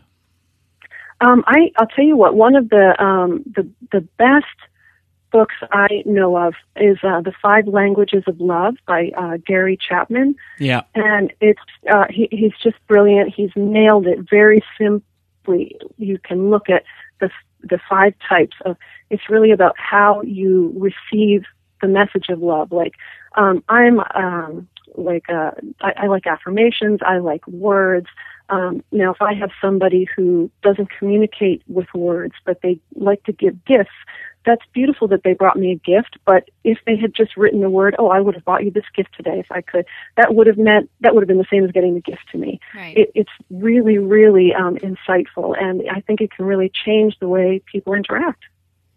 Um, 1.20 1.44
I, 1.48 1.72
I'll 1.78 1.88
tell 1.88 2.06
you 2.06 2.16
what. 2.16 2.36
One 2.36 2.56
of 2.56 2.70
the 2.70 2.96
um, 3.04 3.44
the 3.56 3.68
the 3.92 4.02
best 4.18 4.46
books 5.32 5.56
I 5.72 6.04
know 6.06 6.36
of 6.36 6.54
is 6.76 6.98
uh, 7.04 7.22
the 7.22 7.34
Five 7.42 7.68
Languages 7.68 8.24
of 8.28 8.40
Love 8.40 8.76
by 8.88 9.12
uh, 9.18 9.38
Gary 9.46 9.78
Chapman. 9.78 10.36
Yeah, 10.60 10.82
and 10.94 11.32
it's 11.40 11.62
uh, 11.92 12.06
he, 12.10 12.28
he's 12.32 12.54
just 12.62 12.76
brilliant. 12.88 13.34
He's 13.36 13.52
nailed 13.56 14.08
it 14.08 14.20
very 14.30 14.64
simply. 14.78 15.78
You 15.98 16.20
can 16.20 16.50
look 16.50 16.70
at 16.70 16.84
the 17.22 17.30
the 17.64 17.80
five 17.90 18.14
types 18.28 18.58
of 18.66 18.76
it's 19.10 19.30
really 19.30 19.52
about 19.52 19.76
how 19.78 20.22
you 20.24 20.74
receive 20.76 21.44
the 21.82 21.88
message 21.88 22.26
of 22.30 22.40
love. 22.42 22.72
Like 22.72 22.96
um 23.38 23.64
i'm 23.70 24.00
um 24.14 24.68
like 24.96 25.30
uh 25.30 25.52
I, 25.82 25.94
I 26.04 26.08
like 26.08 26.28
affirmations. 26.28 27.00
I 27.06 27.20
like 27.20 27.48
words. 27.48 28.08
Um 28.50 28.84
now 28.92 29.12
if 29.12 29.22
i 29.22 29.34
have 29.34 29.52
somebody 29.62 30.06
who 30.16 30.52
doesn't 30.64 30.90
communicate 30.98 31.62
with 31.68 31.88
words 31.94 32.36
but 32.46 32.62
they 32.62 32.80
like 32.96 33.24
to 33.24 33.32
give 33.32 33.64
gifts 33.66 33.92
that's 34.46 34.64
beautiful 34.74 35.08
that 35.10 35.24
they 35.24 35.34
brought 35.34 35.58
me 35.58 35.72
a 35.72 35.76
gift, 35.76 36.18
but 36.26 36.50
if 36.64 36.80
they 36.86 36.96
had 36.96 37.14
just 37.14 37.38
written 37.38 37.62
the 37.62 37.70
word, 37.70 37.96
oh, 38.00 38.08
I 38.08 38.20
would 38.20 38.36
have 38.36 38.46
bought 38.46 38.64
you 38.64 38.72
this 38.72 38.86
gift 38.96 39.16
today 39.16 39.40
if 39.40 39.52
I 39.52 39.62
could, 39.62 39.86
that 40.18 40.34
would 40.34 40.48
have 40.48 40.58
meant, 40.58 40.90
that 41.02 41.14
would 41.14 41.22
have 41.22 41.28
been 41.28 41.38
the 41.38 41.46
same 41.52 41.64
as 41.64 41.72
getting 41.72 41.94
the 41.94 42.02
gift 42.02 42.24
to 42.32 42.38
me. 42.38 42.60
Right. 42.76 42.98
It, 42.98 43.12
it's 43.14 43.32
really, 43.50 43.98
really 43.98 44.54
um, 44.54 44.78
insightful, 44.78 45.56
and 45.62 45.84
I 45.90 46.02
think 46.02 46.22
it 46.22 46.32
can 46.32 46.46
really 46.46 46.72
change 46.86 47.18
the 47.20 47.28
way 47.28 47.62
people 47.72 47.94
interact. 47.94 48.44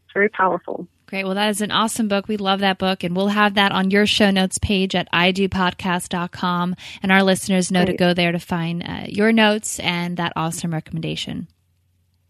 It's 0.04 0.14
very 0.14 0.28
powerful. 0.28 0.88
Great. 1.06 1.24
Well, 1.24 1.34
that 1.34 1.50
is 1.50 1.60
an 1.60 1.70
awesome 1.70 2.08
book. 2.08 2.28
We 2.28 2.38
love 2.38 2.60
that 2.60 2.78
book, 2.78 3.04
and 3.04 3.14
we'll 3.14 3.28
have 3.28 3.54
that 3.54 3.72
on 3.72 3.90
your 3.90 4.06
show 4.06 4.30
notes 4.30 4.58
page 4.58 4.94
at 4.94 5.10
idopodcast.com. 5.12 6.74
And 7.02 7.12
our 7.12 7.22
listeners 7.22 7.70
know 7.70 7.84
Great. 7.84 7.92
to 7.92 7.98
go 7.98 8.14
there 8.14 8.32
to 8.32 8.38
find 8.38 8.82
uh, 8.82 9.04
your 9.08 9.30
notes 9.30 9.78
and 9.80 10.16
that 10.16 10.32
awesome 10.34 10.72
recommendation. 10.72 11.48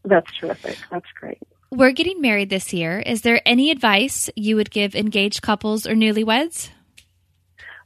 That's 0.04 0.30
terrific. 0.38 0.76
That's 0.90 1.06
great. 1.18 1.38
We're 1.70 1.92
getting 1.92 2.20
married 2.20 2.50
this 2.50 2.72
year. 2.72 3.00
Is 3.00 3.22
there 3.22 3.40
any 3.46 3.70
advice 3.70 4.30
you 4.36 4.56
would 4.56 4.70
give 4.70 4.94
engaged 4.94 5.42
couples 5.42 5.86
or 5.86 5.94
newlyweds? 5.94 6.70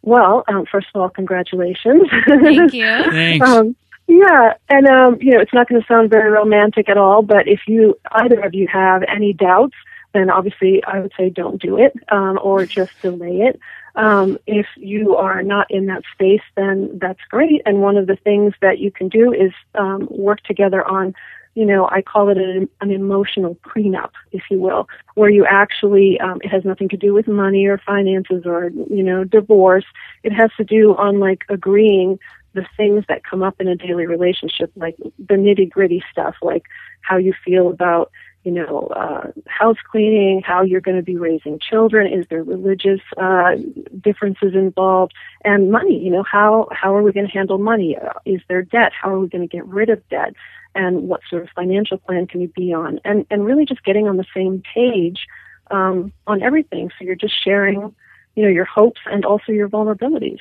Well, 0.02 0.44
um, 0.48 0.66
first 0.70 0.88
of 0.94 1.00
all, 1.00 1.08
congratulations. 1.08 2.08
Thank 2.26 2.72
you. 2.72 3.10
Thanks. 3.10 3.48
Um, 3.48 3.76
yeah, 4.06 4.54
and 4.70 4.86
um, 4.86 5.18
you 5.20 5.32
know, 5.32 5.40
it's 5.40 5.52
not 5.52 5.68
going 5.68 5.80
to 5.80 5.86
sound 5.86 6.08
very 6.08 6.30
romantic 6.30 6.88
at 6.88 6.96
all, 6.96 7.22
but 7.22 7.46
if 7.46 7.60
you 7.66 7.98
either 8.12 8.40
of 8.40 8.54
you 8.54 8.66
have 8.66 9.02
any 9.06 9.34
doubts, 9.34 9.74
then 10.14 10.30
obviously 10.30 10.82
I 10.84 11.00
would 11.00 11.12
say 11.16 11.28
don't 11.28 11.60
do 11.60 11.78
it 11.78 11.92
um, 12.10 12.38
or 12.42 12.64
just 12.64 12.92
delay 13.02 13.40
it. 13.42 13.60
Um, 13.96 14.38
if 14.46 14.66
you 14.76 15.16
are 15.16 15.42
not 15.42 15.70
in 15.70 15.86
that 15.86 16.04
space, 16.14 16.42
then 16.56 16.98
that's 17.00 17.20
great. 17.28 17.62
And 17.66 17.82
one 17.82 17.96
of 17.96 18.06
the 18.06 18.16
things 18.16 18.54
that 18.62 18.78
you 18.78 18.90
can 18.90 19.08
do 19.08 19.32
is 19.32 19.52
um, 19.74 20.06
work 20.10 20.40
together 20.44 20.86
on 20.86 21.14
you 21.58 21.66
know, 21.66 21.88
I 21.90 22.02
call 22.02 22.28
it 22.28 22.38
an, 22.38 22.68
an 22.80 22.92
emotional 22.92 23.56
prenup, 23.66 24.10
if 24.30 24.42
you 24.48 24.60
will, 24.60 24.88
where 25.16 25.28
you 25.28 25.44
actually, 25.44 26.20
um, 26.20 26.38
it 26.44 26.50
has 26.50 26.64
nothing 26.64 26.88
to 26.90 26.96
do 26.96 27.12
with 27.12 27.26
money 27.26 27.66
or 27.66 27.78
finances 27.84 28.44
or, 28.46 28.70
you 28.88 29.02
know, 29.02 29.24
divorce. 29.24 29.84
It 30.22 30.30
has 30.30 30.52
to 30.58 30.62
do 30.62 30.94
on 30.94 31.18
like 31.18 31.42
agreeing 31.48 32.20
the 32.54 32.64
things 32.76 33.06
that 33.08 33.24
come 33.24 33.42
up 33.42 33.56
in 33.58 33.66
a 33.66 33.74
daily 33.74 34.06
relationship, 34.06 34.70
like 34.76 34.94
the 35.18 35.34
nitty 35.34 35.68
gritty 35.68 36.00
stuff, 36.12 36.36
like 36.42 36.62
how 37.00 37.16
you 37.16 37.34
feel 37.44 37.70
about, 37.70 38.12
you 38.44 38.52
know, 38.52 38.92
uh, 38.94 39.26
house 39.48 39.78
cleaning, 39.90 40.40
how 40.46 40.62
you're 40.62 40.80
going 40.80 40.96
to 40.96 41.02
be 41.02 41.16
raising 41.16 41.58
children, 41.58 42.06
is 42.06 42.24
there 42.30 42.44
religious 42.44 43.00
uh, 43.16 43.56
differences 44.00 44.54
involved, 44.54 45.12
and 45.44 45.72
money. 45.72 45.98
You 45.98 46.12
know, 46.12 46.22
how 46.22 46.68
how 46.70 46.94
are 46.94 47.02
we 47.02 47.12
going 47.12 47.26
to 47.26 47.32
handle 47.32 47.58
money? 47.58 47.96
Uh, 47.96 48.12
is 48.24 48.40
there 48.48 48.62
debt? 48.62 48.92
How 48.92 49.10
are 49.10 49.18
we 49.18 49.28
going 49.28 49.46
to 49.46 49.56
get 49.56 49.66
rid 49.66 49.90
of 49.90 50.08
debt? 50.08 50.34
And 50.74 51.08
what 51.08 51.20
sort 51.28 51.42
of 51.42 51.48
financial 51.54 51.98
plan 51.98 52.26
can 52.26 52.40
you 52.40 52.48
be 52.48 52.72
on? 52.72 53.00
And 53.04 53.26
and 53.30 53.44
really 53.44 53.64
just 53.64 53.84
getting 53.84 54.08
on 54.08 54.16
the 54.16 54.26
same 54.34 54.62
page 54.74 55.26
um, 55.70 56.12
on 56.26 56.42
everything. 56.42 56.90
So 56.98 57.04
you're 57.04 57.14
just 57.16 57.34
sharing 57.42 57.94
you 58.34 58.44
know 58.44 58.50
your 58.50 58.64
hopes 58.64 59.00
and 59.06 59.24
also 59.24 59.52
your 59.52 59.68
vulnerabilities. 59.68 60.38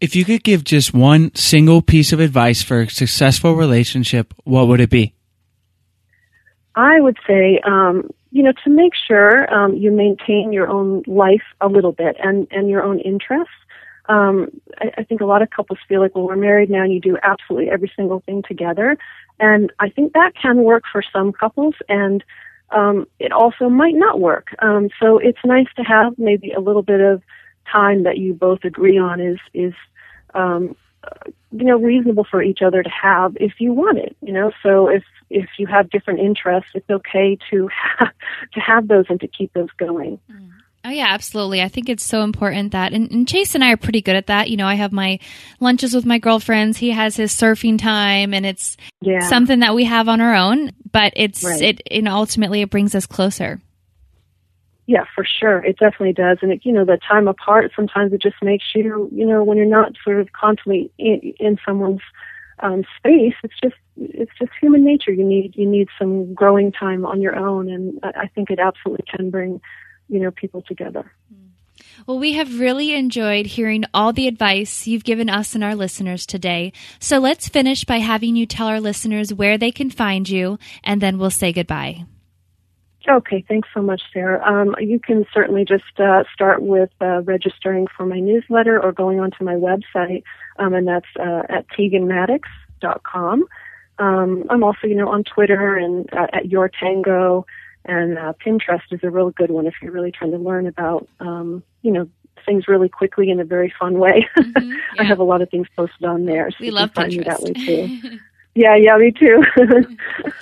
If 0.00 0.16
you 0.16 0.24
could 0.24 0.42
give 0.42 0.64
just 0.64 0.94
one 0.94 1.34
single 1.34 1.82
piece 1.82 2.12
of 2.12 2.20
advice 2.20 2.62
for 2.62 2.80
a 2.80 2.90
successful 2.90 3.54
relationship 3.54 4.32
what 4.44 4.66
would 4.68 4.80
it 4.80 4.88
be? 4.88 5.14
I 6.74 7.00
would 7.00 7.18
say 7.26 7.60
um, 7.64 8.10
you 8.30 8.42
know 8.42 8.52
to 8.64 8.70
make 8.70 8.92
sure 9.06 9.52
um, 9.52 9.74
you 9.74 9.90
maintain 9.90 10.52
your 10.52 10.68
own 10.68 11.02
life 11.06 11.42
a 11.60 11.68
little 11.68 11.92
bit 11.92 12.16
and 12.22 12.46
and 12.50 12.68
your 12.68 12.82
own 12.82 12.98
interests 13.00 13.52
um, 14.10 14.48
I, 14.78 14.90
I 14.98 15.04
think 15.04 15.20
a 15.20 15.24
lot 15.24 15.40
of 15.40 15.50
couples 15.50 15.78
feel 15.88 16.00
like, 16.00 16.14
well, 16.14 16.26
we're 16.26 16.36
married 16.36 16.68
now 16.68 16.82
and 16.82 16.92
you 16.92 17.00
do 17.00 17.16
absolutely 17.22 17.70
every 17.70 17.90
single 17.94 18.20
thing 18.26 18.42
together. 18.46 18.98
And 19.38 19.72
I 19.78 19.88
think 19.88 20.12
that 20.12 20.32
can 20.34 20.64
work 20.64 20.82
for 20.90 21.02
some 21.12 21.32
couples 21.32 21.76
and 21.88 22.22
um, 22.72 23.06
it 23.20 23.32
also 23.32 23.68
might 23.68 23.94
not 23.94 24.20
work. 24.20 24.48
Um, 24.58 24.90
so 25.00 25.18
it's 25.18 25.38
nice 25.44 25.68
to 25.76 25.82
have 25.82 26.18
maybe 26.18 26.52
a 26.52 26.60
little 26.60 26.82
bit 26.82 27.00
of 27.00 27.22
time 27.70 28.02
that 28.02 28.18
you 28.18 28.34
both 28.34 28.64
agree 28.64 28.98
on 28.98 29.20
is, 29.20 29.38
is, 29.54 29.74
um, 30.34 30.74
you 31.52 31.64
know, 31.64 31.78
reasonable 31.78 32.26
for 32.28 32.42
each 32.42 32.62
other 32.62 32.82
to 32.82 32.90
have 32.90 33.36
if 33.40 33.54
you 33.60 33.72
want 33.72 33.98
it, 33.98 34.16
you 34.22 34.32
know, 34.32 34.50
so 34.62 34.88
if, 34.88 35.04
if 35.30 35.48
you 35.56 35.66
have 35.68 35.88
different 35.90 36.18
interests, 36.18 36.70
it's 36.74 36.90
okay 36.90 37.38
to 37.50 37.68
have, 37.68 38.08
to 38.54 38.60
have 38.60 38.88
those 38.88 39.06
and 39.08 39.20
to 39.20 39.28
keep 39.28 39.52
those 39.52 39.70
going. 39.78 40.18
Mm. 40.30 40.50
Oh 40.82 40.88
yeah, 40.88 41.08
absolutely. 41.10 41.60
I 41.60 41.68
think 41.68 41.90
it's 41.90 42.04
so 42.04 42.22
important 42.22 42.72
that, 42.72 42.94
and, 42.94 43.10
and, 43.10 43.28
Chase 43.28 43.54
and 43.54 43.62
I 43.62 43.72
are 43.72 43.76
pretty 43.76 44.00
good 44.00 44.16
at 44.16 44.28
that. 44.28 44.48
You 44.48 44.56
know, 44.56 44.66
I 44.66 44.74
have 44.74 44.92
my 44.92 45.18
lunches 45.60 45.94
with 45.94 46.06
my 46.06 46.18
girlfriends. 46.18 46.78
He 46.78 46.90
has 46.90 47.16
his 47.16 47.34
surfing 47.34 47.78
time, 47.78 48.32
and 48.32 48.46
it's 48.46 48.78
yeah. 49.02 49.20
something 49.28 49.60
that 49.60 49.74
we 49.74 49.84
have 49.84 50.08
on 50.08 50.22
our 50.22 50.34
own. 50.34 50.72
But 50.90 51.12
it's 51.16 51.44
right. 51.44 51.60
it, 51.60 51.82
and 51.90 52.08
ultimately 52.08 52.62
it 52.62 52.70
brings 52.70 52.94
us 52.94 53.04
closer. 53.04 53.60
Yeah, 54.86 55.04
for 55.14 55.24
sure, 55.24 55.62
it 55.64 55.78
definitely 55.78 56.14
does. 56.14 56.38
And 56.40 56.50
it, 56.50 56.60
you 56.64 56.72
know, 56.72 56.86
the 56.86 56.98
time 57.06 57.28
apart 57.28 57.72
sometimes 57.76 58.14
it 58.14 58.22
just 58.22 58.36
makes 58.42 58.64
you, 58.74 59.08
you 59.12 59.26
know, 59.26 59.44
when 59.44 59.58
you're 59.58 59.66
not 59.66 59.92
sort 60.02 60.18
of 60.18 60.32
constantly 60.32 60.90
in, 60.98 61.34
in 61.38 61.58
someone's 61.64 62.00
um, 62.60 62.84
space, 62.96 63.34
it's 63.44 63.54
just 63.62 63.76
it's 63.96 64.32
just 64.38 64.50
human 64.60 64.82
nature. 64.82 65.12
You 65.12 65.24
need 65.24 65.54
you 65.56 65.68
need 65.68 65.88
some 65.98 66.32
growing 66.32 66.72
time 66.72 67.04
on 67.04 67.20
your 67.20 67.36
own, 67.36 67.70
and 67.70 68.00
I, 68.02 68.22
I 68.22 68.26
think 68.28 68.50
it 68.50 68.58
absolutely 68.58 69.04
can 69.14 69.28
bring 69.30 69.60
you 70.10 70.20
know 70.20 70.30
people 70.30 70.62
together. 70.62 71.10
Well, 72.06 72.18
we 72.18 72.32
have 72.32 72.60
really 72.60 72.94
enjoyed 72.94 73.46
hearing 73.46 73.84
all 73.92 74.12
the 74.12 74.26
advice 74.26 74.86
you've 74.86 75.04
given 75.04 75.28
us 75.28 75.54
and 75.54 75.62
our 75.62 75.74
listeners 75.74 76.26
today. 76.26 76.72
So 76.98 77.18
let's 77.18 77.48
finish 77.48 77.84
by 77.84 77.98
having 77.98 78.36
you 78.36 78.46
tell 78.46 78.68
our 78.68 78.80
listeners 78.80 79.34
where 79.34 79.58
they 79.58 79.70
can 79.70 79.90
find 79.90 80.28
you, 80.28 80.58
and 80.82 81.00
then 81.00 81.18
we'll 81.18 81.30
say 81.30 81.52
goodbye. 81.52 82.04
Okay, 83.08 83.44
thanks 83.48 83.68
so 83.72 83.80
much, 83.80 84.02
Sarah. 84.12 84.42
Um, 84.44 84.76
you 84.78 85.00
can 85.00 85.24
certainly 85.32 85.64
just 85.64 85.98
uh, 85.98 86.24
start 86.32 86.62
with 86.62 86.90
uh, 87.00 87.22
registering 87.22 87.86
for 87.96 88.04
my 88.04 88.20
newsletter 88.20 88.82
or 88.82 88.92
going 88.92 89.20
onto 89.20 89.42
my 89.42 89.54
website, 89.54 90.22
um, 90.58 90.74
and 90.74 90.86
that's 90.86 91.06
uh, 91.18 91.42
at 91.48 91.66
teganmaddox.com. 91.68 93.44
Um, 93.98 94.44
I'm 94.50 94.62
also, 94.62 94.86
you 94.86 94.94
know, 94.94 95.08
on 95.08 95.24
Twitter 95.24 95.76
and 95.76 96.12
uh, 96.12 96.26
at 96.32 96.46
Your 96.50 96.68
Tango. 96.68 97.46
And 97.84 98.18
uh, 98.18 98.34
Pinterest 98.44 98.82
is 98.90 99.00
a 99.02 99.10
real 99.10 99.30
good 99.30 99.50
one 99.50 99.66
if 99.66 99.74
you're 99.82 99.92
really 99.92 100.12
trying 100.12 100.32
to 100.32 100.38
learn 100.38 100.66
about, 100.66 101.08
um, 101.20 101.62
you 101.82 101.90
know, 101.90 102.08
things 102.44 102.68
really 102.68 102.88
quickly 102.88 103.30
in 103.30 103.40
a 103.40 103.44
very 103.44 103.72
fun 103.78 103.98
way. 103.98 104.26
Mm-hmm, 104.40 104.70
yeah. 104.70 105.02
I 105.02 105.04
have 105.04 105.20
a 105.20 105.24
lot 105.24 105.42
of 105.42 105.50
things 105.50 105.66
posted 105.76 106.04
on 106.04 106.24
there. 106.24 106.50
So 106.50 106.56
we 106.60 106.70
love 106.70 106.92
find 106.92 107.12
Pinterest. 107.12 107.18
me 107.18 107.24
that 107.24 107.42
way 107.42 107.52
too. 107.52 108.18
yeah, 108.54 108.76
yeah, 108.76 108.96
me 108.96 109.12
too. 109.12 109.42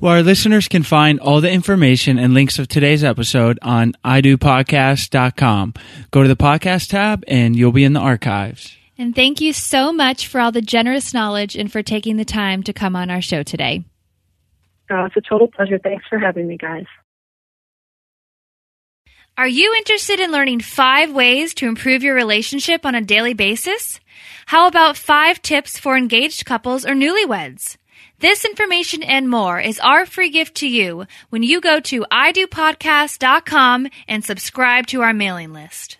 well, 0.00 0.14
our 0.14 0.22
listeners 0.22 0.68
can 0.68 0.82
find 0.82 1.18
all 1.18 1.40
the 1.40 1.50
information 1.50 2.18
and 2.18 2.34
links 2.34 2.58
of 2.58 2.68
today's 2.68 3.02
episode 3.02 3.58
on 3.62 3.94
idopodcast.com. 4.04 5.74
Go 6.10 6.22
to 6.22 6.28
the 6.28 6.36
podcast 6.36 6.90
tab 6.90 7.24
and 7.26 7.56
you'll 7.56 7.72
be 7.72 7.84
in 7.84 7.94
the 7.94 8.00
archives. 8.00 8.76
And 8.96 9.14
thank 9.14 9.40
you 9.40 9.52
so 9.52 9.92
much 9.92 10.28
for 10.28 10.40
all 10.40 10.52
the 10.52 10.62
generous 10.62 11.12
knowledge 11.12 11.56
and 11.56 11.72
for 11.72 11.82
taking 11.82 12.16
the 12.16 12.24
time 12.24 12.62
to 12.62 12.72
come 12.72 12.94
on 12.94 13.10
our 13.10 13.22
show 13.22 13.42
today. 13.42 13.84
It's 15.06 15.16
a 15.16 15.20
total 15.20 15.48
pleasure. 15.48 15.78
Thanks 15.78 16.04
for 16.08 16.18
having 16.18 16.46
me, 16.46 16.56
guys. 16.56 16.86
Are 19.38 19.48
you 19.48 19.74
interested 19.78 20.20
in 20.20 20.30
learning 20.30 20.60
five 20.60 21.10
ways 21.10 21.54
to 21.54 21.66
improve 21.66 22.02
your 22.02 22.14
relationship 22.14 22.84
on 22.84 22.94
a 22.94 23.00
daily 23.00 23.32
basis? 23.32 23.98
How 24.44 24.66
about 24.66 24.98
five 24.98 25.40
tips 25.40 25.78
for 25.78 25.96
engaged 25.96 26.44
couples 26.44 26.84
or 26.84 26.92
newlyweds? 26.92 27.78
This 28.18 28.44
information 28.44 29.02
and 29.02 29.28
more 29.30 29.58
is 29.58 29.80
our 29.80 30.04
free 30.04 30.28
gift 30.28 30.56
to 30.56 30.68
you 30.68 31.06
when 31.30 31.42
you 31.42 31.62
go 31.62 31.80
to 31.80 32.04
idopodcast.com 32.12 33.88
and 34.06 34.24
subscribe 34.24 34.86
to 34.88 35.00
our 35.00 35.14
mailing 35.14 35.52
list. 35.54 35.96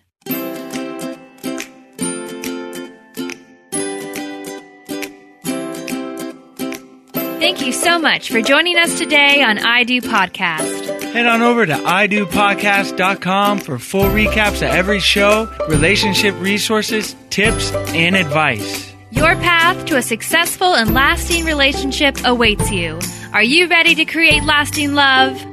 Thank 7.43 7.59
you 7.61 7.73
so 7.73 7.99
much 7.99 8.31
for 8.31 8.41
joining 8.41 8.77
us 8.77 8.97
today 8.97 9.43
on 9.43 9.59
I 9.59 9.83
Do 9.83 9.99
Podcast. 9.99 11.11
Head 11.11 11.25
on 11.25 11.41
over 11.41 11.65
to 11.65 11.73
idopodcast.com 11.73 13.59
for 13.59 13.77
full 13.77 14.05
recaps 14.05 14.65
of 14.65 14.73
every 14.73 15.01
show, 15.01 15.53
relationship 15.67 16.39
resources, 16.39 17.17
tips, 17.31 17.73
and 17.73 18.15
advice. 18.15 18.93
Your 19.11 19.35
path 19.35 19.85
to 19.87 19.97
a 19.97 20.01
successful 20.01 20.73
and 20.73 20.93
lasting 20.93 21.43
relationship 21.43 22.15
awaits 22.23 22.71
you. 22.71 22.97
Are 23.33 23.43
you 23.43 23.67
ready 23.67 23.93
to 23.95 24.05
create 24.05 24.45
lasting 24.45 24.93
love? 24.93 25.52